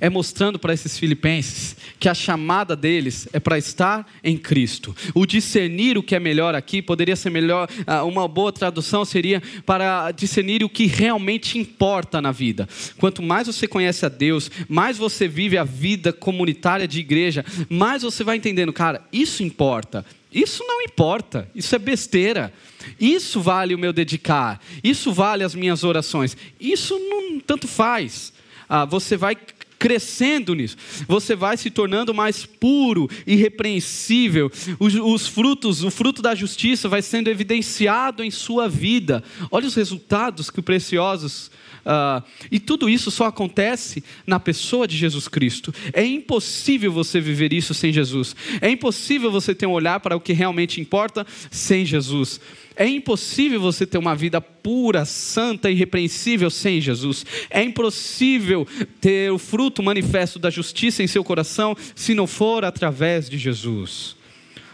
é 0.00 0.08
mostrando 0.08 0.58
para 0.58 0.72
esses 0.72 0.98
filipenses 0.98 1.76
que 1.98 2.08
a 2.08 2.14
chamada 2.14 2.76
deles 2.76 3.28
é 3.32 3.40
para 3.40 3.58
estar 3.58 4.06
em 4.22 4.36
Cristo. 4.36 4.94
O 5.14 5.26
discernir 5.26 5.96
o 5.96 6.02
que 6.02 6.14
é 6.14 6.20
melhor 6.20 6.54
aqui 6.54 6.82
poderia 6.82 7.16
ser 7.16 7.30
melhor, 7.30 7.68
ah, 7.86 8.04
uma 8.04 8.28
boa 8.28 8.52
tradução 8.52 9.04
seria 9.04 9.42
para 9.64 10.10
discernir 10.10 10.62
o 10.64 10.68
que 10.68 10.86
realmente 10.86 11.58
importa 11.58 12.20
na 12.20 12.32
vida. 12.32 12.68
Quanto 12.98 13.22
mais 13.22 13.46
você 13.46 13.66
conhece 13.66 14.04
a 14.04 14.08
Deus, 14.08 14.50
mais 14.68 14.98
você 14.98 15.26
vive 15.26 15.56
a 15.56 15.64
vida 15.64 16.12
comunitária 16.12 16.86
de 16.86 17.00
igreja, 17.00 17.44
mais 17.68 18.02
você 18.02 18.22
vai 18.24 18.36
entendendo, 18.36 18.72
cara, 18.72 19.02
isso 19.12 19.42
importa. 19.42 20.04
Isso 20.32 20.64
não 20.66 20.82
importa, 20.82 21.48
isso 21.54 21.76
é 21.76 21.78
besteira. 21.78 22.52
Isso 23.00 23.40
vale 23.40 23.74
o 23.74 23.78
meu 23.78 23.92
dedicar, 23.92 24.60
isso 24.82 25.12
vale 25.12 25.44
as 25.44 25.54
minhas 25.54 25.84
orações. 25.84 26.36
Isso 26.60 26.98
não 26.98 27.40
tanto 27.40 27.66
faz. 27.66 28.32
Ah, 28.68 28.84
você 28.84 29.16
vai 29.16 29.36
crescendo 29.84 30.54
nisso, 30.54 30.78
você 31.06 31.36
vai 31.36 31.58
se 31.58 31.68
tornando 31.68 32.14
mais 32.14 32.46
puro, 32.46 33.06
irrepreensível. 33.26 34.50
Os, 34.80 34.94
os 34.94 35.26
frutos, 35.26 35.84
o 35.84 35.90
fruto 35.90 36.22
da 36.22 36.34
justiça 36.34 36.88
vai 36.88 37.02
sendo 37.02 37.28
evidenciado 37.28 38.24
em 38.24 38.30
sua 38.30 38.66
vida. 38.66 39.22
Olha 39.50 39.66
os 39.66 39.74
resultados 39.74 40.48
que 40.48 40.62
preciosos 40.62 41.50
Uh, 41.84 42.24
e 42.50 42.58
tudo 42.58 42.88
isso 42.88 43.10
só 43.10 43.26
acontece 43.26 44.02
na 44.26 44.40
pessoa 44.40 44.88
de 44.88 44.96
Jesus 44.96 45.28
Cristo. 45.28 45.72
É 45.92 46.02
impossível 46.02 46.90
você 46.90 47.20
viver 47.20 47.52
isso 47.52 47.74
sem 47.74 47.92
Jesus. 47.92 48.34
É 48.62 48.70
impossível 48.70 49.30
você 49.30 49.54
ter 49.54 49.66
um 49.66 49.72
olhar 49.72 50.00
para 50.00 50.16
o 50.16 50.20
que 50.20 50.32
realmente 50.32 50.80
importa 50.80 51.26
sem 51.50 51.84
Jesus. 51.84 52.40
É 52.76 52.86
impossível 52.86 53.60
você 53.60 53.86
ter 53.86 53.98
uma 53.98 54.16
vida 54.16 54.40
pura, 54.40 55.04
santa 55.04 55.70
e 55.70 55.74
irrepreensível 55.74 56.50
sem 56.50 56.80
Jesus. 56.80 57.24
É 57.48 57.62
impossível 57.62 58.66
ter 59.00 59.30
o 59.30 59.38
fruto 59.38 59.82
manifesto 59.82 60.38
da 60.38 60.50
justiça 60.50 61.02
em 61.02 61.06
seu 61.06 61.22
coração 61.22 61.76
se 61.94 62.14
não 62.14 62.26
for 62.26 62.64
através 62.64 63.30
de 63.30 63.38
Jesus. 63.38 64.16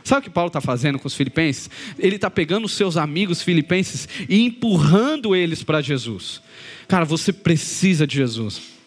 Sabe 0.03 0.21
o 0.21 0.23
que 0.25 0.31
Paulo 0.31 0.49
está 0.49 0.61
fazendo 0.61 0.99
com 0.99 1.07
os 1.07 1.15
filipenses? 1.15 1.69
Ele 1.99 2.17
está 2.17 2.31
pegando 2.31 2.65
os 2.65 2.73
seus 2.73 2.97
amigos 2.97 3.43
filipenses 3.43 4.09
e 4.29 4.41
empurrando 4.41 5.37
eles 5.37 5.63
para 5.63 5.83
Jesus. 5.83 6.41
Cara, 6.89 7.05
você 7.05 7.33
precisa 7.33 8.07
de 8.07 8.17
Jesus. 8.17 8.80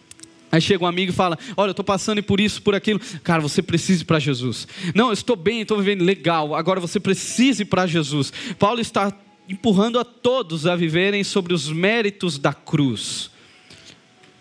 Aí 0.53 0.61
chega 0.61 0.83
um 0.83 0.87
amigo 0.87 1.11
e 1.11 1.15
fala: 1.15 1.35
Olha, 1.57 1.69
eu 1.69 1.71
estou 1.71 1.83
passando 1.83 2.21
por 2.21 2.39
isso, 2.39 2.61
por 2.61 2.75
aquilo. 2.75 3.01
Cara, 3.23 3.41
você 3.41 3.59
precisa 3.59 4.03
ir 4.03 4.05
para 4.05 4.19
Jesus. 4.19 4.67
Não, 4.93 5.07
eu 5.07 5.13
estou 5.13 5.35
bem, 5.35 5.61
estou 5.61 5.79
vivendo 5.79 6.03
legal. 6.03 6.53
Agora 6.53 6.79
você 6.79 6.99
precisa 6.99 7.63
ir 7.63 7.65
para 7.65 7.87
Jesus. 7.87 8.31
Paulo 8.59 8.79
está 8.79 9.11
empurrando 9.49 9.97
a 9.97 10.05
todos 10.05 10.67
a 10.67 10.75
viverem 10.75 11.23
sobre 11.23 11.55
os 11.55 11.71
méritos 11.71 12.37
da 12.37 12.53
cruz. 12.53 13.31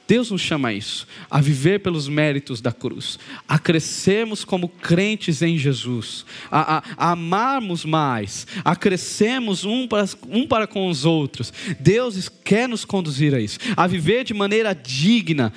Deus 0.07 0.31
nos 0.31 0.43
chama 0.43 0.69
a 0.69 0.75
isso, 0.75 1.07
a 1.31 1.41
viver 1.41 1.81
pelos 1.81 2.07
méritos 2.09 2.61
da 2.61 2.73
cruz, 2.73 3.19
a 3.49 3.59
crescermos 3.59 4.45
como 4.45 4.69
crentes 4.69 5.41
em 5.41 5.57
Jesus, 5.57 6.27
a, 6.51 6.77
a, 6.77 6.83
a 6.99 7.13
amarmos 7.13 7.87
mais, 7.87 8.47
a 8.63 8.77
crescermos 8.77 9.65
um 9.65 9.89
para, 9.89 10.07
um 10.29 10.47
para 10.47 10.67
com 10.67 10.91
os 10.91 11.07
outros. 11.07 11.51
Deus 11.81 12.29
quer 12.29 12.69
nos 12.69 12.85
conduzir 12.85 13.35
a 13.35 13.41
isso, 13.41 13.59
a 13.75 13.87
viver 13.87 14.25
de 14.25 14.35
maneira 14.35 14.75
digna, 14.75 15.51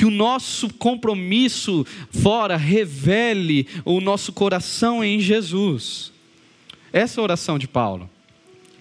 que 0.00 0.06
o 0.06 0.10
nosso 0.10 0.72
compromisso 0.72 1.86
fora 2.22 2.56
revele 2.56 3.68
o 3.84 4.00
nosso 4.00 4.32
coração 4.32 5.04
em 5.04 5.20
Jesus. 5.20 6.10
Essa 6.90 7.20
é 7.20 7.20
a 7.20 7.24
oração 7.24 7.58
de 7.58 7.68
Paulo. 7.68 8.08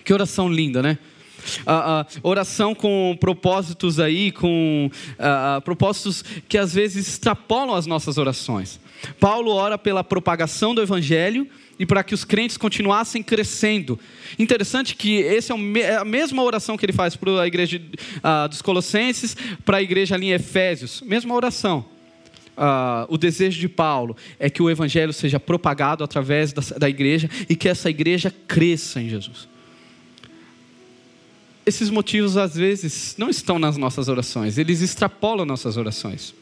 Que 0.05 0.13
oração 0.13 0.47
linda, 0.47 0.81
né? 0.81 0.97
Uh, 1.63 2.19
oração 2.23 2.73
com 2.73 3.17
propósitos 3.19 3.99
aí, 3.99 4.31
com 4.31 4.89
propósitos 5.65 6.23
que 6.47 6.57
às 6.57 6.73
vezes 6.73 7.09
extrapolam 7.09 7.75
as 7.75 7.85
nossas 7.85 8.17
orações. 8.17 8.79
Paulo 9.19 9.51
ora 9.51 9.77
pela 9.77 10.05
propagação 10.05 10.73
do 10.73 10.81
evangelho 10.81 11.49
e 11.79 11.85
para 11.85 12.03
que 12.03 12.13
os 12.13 12.25
crentes 12.25 12.57
continuassem 12.57 13.23
crescendo. 13.23 13.97
Interessante 14.37 14.95
que 14.95 15.23
essa 15.23 15.53
é 15.53 15.95
a 15.95 16.05
mesma 16.05 16.43
oração 16.43 16.77
que 16.77 16.85
ele 16.85 16.93
faz 16.93 17.15
para 17.15 17.41
a 17.41 17.47
igreja 17.47 17.81
dos 18.49 18.61
Colossenses, 18.61 19.35
para 19.63 19.77
a 19.77 19.81
igreja 19.81 20.15
ali 20.15 20.27
em 20.27 20.31
Efésios, 20.31 21.01
mesma 21.01 21.33
oração. 21.33 21.85
Uh, 22.57 23.07
o 23.07 23.17
desejo 23.17 23.57
de 23.57 23.69
Paulo 23.69 24.17
é 24.37 24.49
que 24.49 24.61
o 24.61 24.69
evangelho 24.69 25.13
seja 25.13 25.39
propagado 25.39 26.03
através 26.03 26.51
da, 26.51 26.61
da 26.77 26.89
igreja 26.89 27.29
e 27.47 27.55
que 27.55 27.69
essa 27.69 27.89
igreja 27.89 28.35
cresça 28.45 29.01
em 29.01 29.07
Jesus 29.07 29.47
esses 31.69 31.89
motivos 31.89 32.35
às 32.35 32.55
vezes 32.55 33.15
não 33.17 33.29
estão 33.29 33.57
nas 33.59 33.77
nossas 33.77 34.07
orações, 34.07 34.57
eles 34.57 34.81
extrapolam 34.81 35.45
nossas 35.45 35.77
orações. 35.77 36.33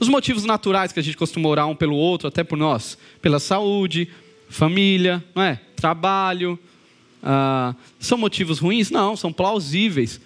Os 0.00 0.08
motivos 0.08 0.44
naturais 0.44 0.92
que 0.92 1.00
a 1.00 1.02
gente 1.02 1.16
costuma 1.16 1.48
orar 1.48 1.66
um 1.66 1.74
pelo 1.74 1.96
outro, 1.96 2.28
até 2.28 2.44
por 2.44 2.56
nós, 2.56 2.96
pela 3.20 3.38
saúde, 3.38 4.08
família, 4.48 5.24
não 5.34 5.42
é? 5.42 5.60
trabalho, 5.76 6.58
ah, 7.22 7.74
são 7.98 8.18
motivos 8.18 8.58
ruins? 8.58 8.90
Não, 8.90 9.16
são 9.16 9.32
plausíveis. 9.32 10.20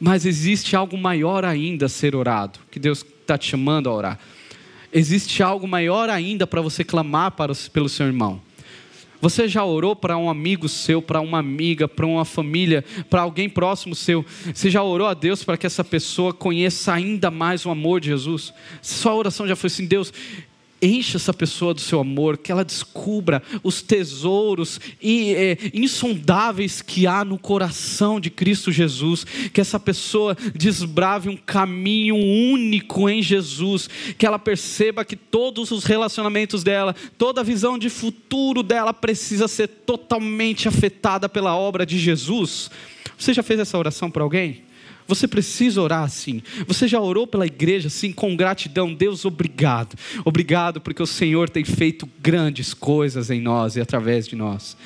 Mas 0.00 0.24
existe 0.24 0.76
algo 0.76 0.96
maior 0.96 1.44
ainda 1.44 1.86
a 1.86 1.88
ser 1.88 2.14
orado, 2.14 2.58
que 2.70 2.78
Deus 2.78 3.04
está 3.20 3.36
te 3.36 3.50
chamando 3.50 3.88
a 3.88 3.94
orar. 3.94 4.18
Existe 4.92 5.42
algo 5.42 5.66
maior 5.66 6.08
ainda 6.08 6.46
para 6.46 6.60
você 6.60 6.84
clamar 6.84 7.32
para, 7.32 7.52
pelo 7.72 7.88
seu 7.88 8.06
irmão. 8.06 8.40
Você 9.20 9.48
já 9.48 9.64
orou 9.64 9.96
para 9.96 10.16
um 10.16 10.30
amigo 10.30 10.68
seu, 10.68 11.02
para 11.02 11.20
uma 11.20 11.40
amiga, 11.40 11.88
para 11.88 12.06
uma 12.06 12.24
família, 12.24 12.84
para 13.10 13.22
alguém 13.22 13.48
próximo 13.48 13.94
seu? 13.94 14.24
Você 14.54 14.70
já 14.70 14.80
orou 14.80 15.08
a 15.08 15.14
Deus 15.14 15.42
para 15.42 15.56
que 15.56 15.66
essa 15.66 15.82
pessoa 15.82 16.32
conheça 16.32 16.94
ainda 16.94 17.28
mais 17.28 17.66
o 17.66 17.70
amor 17.70 18.00
de 18.00 18.10
Jesus? 18.10 18.54
Sua 18.80 19.14
oração 19.14 19.48
já 19.48 19.56
foi 19.56 19.66
assim: 19.66 19.86
Deus, 19.86 20.12
Encha 20.80 21.16
essa 21.16 21.34
pessoa 21.34 21.74
do 21.74 21.80
seu 21.80 21.98
amor, 21.98 22.38
que 22.38 22.52
ela 22.52 22.64
descubra 22.64 23.42
os 23.64 23.82
tesouros 23.82 24.80
é, 25.02 25.58
insondáveis 25.74 26.80
que 26.80 27.04
há 27.06 27.24
no 27.24 27.36
coração 27.36 28.20
de 28.20 28.30
Cristo 28.30 28.70
Jesus, 28.70 29.24
que 29.52 29.60
essa 29.60 29.80
pessoa 29.80 30.36
desbrave 30.54 31.28
um 31.28 31.36
caminho 31.36 32.14
único 32.14 33.08
em 33.08 33.20
Jesus, 33.20 33.90
que 34.16 34.24
ela 34.24 34.38
perceba 34.38 35.04
que 35.04 35.16
todos 35.16 35.72
os 35.72 35.82
relacionamentos 35.82 36.62
dela, 36.62 36.94
toda 37.16 37.40
a 37.40 37.44
visão 37.44 37.76
de 37.76 37.90
futuro 37.90 38.62
dela 38.62 38.94
precisa 38.94 39.48
ser 39.48 39.66
totalmente 39.66 40.68
afetada 40.68 41.28
pela 41.28 41.56
obra 41.56 41.84
de 41.84 41.98
Jesus. 41.98 42.70
Você 43.18 43.34
já 43.34 43.42
fez 43.42 43.58
essa 43.58 43.76
oração 43.76 44.08
para 44.10 44.22
alguém? 44.22 44.67
Você 45.08 45.26
precisa 45.26 45.80
orar 45.80 46.04
assim. 46.04 46.42
Você 46.66 46.86
já 46.86 47.00
orou 47.00 47.26
pela 47.26 47.46
igreja 47.46 47.88
assim, 47.88 48.12
com 48.12 48.36
gratidão? 48.36 48.92
Deus, 48.92 49.24
obrigado. 49.24 49.96
Obrigado 50.22 50.82
porque 50.82 51.02
o 51.02 51.06
Senhor 51.06 51.48
tem 51.48 51.64
feito 51.64 52.06
grandes 52.20 52.74
coisas 52.74 53.30
em 53.30 53.40
nós 53.40 53.74
e 53.74 53.80
através 53.80 54.28
de 54.28 54.36
nós. 54.36 54.76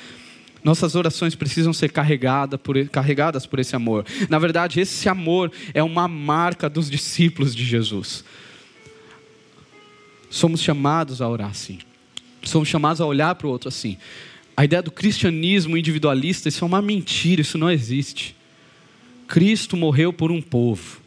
Nossas 0.63 0.95
orações 0.95 1.35
precisam 1.35 1.73
ser 1.73 1.91
carregada 1.91 2.57
por, 2.57 2.87
carregadas 2.87 3.45
por 3.45 3.59
esse 3.59 3.75
amor. 3.75 4.05
Na 4.29 4.39
verdade, 4.39 4.79
esse 4.79 5.09
amor 5.09 5.51
é 5.73 5.83
uma 5.83 6.07
marca 6.07 6.69
dos 6.69 6.89
discípulos 6.89 7.53
de 7.53 7.65
Jesus. 7.65 8.23
Somos 10.29 10.61
chamados 10.61 11.21
a 11.21 11.27
orar 11.27 11.49
assim. 11.49 11.79
Somos 12.43 12.69
chamados 12.69 13.01
a 13.01 13.05
olhar 13.05 13.35
para 13.35 13.45
o 13.45 13.49
outro 13.49 13.67
assim. 13.67 13.97
A 14.55 14.63
ideia 14.63 14.81
do 14.81 14.89
cristianismo 14.89 15.75
individualista, 15.75 16.47
isso 16.47 16.63
é 16.63 16.67
uma 16.67 16.81
mentira, 16.81 17.41
isso 17.41 17.57
não 17.57 17.69
existe. 17.69 18.33
Cristo 19.27 19.75
morreu 19.77 20.11
por 20.11 20.31
um 20.31 20.41
povo, 20.41 21.01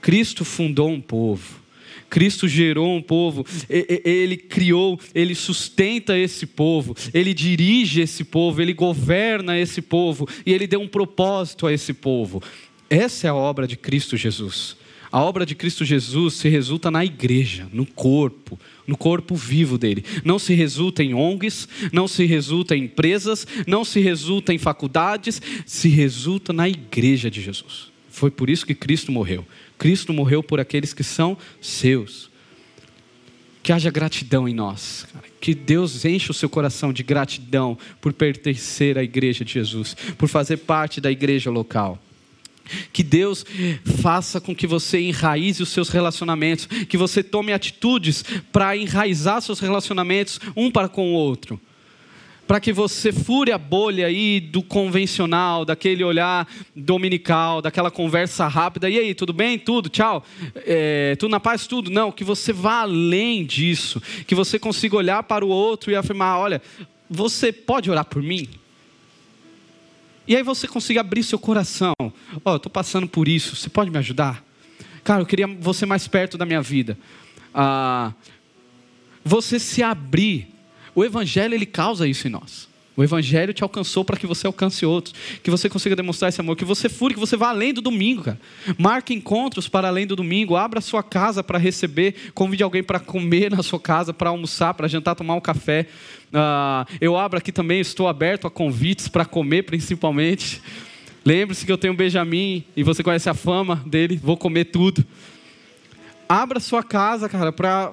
Cristo 0.00 0.44
fundou 0.44 0.90
um 0.90 1.00
povo. 1.00 1.66
Cristo 2.08 2.46
gerou 2.46 2.94
um 2.96 3.02
povo, 3.02 3.44
ele 3.68 4.36
criou, 4.36 4.98
ele 5.12 5.34
sustenta 5.34 6.16
esse 6.16 6.46
povo, 6.46 6.96
ele 7.12 7.34
dirige 7.34 8.00
esse 8.00 8.22
povo, 8.22 8.62
ele 8.62 8.72
governa 8.72 9.58
esse 9.58 9.82
povo 9.82 10.28
e 10.46 10.52
ele 10.52 10.68
deu 10.68 10.80
um 10.80 10.86
propósito 10.86 11.66
a 11.66 11.72
esse 11.72 11.92
povo. 11.92 12.40
Essa 12.88 13.26
é 13.26 13.30
a 13.30 13.34
obra 13.34 13.66
de 13.66 13.76
Cristo 13.76 14.16
Jesus. 14.16 14.76
A 15.10 15.22
obra 15.22 15.44
de 15.44 15.54
Cristo 15.54 15.84
Jesus 15.84 16.34
se 16.34 16.48
resulta 16.48 16.90
na 16.90 17.04
igreja, 17.04 17.68
no 17.72 17.86
corpo, 17.86 18.58
no 18.86 18.96
corpo 18.96 19.34
vivo 19.34 19.76
dele. 19.76 20.04
Não 20.24 20.38
se 20.38 20.54
resulta 20.54 21.02
em 21.02 21.14
ONGs, 21.14 21.68
não 21.92 22.06
se 22.06 22.24
resulta 22.24 22.76
em 22.76 22.84
empresas, 22.84 23.46
não 23.66 23.84
se 23.84 24.00
resulta 24.00 24.52
em 24.52 24.58
faculdades, 24.58 25.40
se 25.64 25.88
resulta 25.88 26.52
na 26.52 26.68
igreja 26.68 27.30
de 27.30 27.40
Jesus. 27.40 27.90
Foi 28.10 28.30
por 28.30 28.48
isso 28.48 28.64
que 28.64 28.74
Cristo 28.74 29.12
morreu. 29.12 29.46
Cristo 29.76 30.12
morreu 30.12 30.42
por 30.42 30.58
aqueles 30.58 30.94
que 30.94 31.04
são 31.04 31.36
seus. 31.60 32.30
Que 33.62 33.72
haja 33.72 33.90
gratidão 33.90 34.48
em 34.48 34.54
nós. 34.54 35.06
Que 35.40 35.54
Deus 35.54 36.04
enche 36.04 36.30
o 36.30 36.34
seu 36.34 36.48
coração 36.48 36.92
de 36.92 37.02
gratidão 37.02 37.76
por 38.00 38.12
pertencer 38.12 38.96
à 38.96 39.02
igreja 39.02 39.44
de 39.44 39.52
Jesus, 39.52 39.94
por 40.16 40.28
fazer 40.28 40.58
parte 40.58 41.00
da 41.00 41.10
igreja 41.10 41.50
local. 41.50 42.02
Que 42.92 43.02
Deus 43.02 43.44
faça 44.02 44.40
com 44.40 44.54
que 44.54 44.66
você 44.66 45.00
enraize 45.00 45.62
os 45.62 45.68
seus 45.68 45.88
relacionamentos, 45.88 46.66
que 46.66 46.96
você 46.96 47.22
tome 47.22 47.52
atitudes 47.52 48.24
para 48.52 48.76
enraizar 48.76 49.40
seus 49.40 49.60
relacionamentos 49.60 50.40
um 50.56 50.70
para 50.70 50.88
com 50.88 51.12
o 51.12 51.14
outro. 51.14 51.60
Para 52.46 52.60
que 52.60 52.72
você 52.72 53.12
fure 53.12 53.50
a 53.50 53.58
bolha 53.58 54.06
aí 54.06 54.38
do 54.38 54.62
convencional, 54.62 55.64
daquele 55.64 56.04
olhar 56.04 56.46
dominical, 56.76 57.60
daquela 57.60 57.90
conversa 57.90 58.46
rápida. 58.46 58.88
E 58.88 58.96
aí, 58.98 59.14
tudo 59.14 59.32
bem? 59.32 59.58
Tudo, 59.58 59.88
tchau. 59.88 60.24
É, 60.64 61.16
tudo 61.16 61.32
na 61.32 61.40
paz? 61.40 61.66
Tudo. 61.66 61.90
Não, 61.90 62.12
que 62.12 62.22
você 62.22 62.52
vá 62.52 62.82
além 62.82 63.44
disso. 63.44 64.00
Que 64.28 64.34
você 64.34 64.60
consiga 64.60 64.96
olhar 64.96 65.24
para 65.24 65.44
o 65.44 65.48
outro 65.48 65.90
e 65.90 65.96
afirmar: 65.96 66.38
olha, 66.38 66.62
você 67.10 67.50
pode 67.50 67.90
orar 67.90 68.04
por 68.04 68.22
mim? 68.22 68.48
E 70.26 70.34
aí 70.34 70.42
você 70.42 70.66
consiga 70.66 71.00
abrir 71.00 71.22
seu 71.22 71.38
coração. 71.38 71.94
Ó, 71.98 72.10
oh, 72.44 72.50
eu 72.50 72.56
estou 72.56 72.70
passando 72.70 73.06
por 73.06 73.28
isso, 73.28 73.54
você 73.54 73.68
pode 73.68 73.90
me 73.90 73.98
ajudar? 73.98 74.44
Cara, 75.04 75.22
eu 75.22 75.26
queria 75.26 75.46
você 75.46 75.86
mais 75.86 76.08
perto 76.08 76.36
da 76.36 76.44
minha 76.44 76.60
vida. 76.60 76.98
Ah, 77.54 78.12
você 79.24 79.58
se 79.58 79.82
abrir. 79.82 80.48
O 80.94 81.04
Evangelho, 81.04 81.54
ele 81.54 81.66
causa 81.66 82.08
isso 82.08 82.26
em 82.26 82.30
nós. 82.30 82.68
O 82.96 83.04
Evangelho 83.04 83.52
te 83.52 83.62
alcançou 83.62 84.02
para 84.04 84.16
que 84.16 84.26
você 84.26 84.46
alcance 84.46 84.86
outros, 84.86 85.14
que 85.42 85.50
você 85.50 85.68
consiga 85.68 85.94
demonstrar 85.94 86.30
esse 86.30 86.40
amor, 86.40 86.56
que 86.56 86.64
você 86.64 86.88
fure, 86.88 87.12
que 87.12 87.20
você 87.20 87.36
vá 87.36 87.50
além 87.50 87.74
do 87.74 87.82
domingo, 87.82 88.22
cara. 88.22 88.40
Marque 88.78 89.12
encontros 89.12 89.68
para 89.68 89.88
além 89.88 90.06
do 90.06 90.16
domingo, 90.16 90.56
abra 90.56 90.80
sua 90.80 91.02
casa 91.02 91.44
para 91.44 91.58
receber, 91.58 92.32
convide 92.32 92.62
alguém 92.62 92.82
para 92.82 92.98
comer 92.98 93.50
na 93.50 93.62
sua 93.62 93.78
casa, 93.78 94.14
para 94.14 94.30
almoçar, 94.30 94.72
para 94.72 94.88
jantar, 94.88 95.14
tomar 95.14 95.34
um 95.34 95.40
café. 95.42 95.86
Uh, 96.32 96.90
eu 96.98 97.18
abro 97.18 97.36
aqui 97.36 97.52
também, 97.52 97.80
estou 97.80 98.08
aberto 98.08 98.46
a 98.46 98.50
convites 98.50 99.08
para 99.08 99.26
comer, 99.26 99.64
principalmente. 99.64 100.62
Lembre-se 101.22 101.66
que 101.66 101.72
eu 101.72 101.76
tenho 101.76 101.92
o 101.92 101.96
Benjamin 101.96 102.64
e 102.74 102.82
você 102.82 103.02
conhece 103.02 103.28
a 103.28 103.34
fama 103.34 103.82
dele, 103.84 104.18
vou 104.22 104.38
comer 104.38 104.66
tudo. 104.66 105.04
Abra 106.26 106.60
sua 106.60 106.82
casa, 106.82 107.28
cara, 107.28 107.52
para 107.52 107.92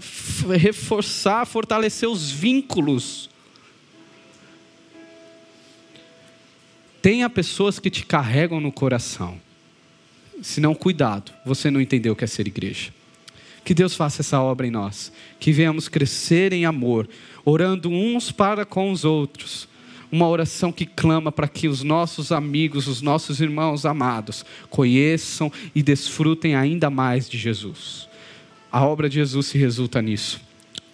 reforçar, 0.57 1.45
fortalecer 1.45 2.07
os 2.07 2.31
vínculos 2.31 3.32
Tenha 7.03 7.29
pessoas 7.29 7.79
que 7.79 7.89
te 7.89 8.05
carregam 8.05 8.61
no 8.61 8.71
coração. 8.71 9.37
Se 10.41 10.61
não, 10.61 10.73
cuidado, 10.73 11.33
você 11.45 11.69
não 11.69 11.81
entendeu 11.81 12.13
o 12.13 12.15
que 12.15 12.23
é 12.23 12.27
ser 12.27 12.47
igreja. 12.47 12.93
Que 13.65 13.73
Deus 13.73 13.93
faça 13.93 14.21
essa 14.21 14.39
obra 14.39 14.65
em 14.65 14.71
nós, 14.71 15.11
que 15.37 15.51
venhamos 15.51 15.89
crescer 15.89 16.53
em 16.53 16.63
amor, 16.63 17.09
orando 17.43 17.89
uns 17.89 18.31
para 18.31 18.65
com 18.65 18.89
os 18.89 19.03
outros. 19.03 19.67
Uma 20.09 20.29
oração 20.29 20.71
que 20.71 20.85
clama 20.85 21.29
para 21.29 21.49
que 21.49 21.67
os 21.67 21.83
nossos 21.83 22.31
amigos, 22.31 22.87
os 22.87 23.01
nossos 23.01 23.41
irmãos 23.41 23.85
amados, 23.85 24.45
conheçam 24.69 25.51
e 25.75 25.83
desfrutem 25.83 26.55
ainda 26.55 26.89
mais 26.89 27.27
de 27.27 27.37
Jesus. 27.37 28.07
A 28.71 28.85
obra 28.85 29.09
de 29.09 29.15
Jesus 29.15 29.47
se 29.47 29.57
resulta 29.57 30.01
nisso. 30.01 30.39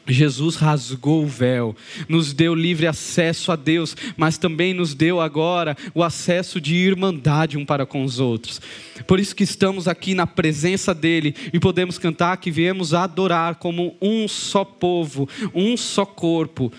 Jesus 0.09 0.55
rasgou 0.55 1.23
o 1.23 1.27
véu, 1.27 1.75
nos 2.07 2.33
deu 2.33 2.55
livre 2.55 2.87
acesso 2.87 3.51
a 3.51 3.55
Deus, 3.55 3.95
mas 4.17 4.37
também 4.37 4.73
nos 4.73 4.93
deu 4.93 5.21
agora 5.21 5.77
o 5.93 6.03
acesso 6.03 6.59
de 6.59 6.75
irmandade 6.75 7.57
um 7.57 7.65
para 7.65 7.85
com 7.85 8.03
os 8.03 8.19
outros. 8.19 8.61
Por 9.07 9.19
isso 9.19 9.35
que 9.35 9.43
estamos 9.43 9.87
aqui 9.87 10.13
na 10.13 10.27
presença 10.27 10.93
dele 10.93 11.35
e 11.53 11.59
podemos 11.59 11.97
cantar 11.97 12.37
que 12.37 12.51
viemos 12.51 12.93
adorar 12.93 13.55
como 13.55 13.95
um 14.01 14.27
só 14.27 14.65
povo, 14.65 15.27
um 15.53 15.77
só 15.77 16.05
corpo, 16.05 16.71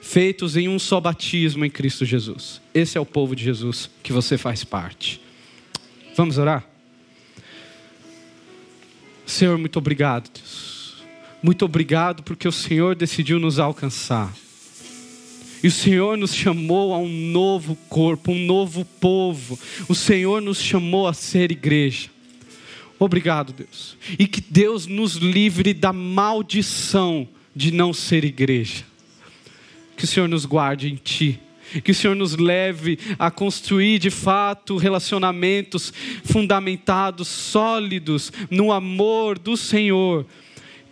feitos 0.00 0.56
em 0.56 0.68
um 0.68 0.78
só 0.78 1.00
batismo 1.00 1.64
em 1.64 1.70
Cristo 1.70 2.04
Jesus. 2.04 2.60
Esse 2.74 2.98
é 2.98 3.00
o 3.00 3.06
povo 3.06 3.34
de 3.34 3.44
Jesus 3.44 3.90
que 4.02 4.12
você 4.12 4.36
faz 4.36 4.64
parte. 4.64 5.20
Vamos 6.16 6.38
orar? 6.38 6.64
Senhor, 9.24 9.58
muito 9.58 9.78
obrigado, 9.78 10.30
Deus 10.32 10.75
muito 11.42 11.64
obrigado 11.64 12.22
porque 12.22 12.48
o 12.48 12.52
Senhor 12.52 12.94
decidiu 12.94 13.38
nos 13.38 13.58
alcançar. 13.58 14.32
E 15.62 15.68
o 15.68 15.72
Senhor 15.72 16.16
nos 16.16 16.34
chamou 16.34 16.94
a 16.94 16.98
um 16.98 17.08
novo 17.08 17.76
corpo, 17.88 18.32
um 18.32 18.46
novo 18.46 18.84
povo. 18.84 19.58
O 19.88 19.94
Senhor 19.94 20.40
nos 20.40 20.60
chamou 20.60 21.08
a 21.08 21.14
ser 21.14 21.50
igreja. 21.50 22.08
Obrigado, 22.98 23.52
Deus. 23.52 23.96
E 24.18 24.26
que 24.26 24.40
Deus 24.40 24.86
nos 24.86 25.14
livre 25.14 25.74
da 25.74 25.92
maldição 25.92 27.28
de 27.54 27.70
não 27.70 27.92
ser 27.92 28.24
igreja. 28.24 28.84
Que 29.96 30.04
o 30.04 30.06
Senhor 30.06 30.28
nos 30.28 30.44
guarde 30.44 30.88
em 30.88 30.96
Ti. 30.96 31.40
Que 31.82 31.90
o 31.90 31.94
Senhor 31.94 32.14
nos 32.14 32.36
leve 32.36 32.98
a 33.18 33.30
construir 33.30 33.98
de 33.98 34.10
fato 34.10 34.76
relacionamentos 34.76 35.92
fundamentados, 36.24 37.28
sólidos 37.28 38.32
no 38.50 38.70
amor 38.70 39.38
do 39.38 39.56
Senhor 39.56 40.24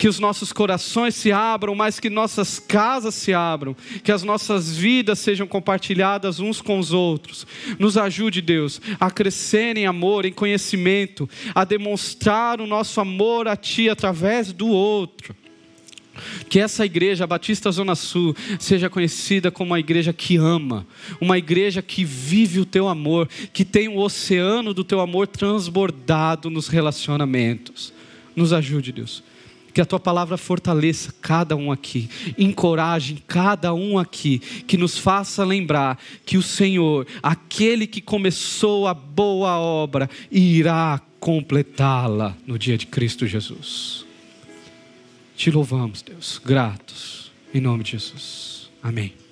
que 0.04 0.08
os 0.08 0.20
nossos 0.20 0.52
corações 0.52 1.14
se 1.14 1.32
abram, 1.32 1.74
mas 1.74 1.98
que 1.98 2.10
nossas 2.10 2.58
casas 2.58 3.14
se 3.14 3.32
abram, 3.32 3.74
que 4.02 4.12
as 4.12 4.22
nossas 4.22 4.76
vidas 4.76 5.18
sejam 5.18 5.46
compartilhadas 5.46 6.40
uns 6.40 6.60
com 6.60 6.78
os 6.78 6.92
outros. 6.92 7.46
Nos 7.78 7.96
ajude, 7.96 8.42
Deus, 8.42 8.82
a 9.00 9.10
crescer 9.10 9.78
em 9.78 9.86
amor, 9.86 10.26
em 10.26 10.32
conhecimento, 10.34 11.26
a 11.54 11.64
demonstrar 11.64 12.60
o 12.60 12.66
nosso 12.66 13.00
amor 13.00 13.48
a 13.48 13.56
Ti 13.56 13.88
através 13.88 14.52
do 14.52 14.68
outro. 14.68 15.34
Que 16.50 16.60
essa 16.60 16.84
igreja, 16.84 17.24
a 17.24 17.26
Batista 17.26 17.72
Zona 17.72 17.94
Sul, 17.94 18.36
seja 18.58 18.90
conhecida 18.90 19.50
como 19.50 19.70
uma 19.70 19.80
igreja 19.80 20.12
que 20.12 20.36
ama, 20.36 20.86
uma 21.18 21.38
igreja 21.38 21.80
que 21.80 22.04
vive 22.04 22.60
o 22.60 22.66
teu 22.66 22.88
amor, 22.88 23.26
que 23.54 23.64
tem 23.64 23.88
o 23.88 23.96
oceano 23.96 24.74
do 24.74 24.84
teu 24.84 25.00
amor 25.00 25.26
transbordado 25.26 26.50
nos 26.50 26.68
relacionamentos. 26.68 27.90
Nos 28.36 28.52
ajude, 28.52 28.92
Deus 28.92 29.22
que 29.74 29.80
a 29.80 29.84
tua 29.84 29.98
palavra 29.98 30.36
fortaleça 30.36 31.12
cada 31.20 31.56
um 31.56 31.72
aqui, 31.72 32.08
encoraje 32.38 33.22
cada 33.26 33.74
um 33.74 33.98
aqui, 33.98 34.38
que 34.38 34.76
nos 34.76 34.96
faça 34.96 35.44
lembrar 35.44 35.98
que 36.24 36.38
o 36.38 36.42
Senhor, 36.42 37.06
aquele 37.20 37.86
que 37.86 38.00
começou 38.00 38.86
a 38.86 38.94
boa 38.94 39.58
obra, 39.58 40.08
irá 40.30 41.00
completá-la 41.18 42.36
no 42.46 42.56
dia 42.56 42.78
de 42.78 42.86
Cristo 42.86 43.26
Jesus. 43.26 44.06
Te 45.36 45.50
louvamos, 45.50 46.02
Deus, 46.02 46.40
gratos, 46.42 47.32
em 47.52 47.60
nome 47.60 47.82
de 47.82 47.92
Jesus. 47.92 48.70
Amém. 48.80 49.23